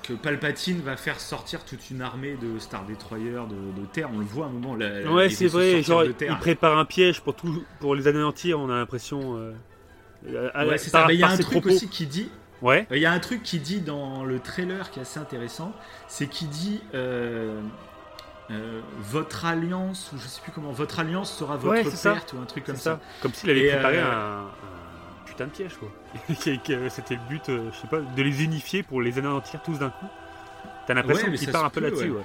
[0.05, 4.09] que Palpatine va faire sortir toute une armée de Star Destroyers de, de Terre.
[4.14, 4.77] On le voit à un moment.
[4.77, 5.82] La, Ouais, c'est vrai.
[5.82, 9.36] Genre, il prépare un piège pour, tout, pour les anéantir, on a l'impression.
[9.36, 9.52] euh,
[10.55, 11.06] Ouais, c'est ça.
[11.10, 11.70] Il y a un truc propos.
[11.70, 12.28] aussi qui dit.
[12.62, 15.72] Ouais, Il y a un truc qui dit dans le trailer qui est assez intéressant,
[16.09, 17.59] c'est qu'il dit euh,
[18.51, 22.12] euh, votre alliance ou je sais plus comment, votre alliance sera votre Ouais, ça.
[22.14, 22.94] perte ou un truc comme ça.
[22.94, 23.01] ça.
[23.22, 25.89] Comme s'il avait Et, préparé euh, un, un putain de piège, quoi.
[26.47, 29.60] Et que C'était le but, euh, je sais pas, de les unifier pour les anéantir
[29.62, 30.06] tous d'un coup.
[30.86, 32.22] T'as l'impression Ouais, mais qu'il ça part un peu là-dessus, ouais.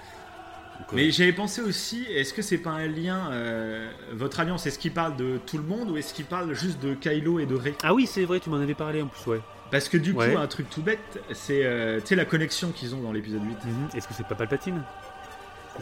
[0.91, 4.91] Mais j'avais pensé aussi, est-ce que c'est pas un lien euh, Votre alliance, est-ce qu'il
[4.91, 7.73] parle de tout le monde ou est-ce qu'il parle juste de Kylo et de Rey?
[7.83, 9.39] Ah oui, c'est vrai, tu m'en avais parlé en plus, ouais.
[9.71, 10.35] Parce que du coup, Ouais.
[10.35, 10.99] un truc tout bête,
[11.31, 13.51] c'est euh, tu sais la connexion qu'ils ont dans l'épisode 8.
[13.65, 13.89] Mhm.
[13.95, 14.81] Est-ce que c'est pas Palpatine?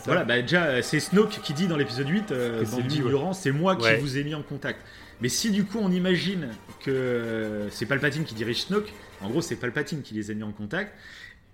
[0.05, 2.77] Voilà, bah déjà, euh, c'est Snoke qui dit dans l'épisode 8, euh, c'est dans
[3.29, 3.95] lui, c'est moi Ouais.
[3.95, 4.79] qui vous ai mis en contact.
[5.21, 6.49] Mais si du coup on imagine
[6.83, 8.91] que euh, c'est Palpatine qui dirige Snoke,
[9.21, 10.93] en gros c'est Palpatine qui les a mis en contact,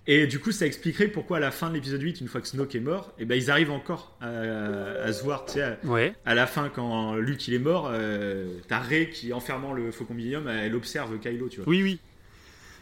[0.08, 2.48] et du coup ça expliquerait pourquoi à la fin de l'épisode 8, une fois que
[2.48, 5.78] Snoke est mort, et ben ils arrivent encore à, à se voir, tu sais, à,
[5.84, 9.92] Ouais, à la fin quand Luke il est mort, euh, t'as Rey qui, enfermant le
[9.92, 11.70] Faucon Millennium, elle observe Kylo, tu vois.
[11.70, 12.00] oui, oui.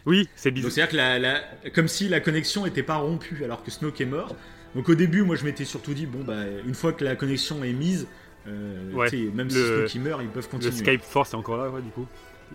[0.05, 0.71] Oui, c'est bizarre.
[0.71, 1.43] c'est-à-dire que la, la-
[1.75, 4.37] comme si la connexion était pas rompue alors que Snoke est mort.
[4.77, 7.63] Donc au début, moi je m'étais surtout dit bon bah une fois que la connexion
[7.63, 8.07] est mise,
[8.47, 9.09] euh, Ouais.
[9.33, 10.71] même si Le- il meurt, ils peuvent Le continuer.
[10.77, 12.05] Skype Force est encore là, ouais, du coup.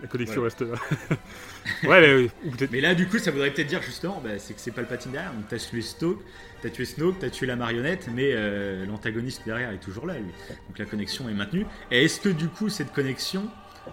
[0.01, 0.45] La connexion Ouais.
[0.45, 0.75] reste là.
[1.89, 2.67] ouais, mais.
[2.71, 5.33] Mais là du coup, ça voudrait peut-être dire justement, bah, c'est que c'est Palpatine derrière.
[5.35, 6.21] Donc t'as tué Snoke,
[6.63, 10.31] t'as tué Snoke, t'as tué la marionnette, mais euh, l'antagoniste derrière est toujours là lui.
[10.69, 11.67] Donc la connexion est maintenue.
[11.91, 13.49] Et est-ce que du coup cette connexion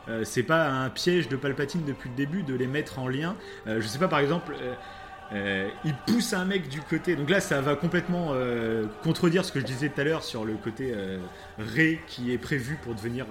[0.08, 3.36] euh, c'est pas un piège de Palpatine depuis le début de les mettre en lien?
[3.66, 4.54] Je sais pas par exemple.
[5.32, 7.16] Euh, il pousse un mec du côté.
[7.16, 10.44] Donc là, ça va complètement euh, contredire ce que je disais tout à l'heure sur
[10.44, 11.20] le côté euh,
[11.60, 13.28] Rey qui est prévu pour devenir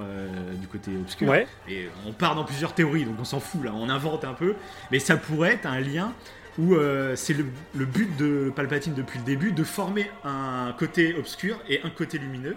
[0.61, 1.29] du côté obscur.
[1.29, 4.35] Ouais, Et on part dans plusieurs théories, donc on s'en fout là, on invente un
[4.35, 4.55] peu.
[4.93, 6.13] Mais ça pourrait être un lien
[6.59, 6.77] où
[7.15, 11.81] c'est le, le but de Palpatine depuis le début de former un côté obscur et
[11.85, 12.57] un côté lumineux.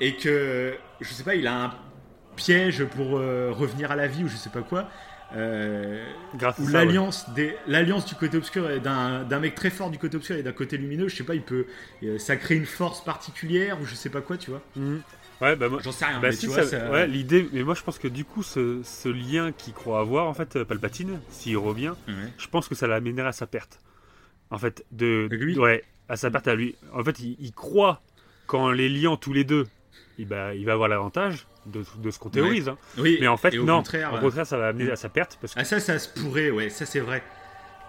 [0.00, 1.74] Et que, je sais pas, il a un
[2.34, 4.88] piège pour revenir à la vie ou je sais pas quoi.
[5.34, 6.04] Euh,
[6.34, 6.72] grâce à ou ça.
[6.72, 7.26] l'alliance
[7.68, 10.50] l'alliance du côté obscur et d'un d'un mec très fort du côté obscur et d'un
[10.52, 11.66] côté lumineux je sais pas il peut
[12.02, 14.82] euh, ça crée une force particulière ou je sais pas quoi tu vois ouais.
[14.82, 15.02] Mhm.
[15.40, 15.80] Ouais, bah moi.
[15.82, 17.82] j'en sais rien Bah mais si, tu ça- vois ça- ouais, l'idée, mais moi je
[17.82, 21.56] pense que du coup, ce, ce lien qu'il croit avoir, en fait, euh, Palpatine, s'il
[21.56, 21.94] revient,
[22.36, 23.80] je pense que ça l'amènerait à sa perte.
[24.50, 25.28] En fait, de.
[25.30, 26.74] Lui Ouais, à sa perte à lui.
[26.92, 28.02] En fait, il, il croit
[28.48, 29.66] qu'en les liant tous les deux,
[30.18, 32.68] il, bah, il va avoir l'avantage de, de ce qu'on théorise.
[32.68, 32.76] hein.
[32.98, 33.78] oui Mais en fait, au non.
[33.78, 35.60] contraire, au euh, contraire, ça va amener à sa perte parce que.
[35.60, 37.22] ah ça ça se pourrait ouais ça c'est vrai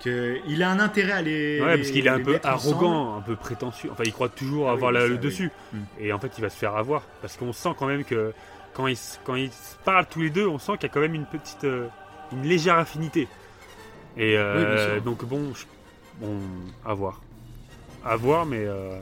[0.04, 2.48] que il a un intérêt à les Ouais, parce qu'il est un peu ensemble.
[2.48, 3.90] arrogant, un peu prétentieux.
[3.92, 5.20] Enfin, il croit toujours Ah avoir la- ça, le oui.
[5.20, 5.52] dessus.
[5.74, 5.78] Mm.
[6.00, 7.04] Et en fait, il va se faire avoir.
[7.22, 8.34] Parce qu'on sent quand même que
[8.74, 9.52] quand ils, quand ils
[9.86, 11.66] parlent tous les deux, on sent qu'il y a quand même une petite.
[11.66, 11.86] euh,
[12.32, 13.28] une légère affinité.
[14.18, 15.66] Et euh, Oui, donc, bon, je-
[16.26, 16.40] bon,
[16.86, 17.22] à voir.
[18.04, 18.66] À voir, mais.
[18.66, 19.00] euh,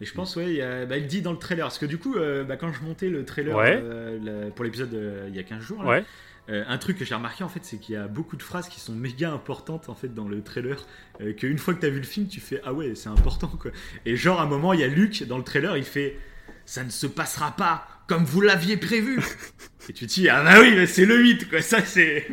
[0.00, 1.64] Et je pense, ouais, il, y a- bah, il dit dans le trailer.
[1.66, 3.80] Parce que du coup, euh, bah, quand je montais le trailer Ouais.
[3.82, 6.04] euh, la- pour l'épisode euh, il y a 15 jours, là, ouais.
[6.48, 8.78] un truc que j'ai remarqué en fait, c'est qu'il y a beaucoup de phrases qui
[8.80, 10.84] sont méga importantes en fait dans le trailer.
[11.20, 13.48] Euh, Qu'une fois que tu as vu le film, tu fais Ah ouais, c'est important
[13.48, 13.70] quoi.
[14.04, 16.18] Et genre, à un moment, il y a Luc dans le trailer, il fait
[16.66, 19.20] Ça ne se passera pas comme vous l'aviez prévu.
[19.88, 21.62] Et tu te dis Ah bah oui, mais c'est le 8 quoi.
[21.62, 22.26] Ça c'est.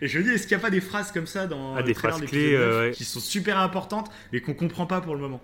[0.00, 1.80] Et je me dis, est-ce qu'il n'y a pas des phrases comme ça dans Ah,
[1.80, 2.90] le des trailer phrases clés, 9 ouais.
[2.92, 5.42] qui sont super importantes mais qu'on comprend pas pour le moment?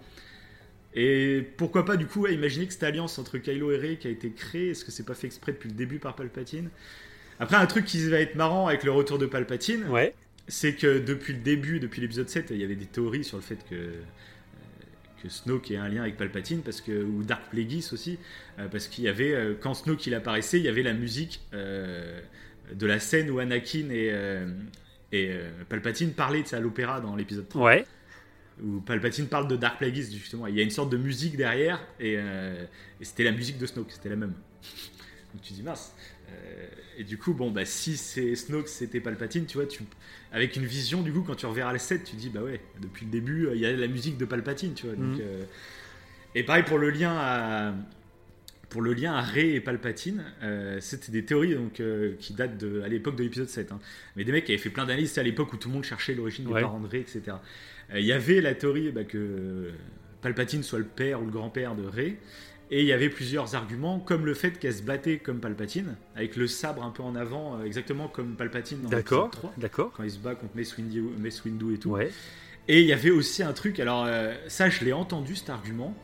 [0.94, 4.08] Et pourquoi pas du coup ouais, imaginer que cette alliance entre Kylo et Rey qui
[4.08, 6.70] a été créée, est-ce que c'est pas fait exprès depuis le début par Palpatine?
[7.40, 10.14] Après un truc qui va être marrant avec le retour de Palpatine, Ouais.
[10.48, 13.42] c'est que depuis le début, depuis l'épisode 7, il y avait des théories sur le
[13.42, 13.92] fait que euh,
[15.22, 18.18] que Snoke ait un lien avec Palpatine parce que ou Dark Plagueis aussi
[18.58, 21.40] euh, parce qu'il y avait euh, quand Snoke il apparaissait, il y avait la musique
[21.54, 22.20] euh,
[22.72, 24.12] de la scène où Anakin et
[25.10, 25.30] et
[25.70, 27.86] Palpatine parlaient tu sais, à l'opéra dans l'épisode 3 Ouais.
[28.62, 30.46] Où Palpatine parle de Dark Plagueis justement.
[30.46, 32.64] Il y a une sorte de musique derrière et, euh,
[33.00, 34.32] et c'était la musique de Snoke, c'était la même.
[35.34, 35.92] Donc tu dis mince.
[36.30, 36.66] Euh,
[36.98, 39.82] et du coup, bon, bah si c'est Snoke, c'était Palpatine, tu vois, tu,
[40.32, 43.06] avec une vision, du coup, quand tu reverras le set, tu dis bah ouais, depuis
[43.06, 44.96] le début, il y a la musique de Palpatine, tu vois.
[44.96, 45.20] donc, Mhm.
[45.22, 45.42] euh,
[46.34, 47.74] et pareil pour le lien à
[48.68, 50.22] pour le lien à Rey et Palpatine,
[50.80, 51.80] c'était des théories donc,
[52.20, 53.72] qui datent de, à l'époque de l'épisode 7.
[53.72, 53.78] hein.
[54.14, 56.14] Mais des mecs qui avaient fait plein d'analyses, à l'époque où tout le monde cherchait
[56.14, 56.60] l'origine des Ouais.
[56.60, 57.36] parents de Rey, etc.
[57.92, 59.70] Euh, Il y avait la théorie bah, que
[60.22, 62.16] Palpatine soit le père ou le grand-père de Rey.
[62.70, 66.36] Et il y avait plusieurs arguments, comme le fait qu'elle se battait comme Palpatine, avec
[66.36, 69.92] le sabre un peu en avant, euh, exactement comme Palpatine dans l'épisode 3, D'accord.
[69.96, 71.90] quand il se bat contre Mace Windu, Mace Windu et tout.
[71.90, 72.10] Ouais.
[72.68, 75.94] Et il y avait aussi un truc, alors euh, ça je l'ai entendu cet argument,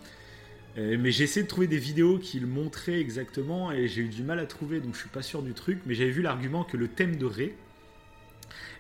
[0.79, 4.09] euh, mais j'ai essayé de trouver des vidéos qui le montraient exactement et j'ai eu
[4.09, 6.65] du mal à trouver, donc je suis pas sûr du truc, mais j'avais vu l'argument
[6.65, 7.53] que le thème de Rey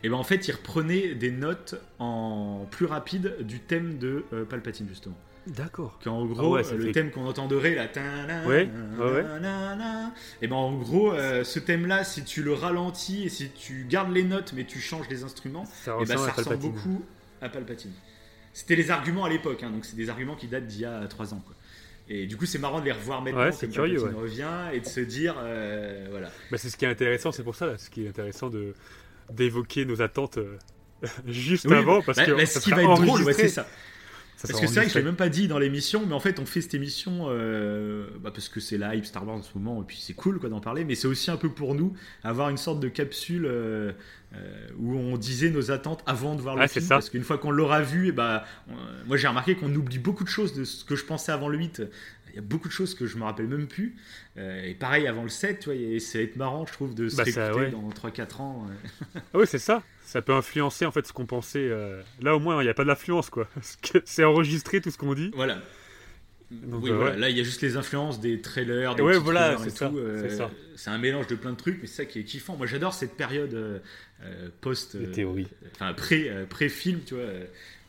[0.05, 4.45] et ben en fait, il reprenait des notes en plus rapide du thème de euh,
[4.45, 5.17] Palpatine justement.
[5.47, 5.99] D'accord.
[6.03, 7.87] Qu'en gros, ouais, euh, le fait- thème qu'on entendrait là,
[8.47, 10.13] Ouais, na, ouais,
[10.43, 14.13] et ben en gros, euh, ce thème-là, si tu le ralentis et si tu gardes
[14.13, 17.03] les notes mais tu changes les instruments, Ça et ben ressemble ça ressemble beaucoup
[17.43, 17.93] à Palpatine.
[18.53, 21.07] C'était les arguments à l'époque, hein, donc c'est des arguments qui datent d'il y a
[21.09, 21.43] 3 ans.
[21.45, 21.55] Quoi.
[22.09, 23.41] Et du coup, c'est marrant de les revoir maintenant.
[23.41, 26.31] Ouais, c'est curieux, Palpatine revient et de se dire, euh, voilà.
[26.51, 28.75] Bah, c'est ce qui est intéressant, c'est pour ça, là, ce qui est intéressant de
[29.35, 30.57] d'évoquer nos attentes euh,
[31.27, 33.49] juste Oui, avant, parce bah, que bah, ça ce qui va être drôle, ouais, c'est
[33.49, 33.67] ça.
[34.37, 36.19] Ça Parce que c'est vrai que je l'ai même pas dit dans l'émission, mais en
[36.21, 39.43] fait on fait cette émission euh, bah, parce que c'est la hype Star Wars en
[39.43, 41.75] ce moment et puis c'est cool quoi d'en parler, mais c'est aussi un peu pour
[41.77, 41.95] nous
[42.25, 43.93] avoir une sorte de capsule euh,
[44.35, 46.97] euh, où on disait nos attentes avant de voir le film, ça.
[46.97, 50.25] parce qu'une fois qu'on l'aura vu, et bah, on- moi j'ai remarqué qu'on oublie beaucoup
[50.25, 51.83] de choses de ce que je pensais avant le 8.
[52.35, 53.95] Il y a beaucoup de choses que je me rappelle même plus.
[54.39, 57.09] Euh, et pareil avant le 7, tu vois, ça va être marrant je trouve de
[57.09, 57.71] se Bah, ça, réécouter ouais.
[57.71, 58.67] dans 3-4 ans.
[59.15, 59.21] ouais.
[59.33, 59.85] Ah oui, c'est ça.
[60.05, 61.61] Ça peut influencer en fait ce qu'on pensait.
[61.71, 63.47] euh, Là au moins, il n'y a pas d'influence quoi.
[63.55, 65.31] Parce que c'est enregistré tout ce qu'on dit.
[65.37, 65.59] Voilà.
[66.63, 67.13] Donc, oui, euh, voilà.
[67.13, 67.19] ouais.
[67.19, 69.99] Là, il y a juste les influences des trailers, des Ouais, voilà, c'est ça, tout,
[69.99, 70.29] euh,
[70.77, 72.57] c'est un mélange de plein de trucs, mais c'est ça qui est kiffant.
[72.57, 73.79] Moi, j'adore cette période euh,
[74.61, 75.49] post, Les théories.
[75.75, 77.25] enfin pré, euh, pré-film, tu vois,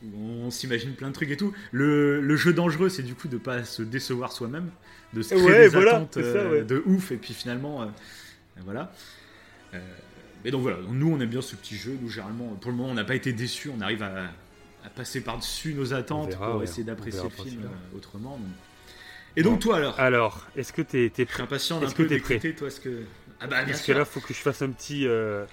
[0.04, 1.52] où on s'imagine plein de trucs et tout.
[1.72, 4.70] Le, le jeu dangereux, c'est du coup de pas se décevoir soi-même,
[5.12, 7.90] de se créer Ouais, des voilà, attentes ça, de ouf, et puis finalement,
[8.64, 8.92] voilà.
[10.44, 11.96] Mais donc voilà, nous on aime bien ce petit jeu.
[12.00, 13.68] Nous généralement, pour le moment, on n'a pas été déçus.
[13.76, 14.30] On arrive à,
[14.86, 18.36] à passer par-dessus nos attentes verra, pour ouais, essayer d'apprécier le film euh, autrement.
[18.38, 18.46] donc.
[19.38, 19.98] Et donc toi alors?
[20.00, 21.42] Alors, est-ce que t'es suis prêt?
[21.42, 22.52] impatient d'un Est-ce que peu t'es prêt?
[22.52, 23.02] toi ce que.
[23.40, 25.44] Ah bah bien Parce que là, faut que je fasse un petit euh,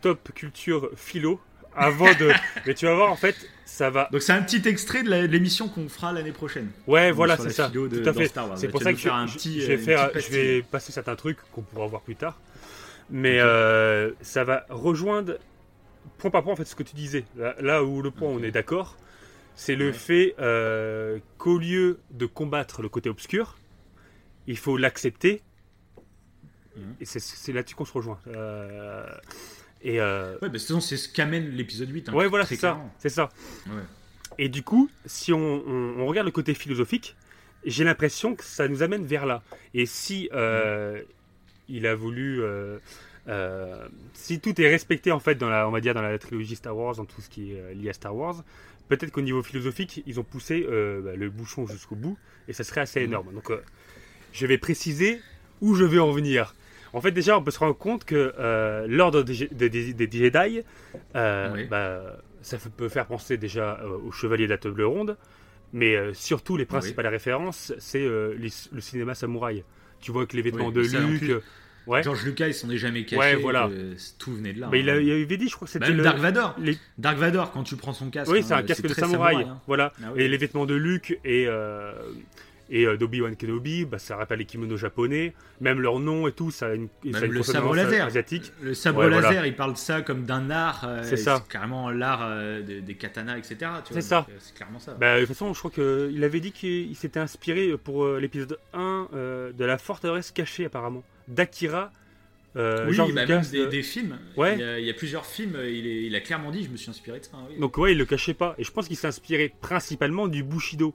[0.00, 1.40] top culture philo
[1.74, 2.30] avant de.
[2.66, 4.08] Mais tu vas voir, en fait, ça va.
[4.12, 6.68] Donc c'est un petit extrait de l'émission qu'on fera l'année prochaine.
[6.86, 7.68] Ouais, Donc, voilà, c'est ça.
[7.68, 8.28] de- Tout à fait.
[8.56, 10.92] C'est Là, pour ça que je, un petit, je euh, vais faire, je vais passer
[10.92, 12.38] certains trucs qu'on pourra voir plus tard.
[13.10, 15.36] Mais euh, ça va rejoindre
[16.22, 17.24] point par point en fait ce que tu disais.
[17.36, 18.96] Là, là où le point on est d'accord,
[19.54, 19.92] c'est le Ouais.
[19.92, 23.58] fait euh, qu'au lieu de combattre le côté obscur,
[24.46, 25.42] il faut l'accepter.
[26.76, 26.94] Mhm.
[27.00, 28.18] Et c'est- là-dessus qu'on se rejoint.
[28.28, 29.06] Euh,
[29.82, 32.08] et euh, Ouais, bah, toute façon, c'est ce qu'amène l'épisode 8.
[32.08, 32.80] hein, ouais, voilà, c'est ça.
[32.98, 33.28] C'est ça.
[33.66, 33.82] Ouais.
[34.38, 37.14] Et du coup, si on, on- on regarde le côté philosophique,
[37.66, 39.42] j'ai l'impression que ça nous amène vers là.
[39.74, 41.02] Et si euh,
[41.68, 42.42] il a voulu,
[43.28, 46.56] euh, si tout est respecté en fait dans la, on va dire dans la trilogie
[46.56, 48.42] Star Wars, dans tout ce qui est euh, lié à Star Wars,
[48.88, 52.18] peut-être qu'au niveau philosophique, ils ont poussé euh, bah, le bouchon jusqu'au bout,
[52.48, 53.06] et ça serait assez Mhm.
[53.06, 53.32] énorme.
[53.34, 53.62] Donc, euh,
[54.32, 55.20] je vais préciser
[55.60, 56.54] où je vais en venir.
[56.92, 58.34] En fait, déjà, on peut se rendre compte que
[58.86, 60.62] l'ordre des, des- des- des Jedi,
[61.14, 61.64] Oui.
[61.70, 65.16] bah, ça peut faire penser déjà aux Chevaliers de la Table Ronde,
[65.72, 68.48] mais surtout les principales références, c'est le
[68.80, 69.64] cinéma samouraï.
[70.00, 71.42] Tu vois que les vêtements Oui, de Luke,
[71.86, 73.16] ouais, George Lucas, il s'en est jamais caché.
[73.18, 73.68] Ouais, voilà.
[73.68, 74.70] que tout venait de là.
[74.72, 74.94] il, hein.
[74.96, 76.02] a- il avait dit, je crois que c'était Même le.
[76.04, 76.54] Dark Vador.
[76.58, 78.30] les- Dark Vador, quand tu prends son casque.
[78.32, 79.60] Oui, hein, c'est un casque de samouraï, hein.
[79.66, 79.92] voilà.
[80.02, 80.22] Ah oui.
[80.22, 81.92] Et les vêtements de Luke et euh,
[82.70, 86.50] et euh, d'Obi-Wan Kenobi, bah, ça rappelle les kimonos japonais, même leur nom et tout,
[86.50, 88.06] ça a une, ça a Même une le sabre laser.
[88.06, 88.50] asiatique.
[88.62, 89.46] Le sabre Ouais, laser, voilà.
[89.46, 90.84] il parle de ça comme d'un art.
[90.86, 91.44] euh, C'est ça.
[91.50, 93.70] carrément l'art euh, des, des katanas, etc.
[93.90, 94.26] C'est ça.
[94.38, 94.94] C'est clairement ça.
[94.98, 99.08] Bah, de toute façon, je crois qu'il avait dit qu'il s'était inspiré pour l'épisode 1
[99.12, 101.90] euh, de la forteresse cachée, apparemment, d'Akira.
[102.54, 104.18] Euh, oui, bah, Lucas, même des, euh, des films.
[104.36, 104.54] Ouais.
[104.54, 105.56] Il, y a, il y a plusieurs films.
[105.64, 107.30] Il, est- il a clairement dit, je me suis inspiré de ça.
[107.34, 107.58] hein, oui.
[107.58, 108.54] Donc, ouais, il le cachait pas.
[108.58, 110.94] Et je pense qu'il s'est inspiré principalement du Bushido.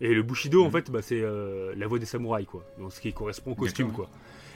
[0.00, 0.72] Et le Bushido, en Mhm.
[0.72, 2.64] fait, bah, c'est euh, la voix des samouraïs, quoi.
[2.78, 4.10] Donc, ce qui correspond au costume, quoi.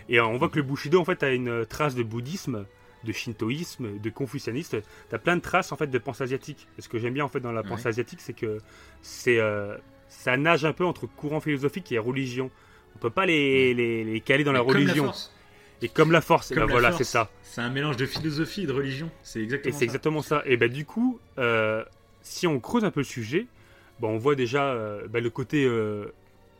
[0.09, 2.67] Et euh, on voit que le Bushido, en fait, a une euh, trace de bouddhisme,
[3.05, 4.81] de shintoïsme, de confucianisme.
[5.09, 6.69] T'as plein de traces, en fait, de pensée asiatique.
[6.79, 7.69] Et ce que j'aime bien, en fait, dans la Ouais.
[7.69, 8.59] pensée asiatique, c'est que
[9.01, 9.77] c'est, euh,
[10.09, 12.51] ça nage un peu entre courant philosophique et religion.
[12.97, 15.13] On peut pas les, les, les caler dans la Mais religion.
[15.81, 17.31] et comme la force, et Comme ben la voilà, c'est ça.
[17.43, 19.11] C'est un mélange de philosophie et de religion.
[19.23, 19.85] C'est Et exactement c'est ça.
[19.85, 20.43] exactement ça.
[20.47, 21.85] Et ben du coup, euh,
[22.23, 23.47] si on creuse un peu le sujet,
[24.01, 26.07] ben, on voit déjà euh, ben, le côté euh,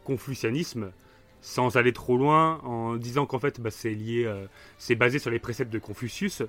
[0.05, 0.93] confucianisme,
[1.41, 4.47] sans aller trop loin, en disant qu'en fait, ben, c'est lié, euh,
[4.79, 6.43] c'est basé sur les préceptes de Confucius,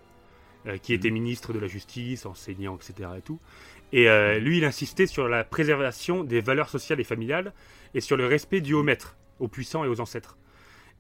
[0.82, 3.10] qui était ministre de la justice, enseignant, etc.
[3.18, 3.42] Et tout.
[3.92, 7.52] Et euh, lui, il insistait sur la préservation des valeurs sociales et familiales
[7.94, 10.38] et sur le respect du haut maître, aux puissants et aux ancêtres.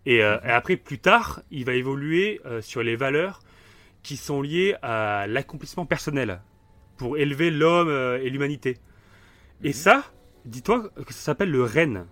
[0.05, 3.39] Et, euh, et après, plus tard, il va évoluer euh, sur les valeurs
[4.01, 6.41] qui sont liées à l'accomplissement personnel
[6.97, 8.77] pour élever l'homme euh, et l'humanité.
[9.64, 9.73] Et Mhm.
[9.73, 10.03] ça,
[10.45, 12.05] dis-toi que ça s'appelle le Rennes.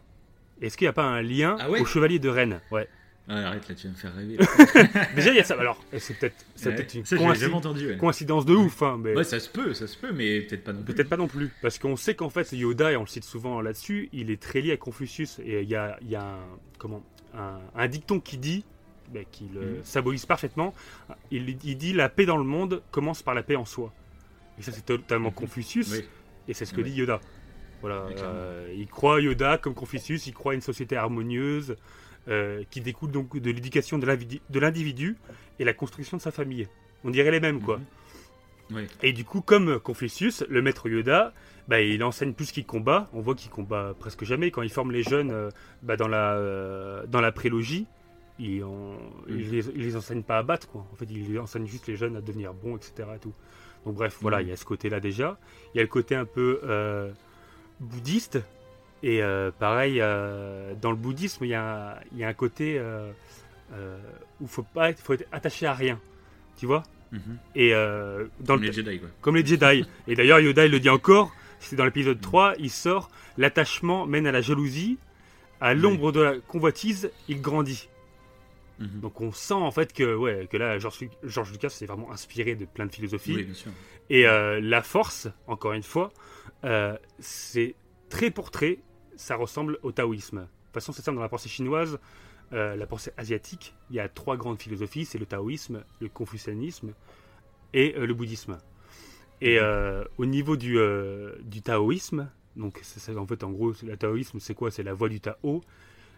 [0.62, 2.88] Est-ce qu'il n'y a pas un lien Ah ouais au chevalier de Rennes Ouais.
[3.28, 4.38] Ah, arrête là, tu vas me faire rêver.
[5.16, 5.56] Déjà, il y a ça.
[5.58, 6.76] Alors, c'est peut-être c'est Ouais.
[6.76, 7.16] peut-être une Ça,
[7.54, 7.88] entendu.
[7.88, 7.98] ouais.
[7.98, 10.74] coïncidence de ouf, hein, mais Ouais, ça se peut, ça se peut, mais peut-être pas
[10.74, 10.94] non plus.
[10.94, 11.50] peut-être pas non plus.
[11.62, 14.60] Parce qu'on sait qu'en fait, Yoda, et on le cite souvent là-dessus, il est très
[14.62, 15.40] lié à Confucius.
[15.46, 16.40] Et il y a, il y a un,
[16.78, 17.04] comment,
[17.36, 18.66] un, un dicton qui dit
[19.14, 19.84] bah, qui le Mhm.
[19.84, 20.74] symbolise parfaitement.
[21.32, 23.94] Il, il dit la paix dans le monde commence par la paix en soi.
[24.60, 25.36] Et ça, c'est totalement Mhm.
[25.36, 25.92] Confucius.
[25.92, 26.06] Oui.
[26.48, 27.22] Et c'est ce que dit Yoda.
[27.82, 31.76] Voilà, euh, il croit Yoda comme Confucius, il croit à une société harmonieuse
[32.28, 35.16] euh, qui découle donc de l'éducation de l'individu-
[35.60, 36.68] et la construction de sa famille.
[37.04, 37.78] On dirait les mêmes, quoi.
[37.78, 37.86] Mhm.
[38.74, 38.88] Oui.
[39.04, 41.34] Et du coup, comme Confucius, le maître Yoda,
[41.68, 43.10] bah, il enseigne plus qu'il combat.
[43.14, 44.50] On voit qu'il combat presque jamais.
[44.50, 45.50] Quand il forme les jeunes euh,
[45.84, 47.86] bah, dans, la, euh, dans la prélogie,
[48.40, 50.70] il, en- il les, il les enseigne pas à battre.
[50.70, 50.86] Quoi.
[50.92, 52.94] En fait, il enseigne juste les jeunes à devenir bons, etc.
[53.16, 53.34] et tout.
[53.86, 54.44] Donc bref, voilà, Mhm.
[54.46, 55.38] il y a ce côté-là déjà.
[55.74, 56.62] Il y a le côté un peu
[57.80, 58.40] bouddhiste.
[59.04, 62.78] Et euh, pareil, euh, dans le bouddhisme, il y a, il y a un côté
[62.78, 63.12] euh,
[64.40, 66.00] où faut pas être, faut être attaché à rien.
[66.58, 66.84] Tu vois?
[67.12, 67.38] Mhm.
[67.56, 69.10] Et dans Comme le les Jedi, quoi.
[69.22, 69.86] comme les Jedi.
[70.08, 72.22] Et d'ailleurs, Yoda, il le dit encore, c'est dans l'épisode Mm.
[72.22, 74.98] 3, il sort L'attachement mène à la jalousie,
[75.62, 77.88] à l'ombre de la convoitise, il grandit.
[78.80, 79.00] Mhm.
[79.02, 82.56] Donc on sent en fait que, ouais, que là, George, George Lucas s'est vraiment inspiré
[82.56, 83.36] de plein de philosophies.
[83.36, 83.72] Oui, bien sûr.
[84.10, 86.12] Et euh, la force, encore une fois,
[86.66, 87.76] euh, c'est
[88.10, 88.80] trait pour trait,
[89.22, 90.40] ça ressemble au taoïsme.
[90.40, 92.00] De toute façon, c'est ça dans la pensée chinoise,
[92.54, 93.76] euh, la pensée asiatique.
[93.90, 96.94] Il y a trois grandes philosophies c'est le taoïsme, le confucianisme
[97.74, 98.58] et euh, le bouddhisme.
[99.42, 100.78] Et euh, au niveau du,
[101.44, 104.70] du taoïsme, donc c'est en fait, en gros, le taoïsme, c'est quoi?
[104.70, 105.64] C'est la voie du Tao,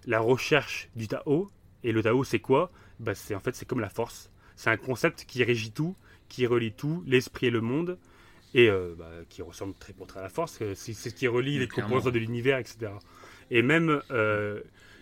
[0.05, 1.49] la recherche du Tao.
[1.83, 2.71] Et le Tao, c'est quoi?
[2.99, 4.29] Bah, c'est En fait, c'est comme la force.
[4.55, 5.95] C'est un concept qui régit tout,
[6.27, 7.97] qui relie tout, l'esprit et le monde,
[8.53, 10.61] et euh, bah, qui ressemble très pour très à la force.
[10.75, 12.91] C'est ce qui relie les composantes de l'univers, etc.
[13.51, 14.61] Et même euh,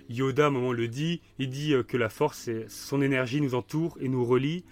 [0.10, 3.56] Yoda, à un moment, le dit il dit euh, que la force, son énergie nous
[3.56, 4.64] entoure et nous relie.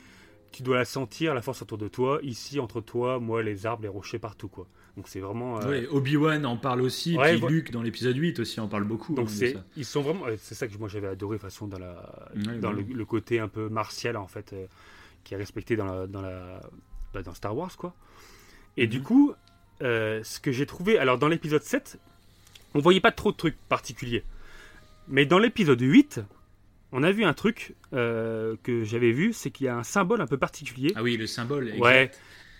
[0.51, 3.83] Tu dois la sentir, la force autour de toi, ici, entre toi, moi, les arbres,
[3.83, 4.47] les rochers, partout.
[4.47, 4.65] quoi.
[4.97, 5.61] Donc c'est vraiment.
[5.61, 8.83] euh, Ouais, Obi-Wan en parle aussi, Ouais, puis Luke dans l'épisode 8 aussi en parle
[8.85, 9.13] beaucoup.
[9.13, 9.63] Donc hein, c'est, ça.
[9.77, 12.81] ils sont vraiment, c'est ça que moi j'avais adoré de toute façon dans la, le,
[12.81, 14.55] le côté un peu martial en fait,
[15.23, 16.61] qui est respecté dans la, dans la,
[17.13, 17.93] bah, dans Star Wars quoi.
[18.77, 19.33] Et du coup,
[19.81, 21.99] euh, ce que j'ai trouvé, alors dans l'épisode 7,
[22.73, 24.23] on voyait pas trop de trucs particuliers,
[25.07, 26.21] mais dans l'épisode 8,
[26.91, 30.21] on a vu un truc euh, que j'avais vu, c'est qu'il y a un symbole
[30.21, 30.91] un peu particulier.
[30.95, 31.73] Ah oui, le symbole.
[31.77, 32.11] Ouais.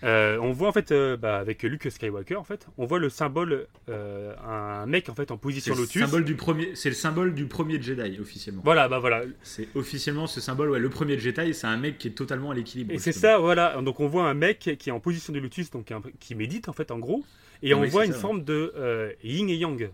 [0.02, 3.10] Euh, on voit en fait, euh, bah, avec Luke Skywalker en fait, on voit le
[3.10, 6.02] symbole, euh, un mec en fait en position le, lotus.
[6.02, 8.62] symbole du premier, c'est le symbole du premier Jedi officiellement.
[8.64, 12.08] Voilà, bah voilà, C'est officiellement ce symbole, ouais, le premier Jedi, c'est un mec qui
[12.08, 12.92] est totalement à l'équilibre.
[12.94, 13.80] Et c'est ça, voilà.
[13.82, 16.68] Donc on voit un mec qui est en position de lotus, donc un- qui médite
[16.68, 17.22] en fait en gros,
[17.62, 18.22] et on Oui, voit une ça, ouais.
[18.22, 19.90] forme de yin et yang.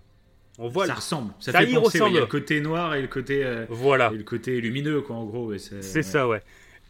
[0.58, 1.32] On voit, Ça le- ressemble.
[1.40, 2.00] Ça, Ça fait y penser.
[2.00, 2.20] ouais, Il y a ressemble.
[2.20, 5.52] le côté noir et le côté, voilà, et le côté lumineux, quoi, en gros.
[5.58, 6.42] c'est ça, ouais.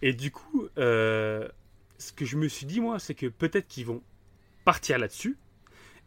[0.03, 1.49] Et du coup, euh,
[1.99, 4.03] ce que je me suis dit moi, c'est que peut-être qu'ils vont
[4.65, 5.37] partir là-dessus.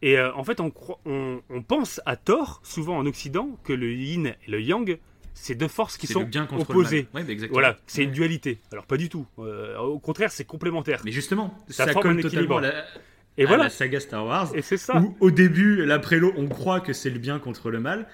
[0.01, 3.73] Et euh, en fait, on, croit- on, on pense à tort, souvent en Occident, que
[3.73, 4.97] le yin et le yang,
[5.33, 7.07] c'est deux forces qui sont bien opposées.
[7.13, 7.47] Ouais, bah.
[7.51, 8.59] Voilà, c'est une dualité.
[8.71, 9.25] Alors pas du tout.
[9.39, 11.01] Euh, au contraire, c'est complémentaire.
[11.05, 12.59] Mais justement, Ça ça, forme colle un équilibre.
[12.61, 12.85] la,
[13.37, 13.63] Et à voilà.
[13.65, 14.51] la saga Star Wars.
[14.55, 14.99] Et c'est ça.
[15.01, 18.07] Où au début, la prélo, on croit que c'est le bien contre le mal.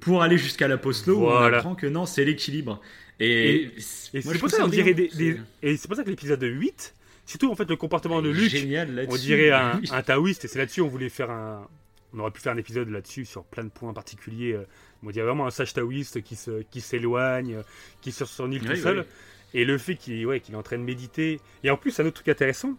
[0.00, 1.58] Pour aller jusqu'à la postlo, où on Voilà.
[1.58, 2.80] apprend que non, c'est l'équilibre.
[3.18, 6.94] Et, c'est pour ça des, des- et pour ça que l'épisode 8,
[7.30, 9.50] surtout en fait le comportement de Luke, génial on dirait
[9.90, 11.68] un, taoïste et c'est là-dessus on voulait faire un
[12.12, 14.52] on aurait pu faire un épisode là-dessus sur plein de points particuliers.
[14.52, 14.66] euh,
[15.04, 17.62] On dirait vraiment un sage taoïste qui se qui s'éloigne, euh,
[18.00, 19.06] qui est sur son île Oui, tout seul
[19.54, 22.06] et le fait qu'il ouais, qu'il est en train de méditer et en plus un
[22.06, 22.74] autre truc intéressant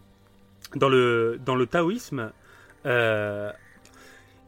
[0.76, 2.32] dans le dans le taoïsme
[2.86, 3.52] euh,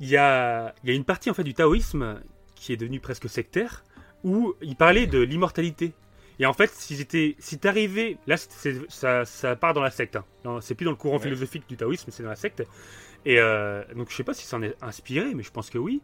[0.01, 2.21] il y a y a une partie en fait du taoïsme
[2.55, 3.83] qui est devenue presque sectaire
[4.23, 5.93] où il parlait de l'immortalité.
[6.39, 10.17] Et en fait, si j'étais, si t'arrivais, là, ça, ça part dans la secte.
[10.45, 10.57] hein.
[10.61, 11.23] C'est plus dans le courant Ouais.
[11.23, 12.63] philosophique du taoïsme, c'est dans la secte.
[13.25, 15.77] Et euh, donc, je sais pas si ça en est inspiré, mais je pense que
[15.77, 16.01] oui.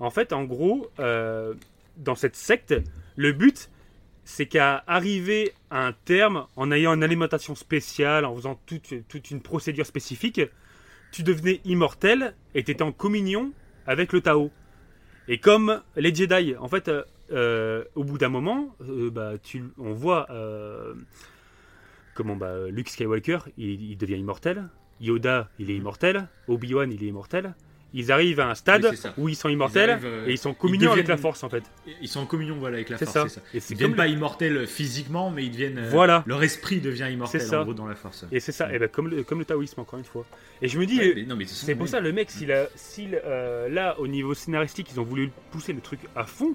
[0.00, 1.54] En fait, en gros, euh,
[1.96, 2.74] dans cette secte,
[3.16, 3.70] le but,
[4.24, 9.30] c'est qu'à arriver à un terme, en ayant une alimentation spéciale, en faisant toute, toute
[9.30, 10.40] une procédure spécifique,
[11.12, 13.52] tu devenais immortel et tu étais en communion
[13.86, 14.50] avec le Tao.
[15.28, 16.90] Et comme les Jedi, en fait,
[17.32, 20.94] euh, au bout d'un moment, euh, bah, tu, on voit euh,
[22.14, 24.64] comment bah, Luke Skywalker, il, il devient immortel.
[25.00, 26.28] Yoda, il est immortel.
[26.48, 27.54] Obi-Wan, il est immortel.
[27.94, 30.54] Ils arrivent à un stade Oui, où ils sont immortels arrivent, et ils sont en
[30.54, 31.62] communion avec la deviennent- force, en fait.
[32.02, 33.28] Ils sont en communion voilà, avec la force, ça.
[33.28, 33.40] ça.
[33.54, 35.86] Et Ils deviennent comme pas immortels physiquement, mais ils deviennent.
[35.90, 36.22] Voilà.
[36.26, 37.60] Leur esprit devient immortel ça.
[37.60, 38.26] en gros dans la force.
[38.32, 40.26] Et c'est ça, et ben, comme, le, comme le taoïsme, encore une fois.
[40.60, 43.20] Et je me dis, Ouais, c'est pour ça, le mec, s'il a, s'il,
[43.70, 46.54] là, au niveau scénaristique, ils ont voulu pousser le truc à fond,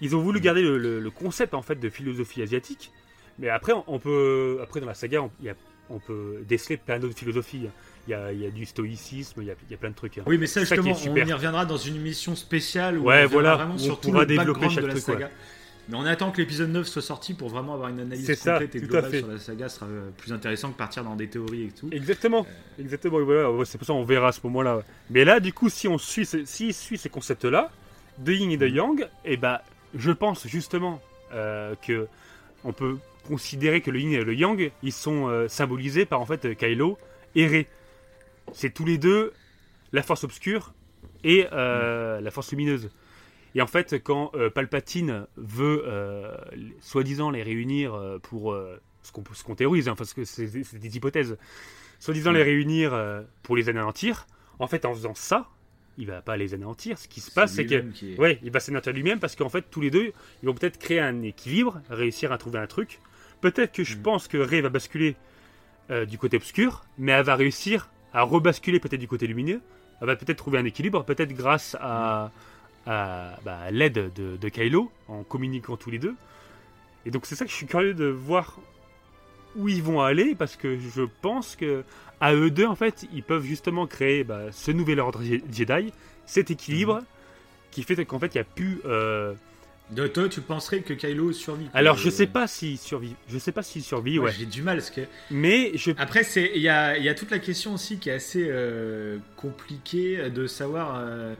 [0.00, 0.42] ils ont voulu Mm.
[0.42, 2.92] garder le, le- le concept, en fait, de philosophie asiatique.
[3.38, 5.54] Mais après, on peut, après, dans la saga, on, il y a-
[5.88, 7.68] on peut déceler plein d'autres philosophies.
[8.06, 9.90] Il y a, il y a du stoïcisme, il y a, il y a plein
[9.90, 10.18] de trucs.
[10.18, 10.22] hein.
[10.26, 11.24] Oui, mais ça, ça justement, super.
[11.24, 14.08] on y reviendra dans une émission spéciale où Ouais, on voilà, vraiment on sur tout
[14.10, 15.26] pourra le développer chaque de la truc, ouais.
[15.88, 18.76] Mais on attend que l'épisode 9 soit sorti pour vraiment avoir une analyse ça, complète
[18.76, 19.68] et globale sur la saga.
[19.68, 21.88] Ce sera euh, plus intéressant que partir dans des théories et tout.
[21.90, 22.46] Exactement,
[22.78, 23.16] exactement.
[23.18, 24.82] oui, Voilà, c'est pour ça qu'on verra à ce moment-là.
[25.10, 27.70] Mais là, du coup, si on suit, si suit ces concepts-là,
[28.18, 29.58] de Yin et de Yang, et ben,
[29.94, 31.00] je pense justement
[31.32, 32.08] euh, que
[32.64, 36.26] on peut considérer que le Yin et le Yang, ils sont euh, symbolisés par en
[36.26, 36.98] fait Kylo
[37.34, 37.66] et Rey.
[38.52, 39.32] C'est tous les deux
[39.92, 40.72] la force obscure
[41.24, 42.90] et euh, la force lumineuse.
[43.54, 45.84] Et en fait, quand euh, Palpatine veut,
[46.80, 48.56] soi-disant, les réunir pour
[49.02, 51.36] ce qu'on qu'on théorise, hein, parce que c'est des hypothèses,
[51.98, 52.98] soi-disant les réunir
[53.42, 54.26] pour les anéantir,
[54.58, 55.48] en fait, en faisant ça,
[56.00, 56.98] il va pas les anéantir.
[56.98, 59.36] Ce qui se passe, c'est que lui-même qui est- Ouais, il va s'anéantir lui-même parce
[59.36, 60.12] qu'en fait, tous les deux,
[60.42, 62.98] ils vont peut-être créer un équilibre, réussir à trouver un truc.
[63.40, 64.02] Peut-être que je Mm.
[64.02, 65.16] pense que Rey va basculer
[65.90, 69.60] euh, du côté obscur, mais elle va réussir à rebasculer peut-être du côté lumineux.
[70.00, 72.30] Elle va peut-être trouver un équilibre, peut-être grâce à,
[72.86, 76.14] à, bah, à l'aide de, de Kylo, en communiquant tous les deux.
[77.06, 78.60] Et donc c'est ça que je suis curieux de voir
[79.56, 81.82] où ils vont aller, parce que je pense que
[82.20, 85.92] à eux deux, en fait, ils peuvent justement créer bah, ce nouvel ordre Je- Jedi,
[86.26, 87.02] cet équilibre,
[87.70, 88.80] qui fait qu'en fait, il n'y a plus...
[88.84, 89.32] euh,
[89.90, 91.68] De toi, tu penserais que Kylo survit.
[91.74, 93.14] Alors, je sais pas s'il survit.
[93.28, 94.32] Je sais pas s'il survit, ouais.
[94.38, 97.30] J'ai du mal parce que Mais je Après, il y a, il y a toute
[97.30, 101.34] la question aussi qui est assez euh, compliquée de savoir euh,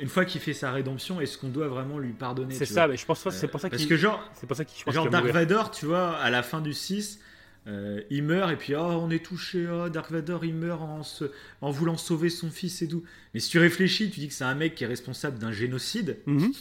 [0.00, 2.96] une fois qu'il fait sa rédemption, est-ce qu'on doit vraiment lui pardonner c'est ça, mais
[2.96, 3.30] je pense pas.
[3.30, 3.88] C'est Euh, pour ça parce qu'il.
[3.90, 4.92] que genre, C'est pour ça qu'il.
[4.92, 5.26] genre va Dark.
[5.26, 7.18] Vador, tu vois, à la fin du 6,
[7.66, 11.02] euh, il meurt et puis oh, on est touché, oh, Dark Vador il meurt en,
[11.02, 11.30] se-
[11.60, 13.04] en voulant sauver son fils et tout.
[13.34, 16.16] Mais si tu réfléchis, tu dis que c'est un mec qui est responsable d'un génocide
[16.26, 16.52] Mhm.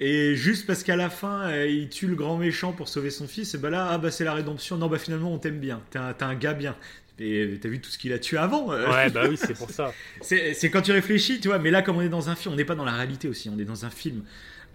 [0.00, 3.26] et juste parce qu'à la fin euh, il tue le grand méchant pour sauver son
[3.28, 4.76] fils, et bah là, ah bah c'est la rédemption.
[4.76, 6.76] Non, bah finalement on t'aime bien, t'es un, un gars bien.
[7.20, 9.70] Et t'as vu tout ce qu'il a tué avant euh, Ouais, bah oui, c'est pour
[9.70, 9.94] ça.
[10.20, 12.54] C'est c'est quand tu réfléchis, tu vois, mais là, comme on est dans un film,
[12.54, 14.24] on n'est pas dans la réalité aussi, on est dans un film.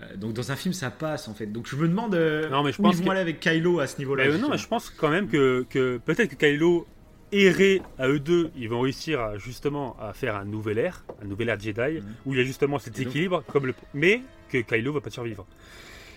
[0.01, 1.47] Euh, donc dans un film, ça passe en fait.
[1.47, 3.39] Donc je me demande euh, Non, mais je où pense ils vont que- aller avec
[3.39, 4.25] Kylo à ce niveau-là.
[4.25, 6.87] Euh, non, mais je pense quand même que, que peut-être que Kylo
[7.31, 11.03] et Rey, à eux deux, ils vont réussir à, justement à faire un nouvel ère,
[11.21, 12.03] un nouvel ère Jedi, Mhm.
[12.25, 13.75] où il y a justement cet équilibre, comme le...
[13.93, 15.45] mais que Kylo va pas survivre.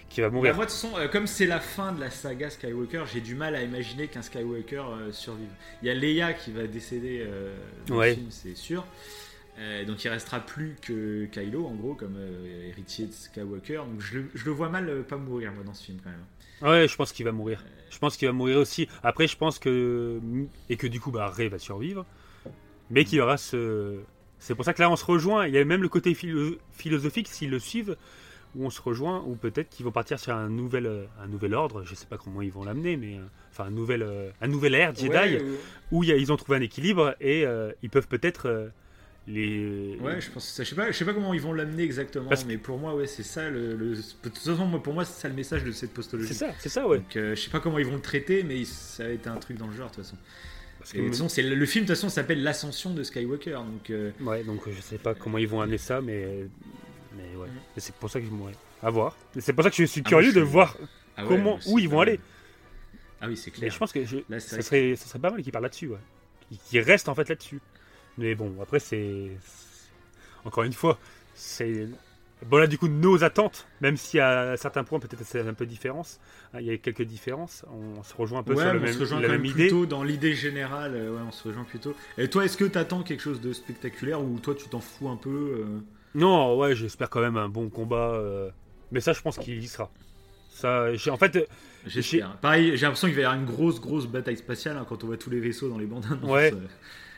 [0.08, 0.54] Qui va Bah, mourir.
[0.54, 3.62] moi, de euh, comme c'est la fin de la saga Skywalker, j'ai du mal à
[3.62, 5.48] imaginer qu'un Skywalker euh, survive.
[5.82, 7.54] Il y a Leia qui va décéder euh,
[7.86, 8.10] dans Ouais.
[8.10, 8.86] le film, c'est sûr.
[9.62, 13.76] Euh, donc il restera plus que Kylo, en gros, comme euh, héritier de Skywalker.
[13.76, 16.10] Donc je le, je le vois mal euh, pas mourir, moi, dans ce film, quand
[16.10, 16.70] même.
[16.72, 17.64] Ouais, je pense qu'il va mourir.
[17.90, 18.88] Je pense qu'il va mourir aussi.
[19.02, 20.20] Après, je pense que.
[20.68, 22.04] Et que du coup, bah, Rey va survivre.
[22.90, 23.98] Mais qu'il y aura ce.
[24.38, 25.46] C'est pour ça que là, on se rejoint.
[25.46, 27.96] Il y a même le côté philo- philosophique, s'ils le suivent,
[28.56, 31.84] où on se rejoint, ou peut-être qu'ils vont partir sur un nouvel, un nouvel ordre.
[31.84, 33.20] Je sais pas comment ils vont l'amener, mais.
[33.50, 34.06] Enfin, un nouvel,
[34.40, 35.42] un nouvel ère Jedi, Ouais,
[35.90, 38.70] où il y a- ils ont trouvé un équilibre et euh, ils peuvent peut-être.
[39.28, 39.96] Euh, les.
[40.00, 40.64] Ouais, je pense que ça.
[40.64, 42.94] Je sais pas, je sais pas comment ils vont l'amener exactement, Parce mais pour moi,
[42.94, 43.74] ouais, c'est ça le.
[43.76, 46.28] le- De toute façon, moi, pour moi, c'est ça le message de cette postologie.
[46.34, 46.98] C'est ça, c'est ça, ouais.
[46.98, 49.36] Donc, euh, je sais pas comment ils vont le traiter, mais ça a été un
[49.36, 50.16] truc dans le genre, de toute façon.
[50.78, 53.52] Parce Et de toute façon, c'est le, film, de toute façon, s'appelle L'Ascension de Skywalker.
[53.52, 56.46] Donc, euh, Ouais, donc je sais pas comment ils vont amener ça, mais.
[57.16, 57.46] Mais ouais.
[57.46, 57.58] Mm.
[57.76, 58.52] Et C'est pour ça que je ouais.
[58.82, 59.16] À voir.
[59.36, 60.76] Et C'est pour ça que je suis Ah, curieux moi, je de suis- voir
[61.16, 62.18] ah comment, où ils vont aller.
[63.20, 63.72] Ah oui, c'est Mais clair.
[63.72, 65.86] je pense que je- Là, c'est ça, serait, ça serait pas mal qu'ils parlent là-dessus,
[65.88, 65.98] ouais.
[66.68, 67.60] Qu'ils restent en fait là-dessus.
[68.18, 69.30] Mais bon, après, c'est.
[70.44, 70.98] Encore une fois,
[71.34, 71.88] c'est.
[72.46, 75.64] Bon, là, du coup, nos attentes, même si à certains points, peut-être c'est un peu
[75.64, 76.18] différence,
[76.52, 78.82] hein, il y a quelques différences, on se rejoint un peu Ouais, sur le on
[78.82, 79.68] même, se rejoint la même idée.
[79.68, 80.94] plutôt dans l'idée générale.
[80.96, 81.94] euh, ouais, on se rejoint plutôt.
[82.18, 85.16] Et toi, est-ce que t'attends quelque chose de spectaculaire ou toi, tu t'en fous un
[85.16, 85.30] peu
[85.60, 85.64] euh
[86.16, 88.14] Non, ouais, j'espère quand même un bon combat.
[88.14, 88.50] euh,
[88.90, 89.88] Mais ça, je pense qu'il y sera.
[90.50, 91.48] Ça, j'ai- en fait,
[91.86, 92.36] J'espère.
[92.38, 95.06] Pareil, j'ai l'impression qu'il va y avoir une grosse, grosse bataille spatiale hein, quand on
[95.06, 96.28] voit tous les vaisseaux dans les bandes annonces.
[96.30, 96.52] Ouais.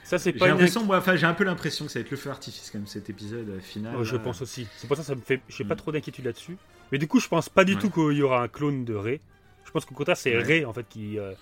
[0.05, 0.09] Euh.
[0.09, 0.53] ça, c'est J'ai pas une.
[0.53, 2.79] l'impression, moi, enfin, j'ai un peu l'impression que ça va être le feu artifice quand
[2.79, 3.97] même cet épisode euh, final.
[3.97, 4.19] Ouais, je là.
[4.23, 4.67] pense aussi.
[4.77, 5.41] C'est pour ça que ça me fait.
[5.49, 5.79] J'ai pas Mm.
[5.79, 6.57] trop d'inquiétude là-dessus.
[6.93, 7.81] Mais du coup, je pense pas du Ouais.
[7.81, 9.21] tout qu'il y aura un clone de Rey.
[9.65, 10.43] Je pense qu'au contraire, c'est Ouais.
[10.43, 11.19] Rey en fait qui.
[11.19, 11.33] euh,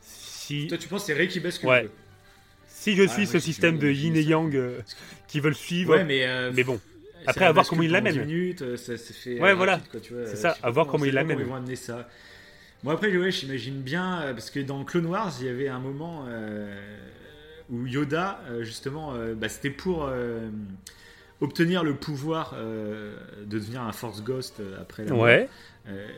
[0.00, 1.90] si, Toi, tu penses que c'est Ray qui bascule Ouais.
[2.68, 4.78] si je Ah, suis oui, ce système de j'ai yin et yang euh,
[5.26, 5.96] qui veulent suivre.
[5.96, 6.24] Ouais, mais.
[6.26, 6.80] euh, mais bon,
[7.26, 8.22] Après, à voir comment il pendant l'amène.
[8.24, 9.40] 10 minutes, euh, ça, ça fait.
[9.40, 9.72] Ouais, euh, voilà.
[9.74, 11.36] rapide, quoi, tu vois, C'est euh, ça, à voir comment on il sait pas l'amène.
[11.38, 12.08] Comment ils vont amener ça.
[12.84, 15.80] Moi, après, ouais, j'imagine bien, euh, parce que dans Clone Wars, il y avait un
[15.80, 16.72] moment euh,
[17.70, 20.48] où Yoda, euh, justement, euh, bah, c'était pour euh,
[21.40, 25.20] obtenir le pouvoir de devenir un Force Ghost après la mort.
[25.20, 25.48] ouais.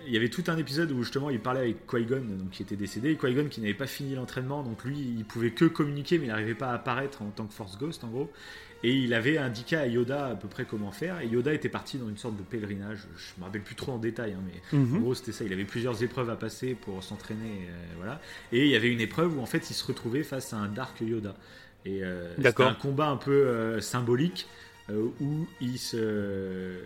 [0.06, 2.76] Il y avait tout un épisode où justement il parlait avec Qui-Gon, donc qui était
[2.76, 6.28] décédé, Qui-Gon qui n'avait pas fini l'entraînement, donc lui il pouvait que communiquer, mais il
[6.28, 8.32] n'arrivait pas à apparaître en tant que Force Ghost en gros.
[8.84, 11.98] Et il avait indiqué à Yoda à peu près comment faire, et Yoda était parti
[11.98, 14.82] dans une sorte de pèlerinage, je me rappelle plus trop en détail, hein, mais en
[14.82, 15.00] Mhm.
[15.00, 18.20] gros c'était ça, il avait plusieurs épreuves à passer pour s'entraîner, euh, voilà.
[18.52, 20.68] Et il y avait une épreuve où en fait il se retrouvait face à un
[20.68, 21.34] Dark Yoda.
[21.84, 24.46] Et euh, c'était un combat un peu euh, symbolique,
[24.90, 26.78] où il se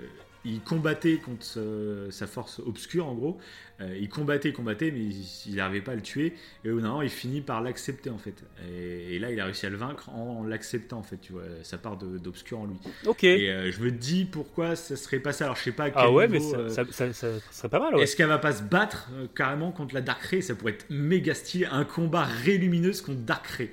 [0.45, 3.39] il combattait contre euh, sa force obscure en gros.
[3.81, 5.01] Euh, il combattait, combattait, mais
[5.47, 6.35] il n'arrivait pas à le tuer.
[6.65, 8.45] Et au bout d'un moment, il finit par l'accepter en fait.
[8.69, 11.17] Et, et là, il a réussi à le vaincre en, l'acceptant en fait.
[11.19, 12.77] Tu vois, sa part d'obscur en lui.
[13.07, 13.25] Ok.
[13.25, 15.45] Et euh, je me dis pourquoi ça serait pas ça.
[15.45, 17.69] Alors je sais pas à quel ah ouais, mais ça, euh, ça- ça- ça serait
[17.69, 18.03] pas mal, ouais.
[18.03, 21.35] Est-ce qu'elle va pas se battre carrément contre la Dark Ray Ça pourrait être méga
[21.35, 21.67] stylé.
[21.67, 23.71] Un combat Ray lumineuse contre Dark Ray.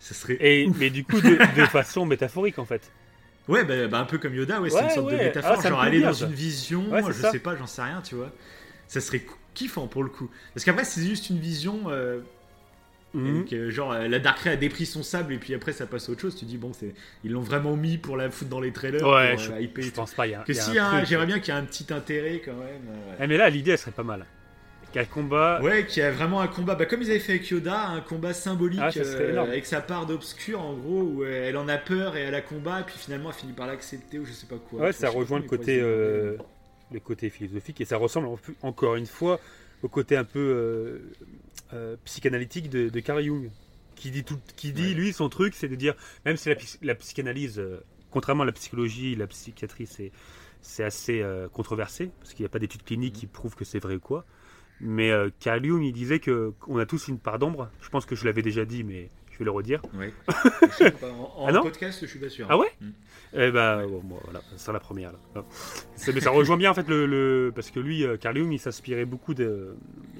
[0.00, 0.36] Ça serait.
[0.40, 0.76] Et, ouf.
[0.78, 1.30] mais du coup, de,
[1.60, 2.90] de façon métaphorique, en fait.
[3.48, 5.52] Ouais, bah, bah, un peu comme Yoda, ouais, c'est une sorte de métaphore.
[5.54, 6.26] Ah, me genre aller bien, dans ça.
[6.26, 7.30] une vision, je ça.
[7.32, 8.30] sais pas, j'en sais rien, tu vois.
[8.86, 9.22] Ça serait
[9.54, 10.30] kiffant pour le coup.
[10.54, 11.84] Parce qu'après, c'est juste une vision.
[11.88, 12.20] euh,
[13.16, 16.08] euh, genre, euh, la Dark Ray a dépris son sable et puis après, ça passe
[16.08, 16.36] à autre chose.
[16.36, 16.94] Tu dis, bon, c'est
[17.24, 19.02] ils l'ont vraiment mis pour la foutre dans les trailers.
[19.06, 20.26] Ouais, pour, je, euh, je pense pas.
[20.26, 21.92] Y a, Que y a si, un hein, j'aimerais bien qu'il y ait un petit
[21.92, 22.82] intérêt quand même.
[22.88, 23.16] euh, ouais.
[23.20, 24.26] Eh, mais là, l'idée, elle serait pas mal.
[24.92, 25.60] Qu'un combat.
[25.62, 28.32] Ouais, qui a vraiment un combat, bah, comme ils avaient fait avec Yoda, un combat
[28.32, 32.16] symbolique Ah, euh, avec sa part d'obscur en gros, où euh, elle en a peur
[32.16, 34.56] et elle a combat, et puis finalement elle finit par l'accepter ou je sais pas
[34.56, 34.80] quoi.
[34.80, 36.36] Ouais, ça rejoint le côté, euh,
[36.90, 39.40] le côté philosophique et ça ressemble en- encore une fois
[39.82, 41.02] au côté un peu
[41.74, 43.50] euh, psychanalytique de, de Carl Jung,
[43.94, 44.94] qui dit, tout, qui dit Ouais.
[44.94, 45.94] lui, son truc, c'est de dire,
[46.24, 47.62] même si la, la psychanalyse,
[48.10, 52.84] contrairement à la psychologie, la psychiatrie, c'est, assez controversé, parce qu'il n'y a pas d'études
[52.84, 54.24] cliniques qui prouvent que c'est vrai ou quoi.
[54.80, 57.68] Mais euh, il disait que qu'on a tous une part d'ombre.
[57.80, 59.82] Je pense que je l'avais déjà dit, mais je vais le redire.
[59.94, 60.12] Ouais.
[61.00, 62.46] Pas, en en Ah non podcast, je suis pas sûr.
[62.48, 62.90] Ah ouais Mm.
[63.34, 65.12] Eh ben, bon, bon, voilà, c'est la première.
[65.34, 65.44] Là.
[66.14, 68.58] Mais ça rejoint bien en fait le, le- parce que lui, euh, Carl Jung, il
[68.58, 69.74] s'inspirait beaucoup de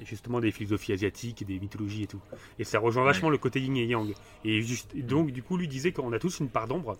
[0.05, 2.21] justement des philosophies asiatiques, et des mythologies et tout.
[2.59, 3.09] Et ça rejoint Ouais.
[3.09, 4.13] vachement le côté yin et yang.
[4.45, 6.97] Et juste, et donc du coup, lui disait qu'on a tous une part d'ombre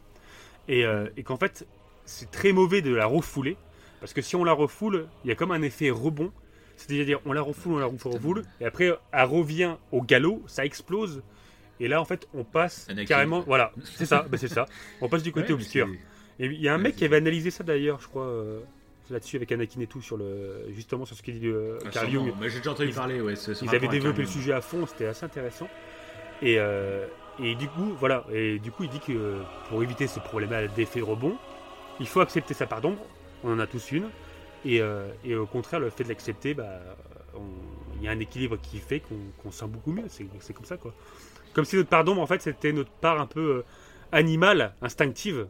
[0.67, 1.67] et, euh, et qu'en fait,
[2.05, 3.55] c'est très mauvais de la refouler
[3.99, 6.31] parce que si on la refoule, il y a comme un effet rebond.
[6.79, 11.21] C'est-à-dire, on la refoule, on la refoule, et après, elle revient au galop, ça explose.
[11.81, 13.05] Et là, en fait, on passe Anakin.
[13.07, 13.41] carrément.
[13.41, 14.65] Voilà, c'est ça, ben, c'est ça.
[15.01, 15.87] On passe du côté Ouais, obscur.
[16.39, 18.59] Et il y a un mec qui avait analysé ça d'ailleurs, je crois, euh,
[19.09, 22.09] là-dessus avec Anakin et tout, sur le, justement sur ce qu'il dit euh, Ah, Carl
[22.09, 22.27] sûrement.
[22.27, 22.35] Jung.
[22.39, 23.35] Bah, J'ai déjà entendu Ils- parler, ouais.
[23.35, 25.67] ce- ce Ils avaient développé le sujet à fond, c'était assez intéressant.
[26.41, 27.05] Et, euh,
[27.43, 28.25] et du coup, voilà.
[28.31, 31.35] Et du coup, il dit que pour éviter ces problèmes d'effet rebond,
[31.99, 33.05] il faut accepter sa part d'ombre.
[33.43, 34.09] On en a tous une.
[34.65, 36.79] Et, euh, et au contraire, le fait de l'accepter, bah,
[37.97, 40.05] il y a un équilibre qui fait qu'on qu'on se sent beaucoup mieux.
[40.07, 40.93] C'est comme ça, quoi.
[41.53, 43.63] Comme si notre part d'ombre, en fait, c'était notre part un peu euh,
[44.11, 45.47] animale, instinctive.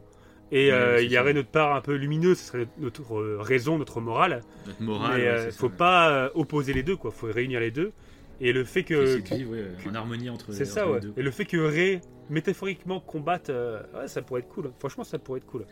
[0.52, 3.78] Et euh, il y aurait notre part un peu lumineuse, ce serait notre euh, raison,
[3.78, 4.42] notre morale.
[4.66, 7.12] Notre morale, ouais, c'est ça, faut pas euh, opposer les deux, quoi.
[7.12, 7.92] Faut réunir les deux.
[8.40, 11.00] Et le fait que vivre ouais, en harmonie entre c'est ça, les ouais.
[11.00, 11.12] deux.
[11.16, 12.00] Et le fait que Ray,
[12.30, 14.72] métaphoriquement, combatte, ouais, ça pourrait être cool.
[14.80, 15.66] Franchement, ça pourrait être cool.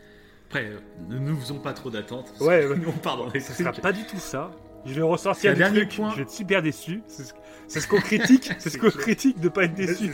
[0.49, 0.71] Après,
[1.09, 2.33] ne nous faisons pas trop d'attentes.
[2.39, 2.75] Ouais, ouais.
[2.75, 4.51] Nous, on part dans les Ça sera pas du tout ça.
[4.85, 6.09] Je vais ressortir des dernier trucs, point.
[6.11, 7.01] Je vais être super déçu.
[7.07, 7.23] C'est
[7.67, 8.49] ce, ce qu'on critique.
[8.59, 10.09] c'est ce qu'on critique de pas être déçu.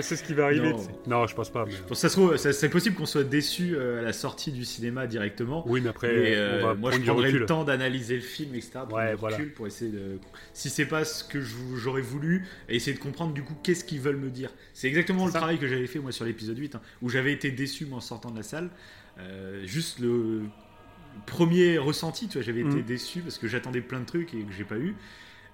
[0.00, 0.70] c'est ce qui va arriver.
[0.70, 0.86] Non.
[1.06, 1.66] Non, je pense pas.
[1.66, 4.64] mais- Bon, ça se trouve, c'est possible qu'on soit déçu euh, à la sortie du
[4.64, 5.64] cinéma directement.
[5.68, 8.54] Oui, mais après, Mais, on euh, va moi, je prendrai le temps d'analyser le film,
[8.54, 8.80] etc.
[8.92, 9.36] Ouais, voilà.
[9.56, 10.20] pour essayer de.
[10.54, 14.16] Si c'est pas ce que j'aurais voulu, essayer de comprendre du coup qu'est-ce qu'ils veulent
[14.16, 14.50] me dire.
[14.72, 15.38] C'est exactement le ça.
[15.38, 18.00] travail que j'avais fait moi sur l'épisode 8, hein, où j'avais été déçu moi, en
[18.00, 18.70] sortant de la salle.
[19.20, 20.42] Euh, juste le
[21.26, 22.82] premier ressenti, tu vois, j'avais été Mhm.
[22.82, 24.94] déçu parce que j'attendais plein de trucs et que j'ai pas eu.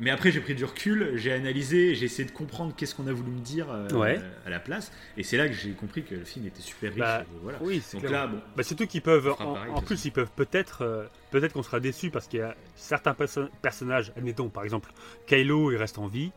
[0.00, 3.12] Mais après, j'ai pris du recul, j'ai analysé, j'ai essayé de comprendre qu'est-ce qu'on a
[3.12, 4.20] voulu me dire euh, Ouais.
[4.44, 4.90] à la place.
[5.16, 6.98] Et c'est là que j'ai compris que le film était super riche.
[6.98, 7.58] Bah, et voilà.
[7.62, 10.08] Oui, c'est là, bon, Bah, surtout qu'ils peuvent, en, pareil, plus, façon.
[10.08, 14.12] ils peuvent peut-être, euh, peut-être qu'on sera déçu parce qu'il y a certains perso- personnages,
[14.16, 14.92] admettons par exemple,
[15.28, 16.32] Kylo il reste en vie,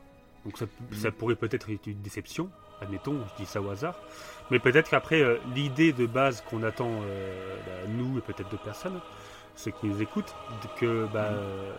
[0.45, 0.97] donc ça, Mhm.
[0.97, 2.51] ça pourrait peut-être être une déception,
[2.81, 4.01] admettons, je dis ça au hasard,
[4.49, 8.63] mais peut-être qu'après euh, l'idée de base qu'on attend, euh, bah, nous et peut-être d'autres
[8.63, 9.01] personnes,
[9.55, 10.37] ceux qui nous écoutent,
[10.75, 11.39] que bah, Mhm.
[11.39, 11.75] euh,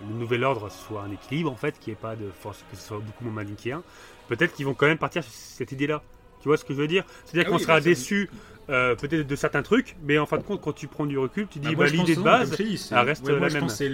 [0.00, 2.76] le nouvel ordre soit un équilibre en fait, qu'il n'y ait pas de force, que
[2.76, 3.84] ce soit beaucoup moins manichéen,
[4.26, 6.02] peut-être qu'ils vont quand même partir sur cette idée-là.
[6.40, 7.04] Tu vois ce que je veux dire?
[7.24, 8.30] C'est-à-dire Ah qu'on oui, sera bah, déçu
[8.70, 11.46] euh, peut-être de certains trucs, mais en fin de compte, quand tu prends du recul,
[11.48, 13.68] tu dis Bah, l'idée de base, t'ai dit, elle reste ouais, moi, la je même.
[13.68, 13.88] c'est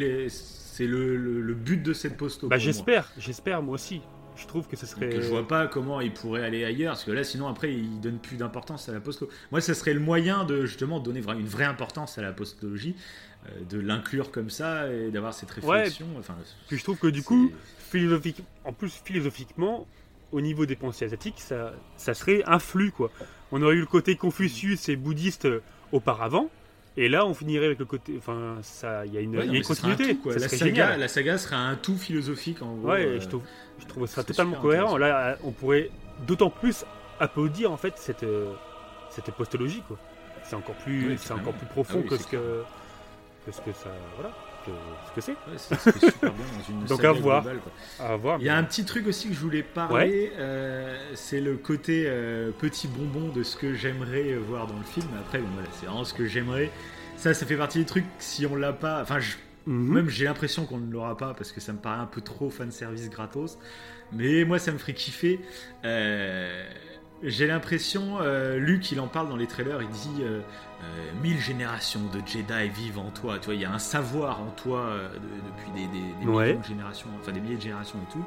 [0.86, 2.48] le, le- le but de cette posto.
[2.48, 4.02] bah, j'espère, j'espère moi aussi.
[4.36, 5.08] Je trouve que ce serait.
[5.08, 8.00] Donc, je vois pas comment il pourrait aller ailleurs, parce que là, sinon, après, il
[8.00, 9.28] donne plus d'importance à la posto.
[9.50, 12.94] Moi, ça serait le moyen de justement donner une vraie importance à la postologie,
[13.46, 16.06] euh, de l'inclure comme ça et d'avoir cette réflexion.
[16.18, 16.36] Enfin,
[16.68, 19.86] Puis je trouve que du coup, philosophique, en plus philosophiquement,
[20.32, 23.10] au niveau des pensées asiatiques, ça, ça serait un flux quoi.
[23.52, 26.50] On aurait eu le côté Confucius et bouddhiste euh, auparavant,
[26.96, 29.50] et là on finirait avec le côté, enfin ça, il y a une, Ouais, y
[29.50, 30.14] a une un continuité.
[30.16, 30.32] tout, quoi.
[30.34, 31.00] Ça La saga, génial.
[31.00, 32.88] la saga serait un tout philosophique en gros.
[32.90, 33.42] Ouais, euh, je trouve,
[33.80, 34.96] je trouve ça totalement cohérent.
[34.96, 35.90] Là, on pourrait
[36.26, 36.84] d'autant plus
[37.20, 38.52] applaudir en fait cette, euh,
[39.10, 39.98] cette postologie quoi.
[40.44, 41.48] C'est encore plus, Oui, c'est carrément.
[41.48, 42.62] encore plus profond Ah oui, que ce que,
[43.46, 44.34] que ce que ça, voilà.
[44.66, 44.70] Que,
[45.08, 45.32] ce que c'est.
[45.32, 47.42] Ouais, c'est c'est super bien dans une Donc, à voir.
[47.42, 47.60] globale.
[48.00, 48.38] À voir.
[48.40, 52.04] Il y a un petit truc aussi que je voulais parler, euh, c'est le côté
[52.06, 55.06] euh, petit bonbon de ce que j'aimerais voir dans le film.
[55.20, 56.70] Après, bon, voilà, c'est vraiment ce que j'aimerais.
[57.16, 59.00] Ça, ça fait partie des trucs, si on l'a pas.
[59.02, 59.36] Enfin, je-
[59.66, 59.94] Mhm.
[59.94, 62.50] même j'ai l'impression qu'on ne l'aura pas parce que ça me paraît un peu trop
[62.50, 63.58] fanservice gratos.
[64.12, 65.40] Mais moi, ça me ferait kiffer.
[65.84, 66.64] Euh,
[67.22, 70.40] j'ai l'impression, euh, Luc, il en parle dans les trailers, il dit euh,
[70.82, 73.38] euh, mille générations de Jedi vivent en toi.
[73.38, 76.26] Tu vois, il y a un savoir en toi euh, de- depuis des, des- des
[76.30, 76.48] Ouais.
[76.48, 78.24] millions de générations, enfin des milliers de générations et tout.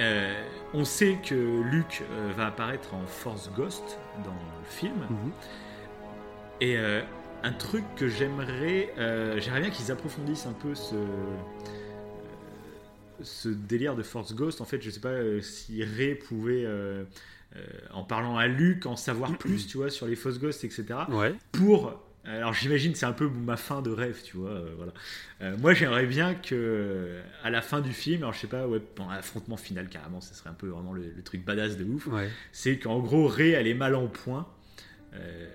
[0.00, 0.42] Euh,
[0.74, 4.96] on sait que Luke euh, va apparaître en Force Ghost dans le film.
[5.08, 5.32] Mhm.
[6.62, 6.76] Et
[7.42, 8.92] un truc que j'aimerais,
[9.38, 10.94] j'aimerais bien qu'ils approfondissent un peu ce,
[13.22, 14.60] ce délire de Force Ghost.
[14.60, 16.66] En fait, je sais pas si Ray pouvait,
[17.92, 20.84] en parlant à Luke, en savoir plus, tu vois, sur les Force Ghosts, etc.
[21.08, 21.34] Ouais.
[21.52, 24.50] Pour alors j'imagine c'est un peu ma fin de rêve, tu vois.
[24.50, 24.92] euh, voilà.
[25.40, 28.68] Euh, moi j'aimerais bien que euh, à la fin du film, alors je sais pas,
[28.68, 31.84] ouais, dans l'affrontement final carrément, ça serait un peu vraiment le, le truc badass de
[31.84, 32.28] ouf Ouais.
[32.52, 34.46] c'est qu'en gros Ray elle est mal en point
[35.14, 35.48] Euh,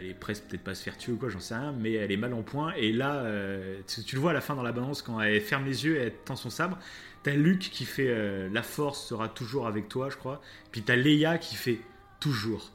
[0.00, 2.10] elle est presque peut-être pas se faire tuer ou quoi j'en sais rien mais elle
[2.10, 4.62] est mal en point et là euh, tu, tu le vois à la fin dans
[4.62, 6.78] la balance quand elle ferme les yeux et elle tend son sabre
[7.22, 10.40] t'as Luke qui fait euh, la force sera toujours avec toi je crois
[10.72, 11.78] puis t'as Leia qui fait
[12.20, 12.70] toujours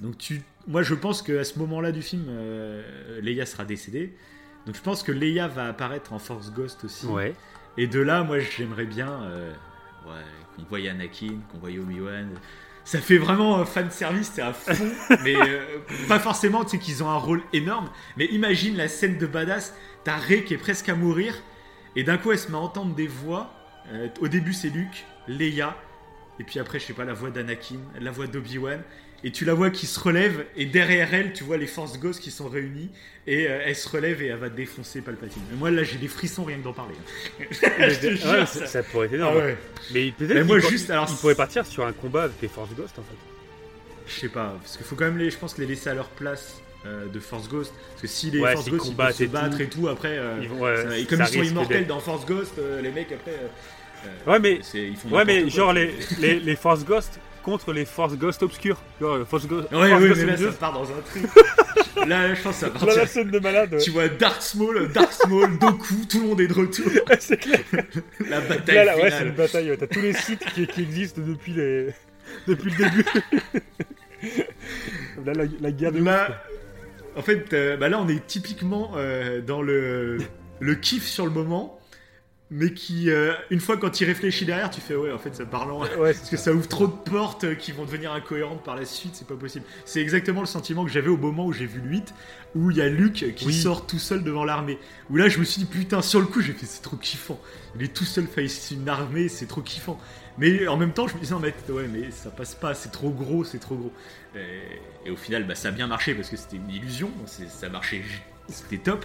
[0.00, 4.14] donc tu moi je pense qu'à ce moment là du film euh, Leia sera décédée
[4.66, 7.34] donc je pense que Leia va apparaître en Force Ghost aussi Ouais.
[7.78, 9.52] et de là, moi, j'aimerais bien euh,
[10.06, 10.22] ouais,
[10.54, 12.28] qu'on voie Anakin, qu'on voie Obi-Wan.
[12.84, 14.90] Ça fait vraiment un fan service, c'est à fond,
[15.24, 17.88] mais euh, pas forcément, tu sais qu'ils ont un rôle énorme.
[18.18, 21.34] Mais imagine la scène de badass, t'as Rey qui est presque à mourir,
[21.96, 23.54] et d'un coup, elle se met à entendre des voix.
[23.92, 25.76] Euh, au début, c'est Luke, Leia,
[26.38, 28.80] et puis après, je sais pas, la voix d'Anakin, la voix d'Obi-Wan.
[29.22, 32.22] Et tu la vois qui se relève, et derrière elle, tu vois les Force Ghosts
[32.22, 32.88] qui sont réunis,
[33.26, 35.42] et euh, elle se relève et elle va défoncer Palpatine.
[35.52, 36.94] Et moi, là, j'ai des frissons rien que d'en parler.
[37.50, 39.36] je te Ouais, jure, ça, pourrait être Ah énorme.
[39.36, 39.58] ouais.
[39.92, 42.48] Mais peut-être Mais moi, qu'il juste, alors, il pourrait partir sur un combat avec les
[42.48, 43.16] Force Ghost en fait.
[44.06, 46.08] Je sais pas, parce qu'il faut quand même les, je pense, les laisser à leur
[46.08, 47.74] place euh, de Force Ghost.
[47.90, 49.62] Parce que si les Ouais, Force Ghost ils peuvent se battre tout.
[49.62, 52.24] et tout, après, euh, Ils vont- ça- et ça comme ils sont immortels dans Force
[52.24, 53.34] Ghost, les mecs après.
[54.06, 55.50] Euh, Ouais, mais c'est- ils font ouais, mais quoi.
[55.50, 58.78] genre les, les, les Force Ghost contre les Force Ghost obscurs.
[59.00, 59.68] Genre euh, Force Ghost.
[59.72, 61.22] Ouais, Force ouais, Ghost mais là, ça part dans un truc.
[62.08, 63.72] là, je pense que ça Là, la scène de malade.
[63.74, 63.80] ouais.
[63.80, 66.86] Tu vois Dark Small, Dark Small, Doku, tout le monde est de retour.
[67.20, 67.60] c'est clair.
[68.28, 69.74] La bataille Là, là, ouais, c'est une bataille.
[69.78, 71.88] T'as tous les sites qui, qui existent depuis les
[72.46, 73.04] depuis le début.
[75.24, 76.04] là, la, la guerre de ouf.
[76.04, 76.42] Là,
[77.16, 80.18] en fait, euh, bah là, on est typiquement euh, dans le,
[80.60, 81.79] le kiff sur le moment,
[82.52, 85.34] mais qui, euh, une fois quand tu y réfléchis derrière, tu fais ouais, en fait,
[85.36, 85.82] ça parlant.
[85.82, 88.84] Ouais, Parce que ça ouvre trop de portes euh, qui vont devenir incohérentes par la
[88.84, 89.64] suite, c'est pas possible.
[89.84, 92.12] C'est exactement le sentiment que j'avais au moment où j'ai vu le 8,
[92.56, 93.54] où il y a Luke qui Oui.
[93.54, 94.78] sort tout seul devant l'armée.
[95.10, 97.40] Où là, je me suis dit, putain, sur le coup, j'ai fait, c'est trop kiffant.
[97.76, 100.00] Il est tout seul face une armée, c'est trop kiffant.
[100.36, 103.10] Mais en même temps, je me disais, mais, ouais, mais ça passe pas, c'est trop
[103.10, 103.92] gros, c'est trop gros.
[104.34, 107.68] Et, et au final, bah, ça a bien marché parce que c'était une illusion, ça
[107.68, 108.02] marchait,
[108.48, 109.04] c'était top.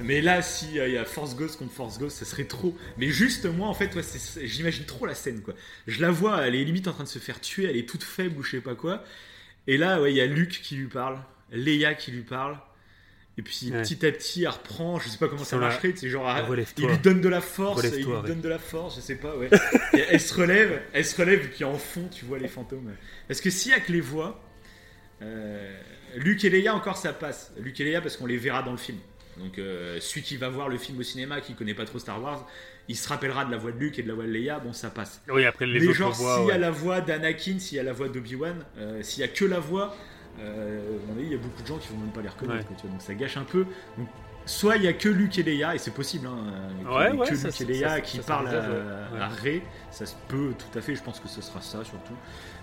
[0.00, 2.76] Mais là, s'il y a Force Ghost contre Force Ghost, ça serait trop.
[2.98, 4.02] Mais juste, moi, en fait, ouais,
[4.44, 5.54] j'imagine trop la scène, quoi.
[5.86, 8.02] Je la vois, elle est limite en train de se faire tuer, elle est toute
[8.04, 9.02] faible ou je sais pas quoi.
[9.66, 11.18] Et là, ouais, il y a Luke qui lui parle,
[11.52, 12.58] Leia qui lui parle.
[13.36, 13.82] Et puis Ouais.
[13.82, 16.86] petit à petit, elle reprend, je sais pas comment ça marcherait, c'est genre, elle- il
[16.88, 18.34] lui donne de la force, il lui donne ouais.
[18.34, 19.48] de la force, je sais pas, ouais.
[19.94, 22.92] Et elle se relève, elle se relève, et puis en fond, tu vois les fantômes.
[23.28, 24.42] Parce que s'il y a que les voix,
[25.22, 25.80] euh,
[26.16, 27.52] Luke et Leia encore ça passe.
[27.60, 28.98] Luke et Leia parce qu'on les verra dans le film.
[29.38, 32.22] Donc euh, celui qui va voir le film au cinéma, qui connaît pas trop Star
[32.22, 32.46] Wars,
[32.88, 34.72] il se rappellera de la voix de Luke et de la voix de Leia, bon
[34.72, 35.20] ça passe.
[35.28, 36.58] Oui, après les Mais autres genre s'il y a ouais.
[36.58, 39.60] la voix d'Anakin, s'il y a la voix d'Obi-Wan, euh, s'il y a que la
[39.60, 39.94] voix,
[40.40, 40.80] euh,
[41.18, 42.68] il y a beaucoup de gens qui vont même pas les reconnaître.
[42.70, 42.76] Ouais.
[42.80, 43.66] quoi, donc ça gâche un peu.
[43.96, 44.08] Donc,
[44.46, 47.48] soit il y a que Luke et Leia, et c'est possible, hein, Ouais, que ça,
[47.48, 50.80] Luke ça, et Leia ça, qui parlent à, à Rey, ça se peut tout à
[50.80, 52.14] fait, je pense que ce sera ça surtout.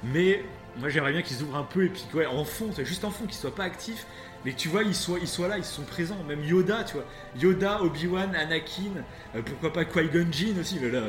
[0.03, 0.43] Mais
[0.77, 3.11] moi j'aimerais bien qu'ils ouvrent un peu et puis ouais, en fond, c'est juste en
[3.11, 4.07] fond, qu'ils soient pas actifs,
[4.45, 6.23] mais que tu vois, ils soient, ils soient là, ils sont présents.
[6.27, 7.05] Même Yoda, tu vois,
[7.35, 9.03] Yoda, Obi-Wan, Anakin,
[9.35, 11.01] euh, pourquoi pas Qui-Gon Jinn aussi, mais là,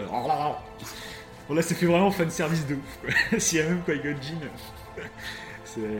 [1.47, 2.99] bon, là ça fait vraiment fan service de ouf.
[3.03, 3.39] quoi.
[3.39, 4.41] S'il y a même Qui-Gon Jinn.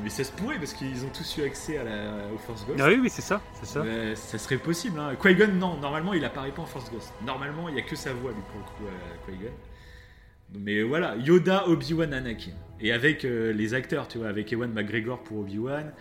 [0.03, 2.81] Mais ça se pourrait parce qu'ils ont tous eu accès à la, au Force Ghost.
[2.83, 3.81] Ah oui, oui, c'est ça, c'est ça.
[3.81, 4.99] Euh, ça serait possible.
[4.99, 5.17] Hein.
[5.21, 7.13] Qui-Gon, non, normalement il apparaît pas en Force Ghost.
[7.27, 9.53] Normalement il y a que sa voix lui pour le coup, euh, Qui-Gon.
[10.55, 12.53] Mais voilà, Yoda, Obi-Wan, Anakin.
[12.81, 15.93] Et avec euh, les acteurs, tu vois, avec Ewan McGregor pour Obi-Wan.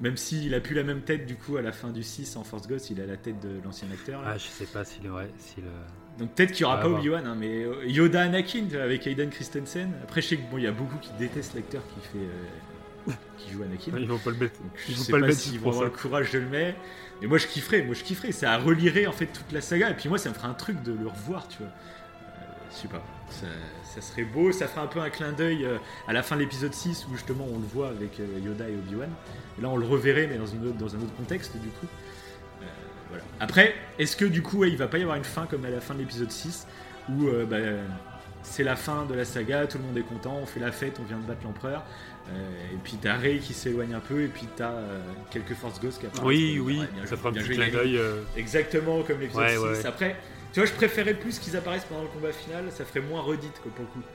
[0.00, 2.44] Même s'il a plus la même tête du coup à la fin du 6 en
[2.44, 4.20] Force Ghost, il a la tête de l'ancien acteur.
[4.22, 4.32] là.
[4.34, 5.30] Ah, je sais pas s'il est vrai.
[5.38, 6.88] S'il, euh, Donc peut-être qu'il n'y aura Ah, pas.
[6.88, 9.90] Obi-Wan, hein, mais euh, Yoda, Anakin tu vois, avec Hayden Christensen.
[10.02, 12.18] Après je sais que bon, il y a beaucoup qui détestent l'acteur qui fait
[13.10, 13.92] euh, qui joue Anakin.
[13.98, 14.60] Ils vont pas le mettre.
[14.60, 15.90] Donc, Ils je vont sais pas pas, s'ils vont avoir ça.
[15.92, 16.78] le courage de le mettre.
[17.22, 18.32] Mais moi je kifferais, moi je kifferais.
[18.32, 19.90] Ça relirait en fait toute la saga.
[19.90, 21.68] Et puis moi ça me ferait un truc de le revoir, tu vois.
[21.68, 23.02] Euh, je sais pas.
[23.30, 23.46] Ça,
[23.94, 24.52] ça serait beau.
[24.52, 27.14] Ça ferait un peu un clin d'œil euh, à la fin de l'épisode 6 où
[27.14, 29.08] justement on le voit avec euh, Yoda et Obi-Wan.
[29.58, 31.86] Et là on le reverrait mais dans, une autre- dans un autre contexte du coup.
[32.62, 32.64] Euh,
[33.10, 33.24] voilà.
[33.40, 35.80] Après, est-ce que du coup il va pas y avoir une fin comme à la
[35.80, 36.66] fin de l'épisode 6
[37.10, 37.56] où euh, bah,
[38.42, 40.98] c'est la fin de la saga, tout le monde est content, on fait la fête,
[41.00, 41.82] on vient de battre l'empereur.
[42.28, 42.32] Euh,
[42.74, 45.00] et puis t'as Rey qui s'éloigne un peu, et puis t'as euh,
[45.30, 46.26] quelques Force Ghosts qui apparaissent.
[46.26, 47.96] Oui, Ouais, oui, bien ça fera un petit clin d'œil.
[47.98, 49.58] euh, Exactement comme l'épisode Ouais, 6.
[49.58, 49.86] ouais.
[49.86, 50.16] Après,
[50.52, 53.54] tu vois, je préférais plus qu'ils apparaissent pendant le combat final, ça ferait moins redite
[53.62, 54.06] que pour le coup.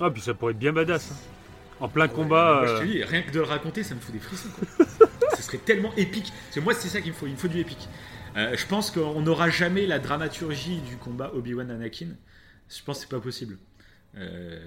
[0.00, 1.10] Ah, puis ça pourrait être bien badass.
[1.12, 1.16] hein.
[1.80, 2.54] En plein Ouais, combat.
[2.60, 4.48] moi, je euh, te dis, rien que de le raconter, ça me fout des frissons.
[4.50, 4.86] quoi.
[5.30, 6.32] ça serait tellement épique.
[6.46, 7.88] Parce que moi, c'est ça qu'il me faut, il me faut du épique.
[8.36, 12.08] Euh, je pense qu'on n'aura jamais la dramaturgie du combat Obi-Wan Anakin.
[12.68, 13.58] Je pense que c'est pas possible.
[14.16, 14.58] Euh,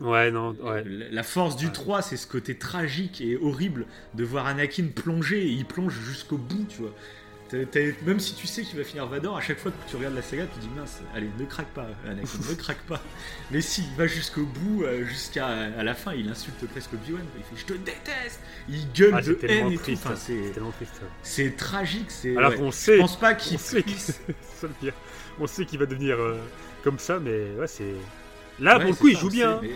[0.00, 0.82] Ouais, non, ouais.
[1.10, 5.50] La force du 3, c'est ce côté tragique et horrible de voir Anakin plonger et
[5.50, 6.94] il plonge jusqu'au bout, tu vois.
[8.04, 10.22] Même si tu sais qu'il va finir Vador, à chaque fois que tu regardes la
[10.22, 13.00] saga, tu te dis mince, allez, ne craque pas, Anakin, ne craque pas.
[13.50, 17.22] Mais si, il va jusqu'au bout, euh, jusqu'à à la fin, il insulte presque Obi-Wan,
[17.36, 19.92] il fait je te déteste, il gueule Ah, de haine et tout.
[19.92, 21.00] Enfin, c'est C'est tellement triste.
[21.22, 22.36] c'est tragique, c'est.
[22.36, 22.58] Alors ouais.
[22.66, 22.98] Je sait.
[22.98, 24.20] pense pas On qu'il puisse-.
[25.40, 26.38] On sait qu'il va devenir euh,
[26.82, 27.94] comme ça, mais ouais, c'est.
[28.60, 29.50] Là, Ouais, pour le coup, il joue on bien.
[29.52, 29.58] hein.
[29.62, 29.70] mais-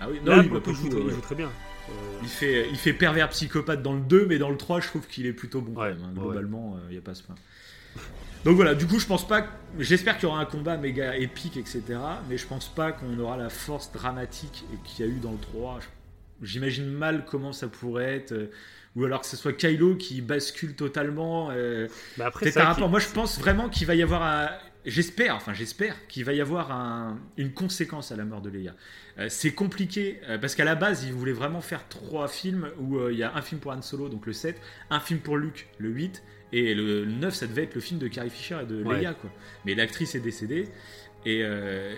[0.00, 1.34] Ah oui, Là, non, oui, pour bah, le coup, il pour joue, il joue très
[1.34, 1.50] bien.
[1.90, 1.92] Euh,
[2.22, 5.06] Il fait, il fait pervers psychopathe dans le 2, mais dans le 3, je trouve
[5.06, 6.02] qu'il est plutôt bon quand Ouais, même.
[6.04, 6.12] hein.
[6.14, 6.20] ouais.
[6.22, 7.34] Globalement, il n'y a pas ce point.
[8.44, 9.46] Donc voilà, du coup, je pense pas.
[9.78, 11.82] J'espère qu'il y aura un combat méga épique, etc.
[12.28, 15.38] Mais je pense pas qu'on aura la force dramatique qu'il y a eu dans le
[15.38, 15.78] 3.
[15.80, 18.32] Je- J'imagine mal comment ça pourrait être.
[18.32, 18.50] euh,
[18.96, 21.50] Ou alors que ce soit Kylo qui bascule totalement.
[21.52, 21.86] euh,
[22.18, 22.88] bah après, un rapport.
[22.88, 24.48] Moi, je pense vraiment qu'il va y avoir un.
[24.84, 28.74] J'espère, enfin j'espère qu'il va y avoir un- une conséquence à la mort de Leia.
[29.18, 32.98] Euh, c'est compliqué euh, parce qu'à la base, ils voulaient vraiment faire trois films où
[32.98, 34.60] euh, il y a un film pour Han Solo, donc le 7,
[34.90, 36.22] un film pour Luke, le 8,
[36.52, 39.00] et le 9, ça devait être le film de Carrie Fisher et de Ouais.
[39.00, 39.14] Leia.
[39.14, 39.30] Quoi.
[39.64, 40.68] Mais l'actrice est décédée.
[41.24, 41.44] Et,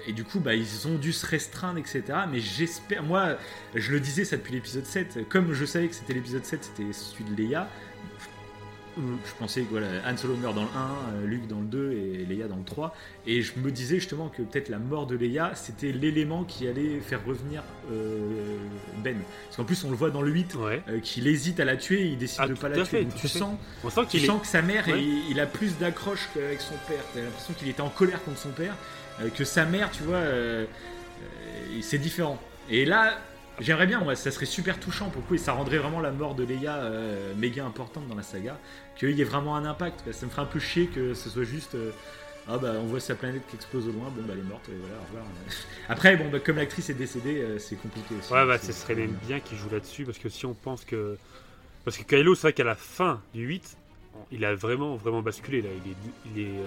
[0.07, 2.03] et du coup, bah, ils ont dû se restreindre, etc.
[2.31, 3.39] Mais j'espère, moi,
[3.75, 6.93] je le disais ça depuis l'épisode 7, comme je savais que c'était l'épisode 7, c'était
[6.93, 7.67] celui de Leia.
[8.97, 10.71] Je pensais que voilà, Han Solo meurt dans le 1,
[11.23, 12.95] euh, Luke dans le 2 et Leia dans le 3.
[13.27, 17.01] Et je me disais justement que peut-être la mort de Leia, c'était l'élément qui allait
[17.01, 18.57] faire revenir euh,
[19.03, 19.17] Ben.
[19.47, 20.83] Parce qu'en plus, on le voit dans le 8, Ouais.
[20.89, 22.85] euh, qu'il hésite à la tuer, il décide Ah, de pas la tuer.
[22.85, 24.41] fait, tu sens, On sent tu est.
[24.41, 25.03] que sa mère, Ouais.
[25.03, 27.03] il, il a plus d'accroche qu'avec son père.
[27.15, 28.75] T'as l'impression qu'il était en colère contre son père,
[29.21, 30.23] euh, que sa mère, tu vois,
[31.81, 32.39] c'est différent.
[32.71, 33.19] Et là,
[33.61, 36.11] j'aimerais bien, moi, ça serait super touchant pour le coup, et ça rendrait vraiment la
[36.13, 38.59] mort de Leia euh, méga importante dans la saga,
[38.97, 40.13] qu'il y ait vraiment un impact.
[40.13, 41.75] Ça me ferait un peu chier que ce soit juste.
[41.75, 41.91] euh,
[42.47, 44.69] ah bah on voit sa planète qui explose au loin, bon bah elle est morte,
[44.69, 45.25] et voilà, au revoir.
[45.89, 48.31] Après, bon bah comme l'actrice est décédée, euh, c'est compliqué aussi.
[48.33, 51.17] Ouais, bah, ce serait même bien qu'il joue là-dessus parce que si on pense que.
[51.85, 53.77] Parce que Kylo, c'est vrai qu'à la fin du 8,
[54.31, 55.71] il a vraiment, vraiment basculé là.
[55.85, 55.97] Il est,
[56.35, 56.61] il est,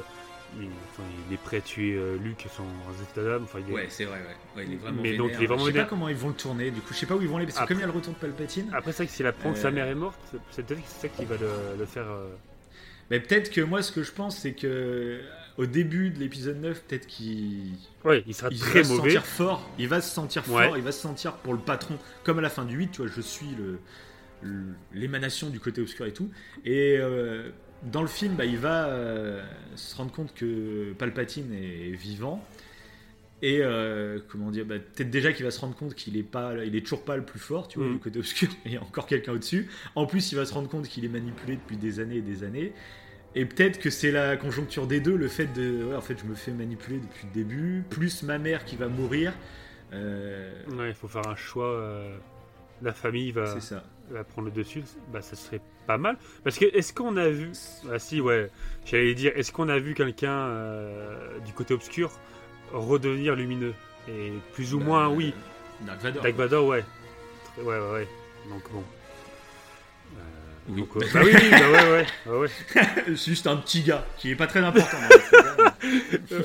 [0.57, 2.64] il est, enfin, il est prêt à tuer euh, Luke sans
[3.03, 3.44] état d'âme.
[3.44, 4.36] Enfin, il est- Ouais, c'est vrai, ouais.
[4.56, 6.30] Ouais, il est vraiment Mais donc, il est vraiment Je sais pas comment ils vont
[6.30, 7.80] le tourner, du coup, je sais pas où ils vont aller, parce que Après- comme
[7.80, 9.68] il y a le retour de Palpatine, Après, c'est vrai que s'il apprend que sa
[9.68, 9.72] Euh.
[9.72, 10.19] mère est morte,
[10.52, 11.49] c'est- peut-être que c'est ça qui va le,
[11.80, 12.07] le faire.
[12.07, 12.30] euh,
[13.10, 15.22] Mais peut-être que moi, ce que je pense, c'est que
[15.57, 17.72] au début de l'épisode 9, peut-être qu'il
[18.03, 19.10] Ouais, il sera il très va se mauvais.
[19.11, 19.69] sentir fort.
[19.80, 20.65] Il va se sentir Ouais.
[20.65, 20.78] fort.
[20.78, 22.91] Il va se sentir pour le patron, comme à la fin du 8.
[22.91, 23.80] Tu vois, je suis le
[24.44, 26.30] le- l'émanation du côté obscur et tout.
[26.64, 27.49] Et euh,
[27.84, 29.44] dans le film, bah, il va euh,
[29.76, 32.44] se rendre compte que Palpatine est vivant.
[33.44, 36.56] Et euh, comment dire, bah, peut-être déjà qu'il va se rendre compte qu'il est pas,
[36.66, 37.94] il est toujours pas le plus fort, tu vois, Mhm.
[37.94, 38.49] du côté obscur.
[38.66, 39.70] Il y a encore quelqu'un au-dessus.
[39.95, 42.44] En plus, il va se rendre compte qu'il est manipulé depuis des années et des
[42.44, 42.74] années.
[43.36, 46.26] Et peut-être que c'est la conjoncture des deux, le fait de, ouais, en fait, je
[46.26, 49.34] me fais manipuler depuis le début, plus ma mère qui va mourir.
[49.94, 52.02] Euh, Ouais, il faut faire un choix.
[52.82, 53.84] La famille va, c'est ça.
[54.09, 54.84] Va prendre le dessus.
[55.11, 56.17] Bah, ça serait pas mal.
[56.43, 57.51] Parce que, est-ce qu'on a vu.
[57.91, 58.49] Ah, si, ouais.
[58.85, 62.11] J'allais dire, est-ce qu'on a vu quelqu'un euh, du côté obscur
[62.73, 63.73] redevenir lumineux?
[64.09, 65.34] Et plus ou Bah, moins, oui.
[65.81, 66.23] Dark Vador.
[66.23, 66.84] Dark Vador, ouais.
[67.57, 68.07] Ouais, ouais, ouais.
[68.49, 68.84] Donc bon.
[70.15, 70.21] Euh,
[70.69, 70.79] Oui.
[70.81, 72.49] donc, euh, bah oui, oui, bah ouais, ouais, ouais, ouais.
[73.07, 74.97] C'est juste un petit gars qui est pas très important.
[75.09, 76.35] dans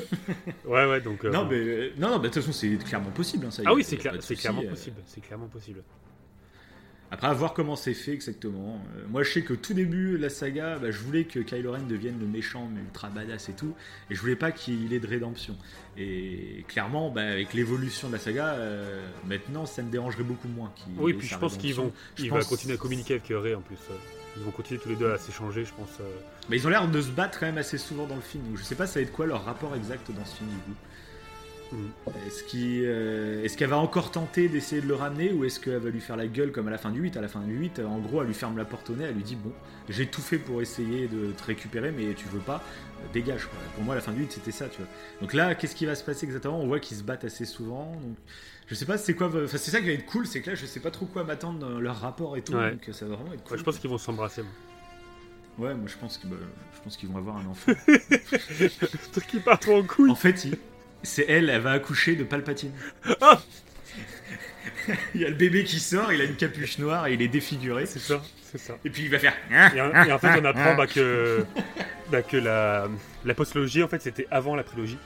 [0.65, 1.23] Ouais, ouais, donc.
[1.25, 1.49] euh, non, bon.
[1.51, 3.45] mais euh, non, non, de toute façon, c'est clairement possible.
[3.45, 4.69] hein, ça, Ah oui, c'est clairement euh.
[4.69, 4.97] possible.
[5.07, 5.83] C'est clairement possible.
[7.13, 8.83] Après, à voir comment c'est fait exactement.
[8.97, 11.83] Euh, moi, je sais que tout début, la saga, bah, je voulais que Kylo Ren
[11.87, 13.75] devienne le méchant, mais ultra badass et tout.
[14.09, 15.55] Et je voulais pas qu'il ait de rédemption.
[15.95, 20.73] Et clairement, bah, avec l'évolution de la saga, euh, maintenant, ça me dérangerait beaucoup moins.
[20.97, 21.91] Oui, puis je pense qu'ils vont.
[22.17, 23.77] Je Il pense- va continuer à communiquer avec Rey en plus.
[23.91, 23.95] euh.
[24.35, 25.89] Ils vont continuer tous les deux à s'échanger, je pense.
[26.49, 28.43] Mais ils ont l'air de se battre quand même assez souvent dans le film.
[28.45, 30.55] Donc, je sais pas, ça va être quoi leur rapport exact dans ce film du
[30.57, 30.73] coup.
[31.73, 32.11] Mm.
[32.27, 35.77] Est-ce qu'il, euh, est-ce qu'elle va encore tenter d'essayer de le ramener ou est-ce qu'elle
[35.79, 37.53] va lui faire la gueule comme à la fin du 8 À la fin du
[37.57, 39.51] 8, en gros, elle lui ferme la porte au nez, elle lui dit Bon,
[39.89, 42.57] j'ai tout fait pour essayer de te récupérer, mais tu veux pas,
[43.01, 43.45] euh, dégage.
[43.45, 43.57] Quoi.
[43.75, 44.87] Pour moi, à la fin du 8, c'était ça, tu vois.
[45.21, 46.59] Donc là, qu'est-ce qui va se passer exactement?
[46.61, 47.91] On voit qu'ils se battent assez souvent.
[48.03, 48.15] Donc,
[48.67, 49.27] je sais pas, c'est quoi.
[49.27, 51.23] Enfin, c'est ça qui va être cool, c'est que là, je sais pas trop quoi
[51.23, 52.53] m'attendre dans leur rapport et tout.
[52.53, 52.71] Ouais.
[52.71, 53.53] Donc ça va vraiment être cool.
[53.53, 54.43] Ouais, je pense qu'ils vont s'embrasser.
[54.43, 54.51] moi.
[55.69, 56.35] Ouais, moi je pense, que, bah,
[56.75, 57.71] je pense qu'ils vont avoir un enfant.
[59.11, 60.09] Truc qui part trop en couille.
[60.09, 60.57] en fait, il-
[61.03, 62.71] c'est elle, elle va accoucher de Palpatine.
[63.21, 63.41] Ah
[65.15, 67.27] il y a le bébé qui sort, il a une capuche noire et il est
[67.29, 67.85] défiguré.
[67.85, 68.21] C'est ça,
[68.51, 68.77] c'est ça.
[68.83, 69.33] Et puis il va faire.
[69.75, 71.45] Et, en- et en fait, on apprend bah, que,
[72.11, 72.89] bah, que la,
[73.23, 74.97] la postologie, en fait, c'était avant la prélogie.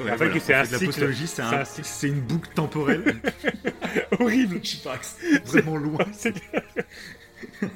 [0.00, 1.86] Ouais, En fait, que c'est En un fait, la c'est un- un cycle.
[1.88, 3.16] c'est une boucle temporelle.
[4.20, 4.60] Horrible.
[4.62, 4.98] Je pas,
[5.44, 6.06] vraiment loin.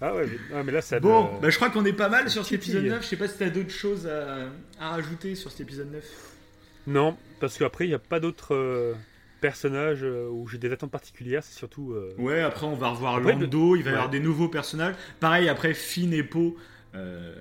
[0.00, 1.00] Ah ouais, mais, ah, mais là, ça.
[1.00, 3.02] Bon, me- bah, je crois qu'on est pas mal sur cet épisode 9.
[3.02, 4.48] Je sais pas si t'as d'autres choses à,
[4.80, 6.04] à rajouter sur cet épisode 9.
[6.88, 8.94] Non, parce qu'après, il n'y a pas d'autres euh,
[9.40, 11.42] personnages euh, où j'ai des attentes particulières.
[11.44, 11.92] C'est surtout.
[11.92, 14.94] euh, Ouais, après on va revoir Après, Lando, il va y avoir des nouveaux personnages.
[15.20, 16.56] Pareil, après Finn et Poe,
[16.94, 17.34] euh,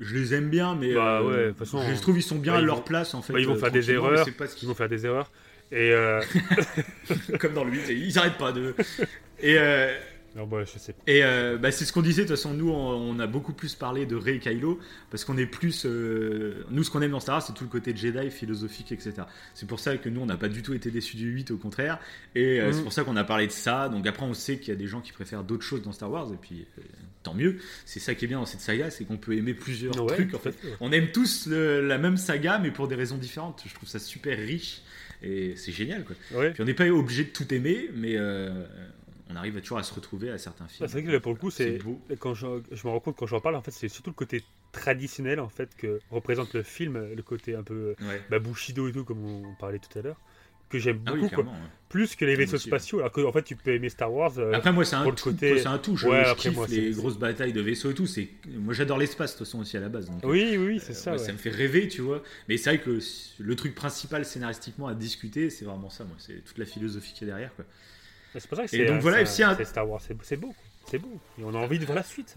[0.00, 2.52] je les aime bien, mais Bah ouais, de toute façon, je trouve ils sont bien
[2.52, 3.32] bah, à ils leur vont- place en fait.
[3.32, 4.24] bah, ils vont euh, faire des tranquillement, mais erreurs.
[4.26, 5.30] c'est pas ce qu'ils vont faire des erreurs.
[5.72, 5.92] Et.
[5.92, 6.20] euh,
[7.38, 8.74] comme dans le 8, ils arrêtent pas de.
[9.40, 9.96] Et, euh,
[10.36, 11.02] non, bah, je sais pas.
[11.06, 13.52] et euh, bah, c'est ce qu'on disait, de toute façon, nous on, on a beaucoup
[13.52, 14.78] plus parlé de Rey et Kylo,
[15.10, 15.84] parce qu'on est plus.
[15.86, 19.12] euh, nous, ce qu'on aime dans Star Wars, c'est tout le côté Jedi, philosophique, etc.
[19.54, 21.56] C'est pour ça que nous, on n'a pas du tout été déçus du 8, au
[21.56, 21.98] contraire.
[22.34, 23.88] Et euh, c'est pour ça qu'on a parlé de ça.
[23.88, 26.10] Donc après, on sait qu'il y a des gens qui préfèrent d'autres choses dans Star
[26.10, 26.82] Wars, et puis euh,
[27.22, 27.58] tant mieux.
[27.84, 30.34] C'est ça qui est bien dans cette saga, c'est qu'on peut aimer plusieurs Ouais, trucs,
[30.34, 30.50] en fait.
[30.64, 30.70] ouais.
[30.80, 33.62] On aime tous le- la même saga, mais pour des raisons différentes.
[33.66, 34.82] Je trouve ça super riche,
[35.22, 36.14] et c'est génial, quoi.
[36.38, 36.50] Ouais.
[36.52, 38.64] Puis on n'est pas obligé de tout aimer, mais euh,
[39.32, 40.88] on arrive toujours à se retrouver à certains films.
[40.88, 41.78] C'est vrai que là, pour le coup, c'est.
[42.18, 44.42] Quand je, je me rends compte quand j'en parle, en fait, c'est surtout le côté
[44.72, 48.22] traditionnel en fait que représente le film, le côté un peu Ouais.
[48.30, 50.20] bah, Bushido et tout, comme on parlait tout à l'heure,
[50.68, 51.42] que j'aime Ah beaucoup, oui, quoi.
[51.42, 51.52] clairement.
[51.60, 51.68] ouais.
[51.88, 53.00] plus que les vaisseaux aussi, spatiaux.
[53.00, 54.38] Alors que en fait, tu peux aimer Star Wars.
[54.38, 55.24] euh, Après, moi, c'est un tout.
[55.24, 55.96] côté- C'est un tout.
[55.96, 58.06] Je, Ouais, je après, kiffe moi, les grosses batailles de vaisseaux et tout.
[58.06, 60.06] C'est moi, j'adore l'espace de toute façon aussi à la base.
[60.08, 61.10] Donc, Oui, oui, oui, c'est euh, ça.
[61.10, 61.26] moi, ouais.
[61.26, 62.22] ça me fait rêver, tu vois.
[62.48, 63.00] Mais c'est vrai que
[63.40, 66.04] le truc principal scénaristiquement à discuter, c'est vraiment ça.
[66.04, 67.52] Moi, c'est toute la philosophie qui est derrière.
[67.56, 67.64] Quoi.
[68.34, 70.14] C'est pour ça que Et c'est donc voilà, c'est si un- c'est Star Wars, c'est
[70.14, 70.54] beau,
[70.86, 71.18] c'est beau.
[71.38, 72.36] Et on a envie de voir la suite.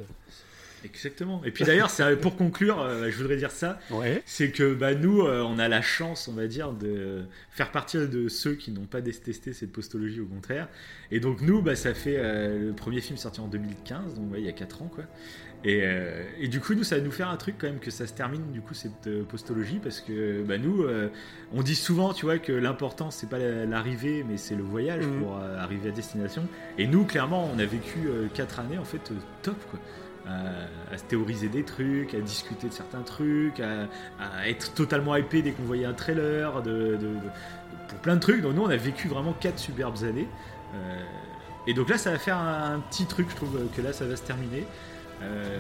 [0.85, 1.41] Exactement.
[1.45, 3.79] Et puis d'ailleurs, c'est- pour conclure, euh, je voudrais dire ça.
[3.89, 4.21] Ouais.
[4.25, 7.97] c'est que bah, nous, euh, on a la chance, on va dire, de faire partie
[7.97, 10.67] de ceux qui n'ont pas détesté cette postologie, au contraire.
[11.09, 14.41] Et donc nous, bah, ça fait euh, le premier film sorti en 2015, donc ouais,
[14.41, 15.05] il y a 4 ans, quoi.
[15.65, 17.89] Et, euh, et du coup, nous, ça va nous faire un truc quand même que
[17.91, 21.07] ça se termine, du coup, cette euh, postologie, parce que bah, nous, euh,
[21.53, 25.05] on dit souvent, tu vois, que l'important, c'est pas la- l'arrivée, mais c'est le voyage
[25.05, 25.21] Mhm.
[25.21, 26.45] pour arriver à destination.
[26.77, 29.11] Et nous, clairement, on a vécu 4 années, en fait,
[29.41, 29.79] top, quoi.
[30.25, 33.89] À, à se théoriser des trucs, à discuter de certains trucs, à,
[34.21, 38.21] à être totalement hypé dès qu'on voyait un trailer, de, de- de- pour plein de
[38.21, 38.41] trucs.
[38.41, 40.27] Donc nous, on a vécu vraiment quatre superbes années.
[41.67, 44.05] Et donc là, ça va faire un, un petit truc, je trouve que là, ça
[44.05, 44.65] va se terminer.
[45.23, 45.57] Euh,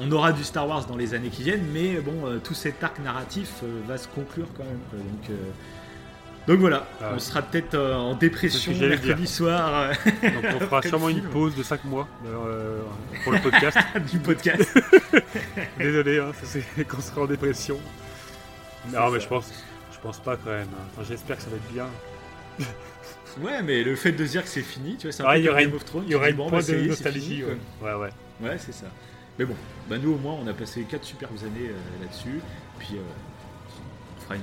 [0.00, 2.82] on aura du Star Wars dans les années qui viennent, mais bon, euh, tout cet
[2.84, 4.78] arc narratif euh, va se conclure quand même.
[4.90, 4.98] quoi.
[4.98, 5.38] Donc,
[6.48, 9.92] donc voilà, Ah on sera peut-être euh, en dépression mercredi soir euh,
[10.22, 12.82] Donc on fera sûrement une pause de 5 mois euh,
[13.24, 13.78] pour le podcast.
[14.12, 14.78] du podcast.
[15.78, 17.78] Désolé, hein, c'est quand on sera en dépression.
[18.92, 19.24] Non, mais ça.
[19.24, 19.52] je pense,
[19.92, 20.68] je pense pas quand même.
[20.72, 20.84] hein.
[20.92, 21.86] Enfin, J'espère que ça va être bien.
[23.40, 25.40] Ouais, mais le fait de dire que c'est fini, tu vois, c'est un Ah, peu
[25.40, 26.86] y comme aura Game une- of Thrones, Il y aura une bon, bah, de y
[26.88, 27.44] nostalgie.
[27.82, 28.10] ouais, ouais.
[28.40, 28.86] Ouais, c'est ça.
[29.38, 29.54] Mais bon,
[29.88, 32.40] bah nous au moins on a passé 4 superbes années euh, là-dessus.
[32.78, 33.00] Puis euh,
[34.16, 34.42] on fera une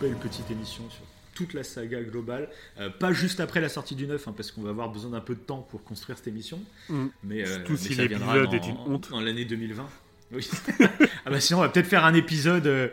[0.00, 1.02] belle petite émission sur
[1.34, 2.48] toute la saga globale.
[2.78, 5.20] Euh, pas juste après la sortie du 9, hein, parce qu'on va avoir besoin d'un
[5.20, 6.60] peu de temps pour construire cette émission.
[6.88, 7.06] Mm.
[7.24, 9.10] Mais, mais si l'épisode est une honte.
[9.10, 9.86] Dans l'année 2020.
[10.32, 10.50] Oui.
[11.24, 12.90] ah bah sinon on va peut-être faire un épisode,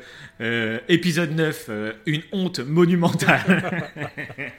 [0.88, 3.92] épisode 9, euh, une honte monumentale.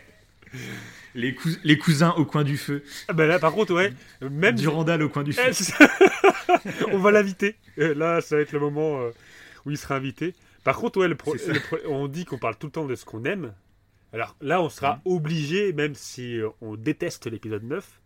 [1.14, 2.82] les, cous- les cousins au coin du feu.
[3.08, 3.92] Ah, bah là, par contre, ouais,
[4.30, 4.54] même.
[4.56, 5.42] Durandal au coin du feu.
[5.48, 5.88] Eh, ça.
[6.92, 7.56] on va l'inviter.
[7.76, 9.10] Là, ça va être le moment euh,
[9.66, 10.34] où il sera invité.
[10.64, 13.24] Par contre, ouais, le le on dit qu'on parle tout le temps de ce qu'on
[13.24, 13.52] aime.
[14.12, 15.00] Alors là, on sera Mhm.
[15.16, 18.00] obligé, même si euh, on déteste l'épisode 9,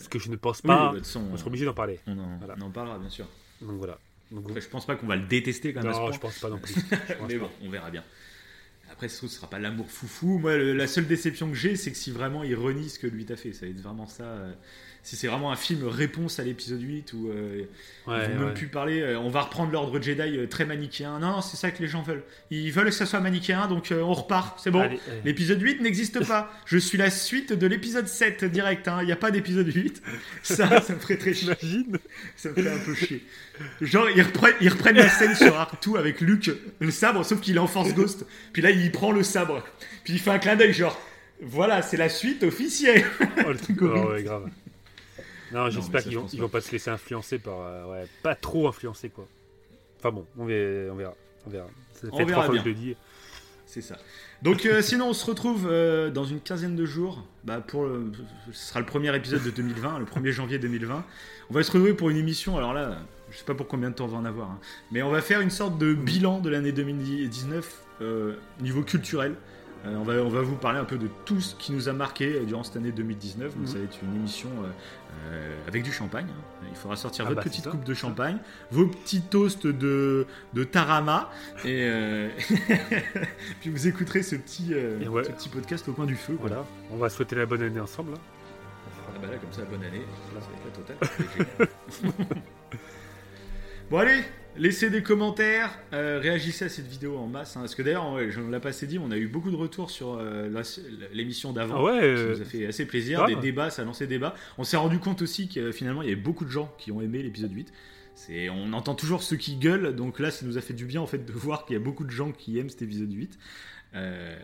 [0.00, 2.00] ce que je ne pense Oui, bah, pas, on sera obligé d'en parler.
[2.06, 2.54] on en, Voilà.
[2.58, 3.26] on en parlera bien sûr.
[3.60, 3.98] Donc voilà.
[4.30, 6.48] Donc, Après, je pense pas qu'on va le détester quand même non, je pense pas
[6.48, 6.74] non plus.
[7.28, 8.02] Mais bon, on verra bien.
[8.90, 10.38] Après, ce sera pas l'amour foufou.
[10.38, 13.24] Moi, la seule déception que j'ai, c'est que si vraiment il renie ce que lui
[13.24, 14.38] t'a fait, ça va être vraiment ça.
[15.02, 17.62] Si c'est vraiment un film réponse à l'épisode 8 ou euh,
[18.06, 19.00] Ouais, ils vont même plus parler.
[19.00, 21.18] euh, on va reprendre l'ordre Jedi euh, très manichéen.
[21.18, 22.22] Non, non, c'est ça que les gens veulent.
[22.50, 24.58] Ils veulent que ça soit manichéen, donc euh, on repart.
[24.60, 24.88] C'est bon.
[25.24, 26.52] L'épisode 8 n'existe pas.
[26.66, 28.88] Je suis la suite de l'épisode 7 direct.
[28.88, 28.98] hein.
[29.02, 30.02] Il n'y a pas d'épisode 8.
[30.42, 31.52] Ça, ça me ferait très chier.
[32.36, 33.24] Ça me ferait un peu chier.
[33.80, 36.50] Genre, ils reprennent, ils reprennent la scène sur Artu avec Luke,
[36.80, 38.24] le sabre, sauf qu'il est en Force Ghost.
[38.52, 39.62] Puis là, il prend le sabre.
[40.04, 40.98] Puis il fait un clin d'œil, genre,
[41.42, 43.04] voilà, c'est la suite officielle.
[43.46, 44.06] Oh, le truc horrible.
[44.08, 44.48] ouais, grave.
[45.52, 47.60] Non, j'espère qu'ils vont, ils vont pas se laisser influencer par.
[47.60, 49.26] euh, ouais, pas trop influencer, quoi.
[49.98, 50.92] Enfin bon, on verra.
[50.92, 51.14] On verra.
[51.46, 51.66] On verra.
[51.92, 52.96] Ça On fait verra trois fois que je le dis.
[53.66, 53.96] C'est ça.
[54.42, 57.22] Donc, euh, sinon, on se retrouve euh, dans une quinzaine de jours.
[57.44, 58.10] Bah, pour le-
[58.52, 61.04] ce sera le premier épisode de 2020, le 1er janvier 2020.
[61.50, 62.56] On va se retrouver pour une émission.
[62.58, 62.98] Alors là,
[63.30, 64.58] je sais pas pour combien de temps on va en avoir, hein.
[64.90, 69.34] mais on va faire une sorte de bilan de l'année 2019 euh, niveau culturel.
[69.86, 71.94] Euh, on, va, on va vous parler un peu de tout ce qui nous a
[71.94, 73.54] marqué euh, durant cette année 2019.
[73.54, 73.66] Donc, Mhm.
[73.66, 74.50] ça va être une émission
[75.30, 76.26] euh, avec du champagne.
[76.28, 76.66] hein.
[76.70, 78.36] Il faudra sortir Ah votre bah, petite coupe de champagne,
[78.70, 81.30] vos petits toasts de, de Tarama,
[81.64, 82.28] et, euh,
[83.60, 85.24] puis vous écouterez ce petit, Et ouais.
[85.24, 86.36] ce petit podcast au coin du feu.
[86.38, 86.56] Voilà.
[86.56, 86.68] Voilà.
[86.92, 88.12] On va souhaiter la bonne année ensemble.
[88.14, 88.20] hein.
[89.08, 90.04] Ah bah là, comme ça, bonne année.
[90.34, 92.36] Là, c'est la totale.
[93.90, 94.22] Bon, allez,
[94.60, 97.56] laissez des commentaires, euh, réagissez à cette vidéo en masse.
[97.56, 99.50] hein, parce que d'ailleurs, ouais, je ne l'ai pas assez dit, on a eu beaucoup
[99.50, 100.48] de retours sur euh,
[101.12, 101.76] l'émission d'avant.
[101.78, 102.00] Ah ouais.
[102.00, 103.34] Ça euh, nous a fait assez plaisir, grave.
[103.34, 104.34] des débats, ça a lancé débat.
[104.58, 107.00] On s'est rendu compte aussi que finalement il y avait beaucoup de gens qui ont
[107.00, 107.72] aimé l'épisode 8.
[108.14, 111.00] C'est, on entend toujours ceux qui gueulent, donc là ça nous a fait du bien
[111.00, 113.38] en fait de voir qu'il y a beaucoup de gens qui aiment cet épisode 8.
[113.94, 114.36] Euh,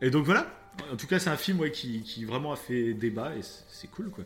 [0.00, 0.50] et donc voilà,
[0.92, 3.64] en tout cas c'est un film ouais, qui, qui vraiment a fait débat et c'est,
[3.68, 4.24] c'est cool quoi.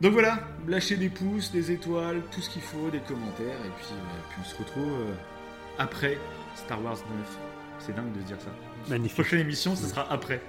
[0.00, 3.86] Donc voilà, lâchez des pouces, des étoiles, tout ce qu'il faut, des commentaires, et puis,
[3.92, 5.12] euh, on se retrouve euh,
[5.78, 6.18] après
[6.56, 7.04] Star Wars 9.
[7.78, 8.50] C'est dingue de se dire ça.
[8.88, 9.14] Magnifique.
[9.14, 10.40] Prochaine émission, ce sera après.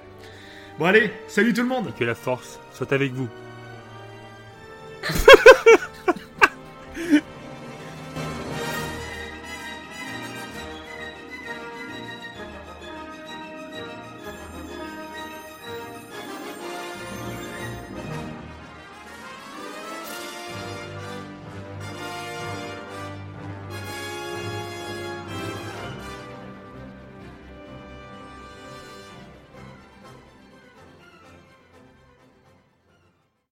[0.78, 3.28] Bon allez, salut tout le monde Que la force soit avec vous.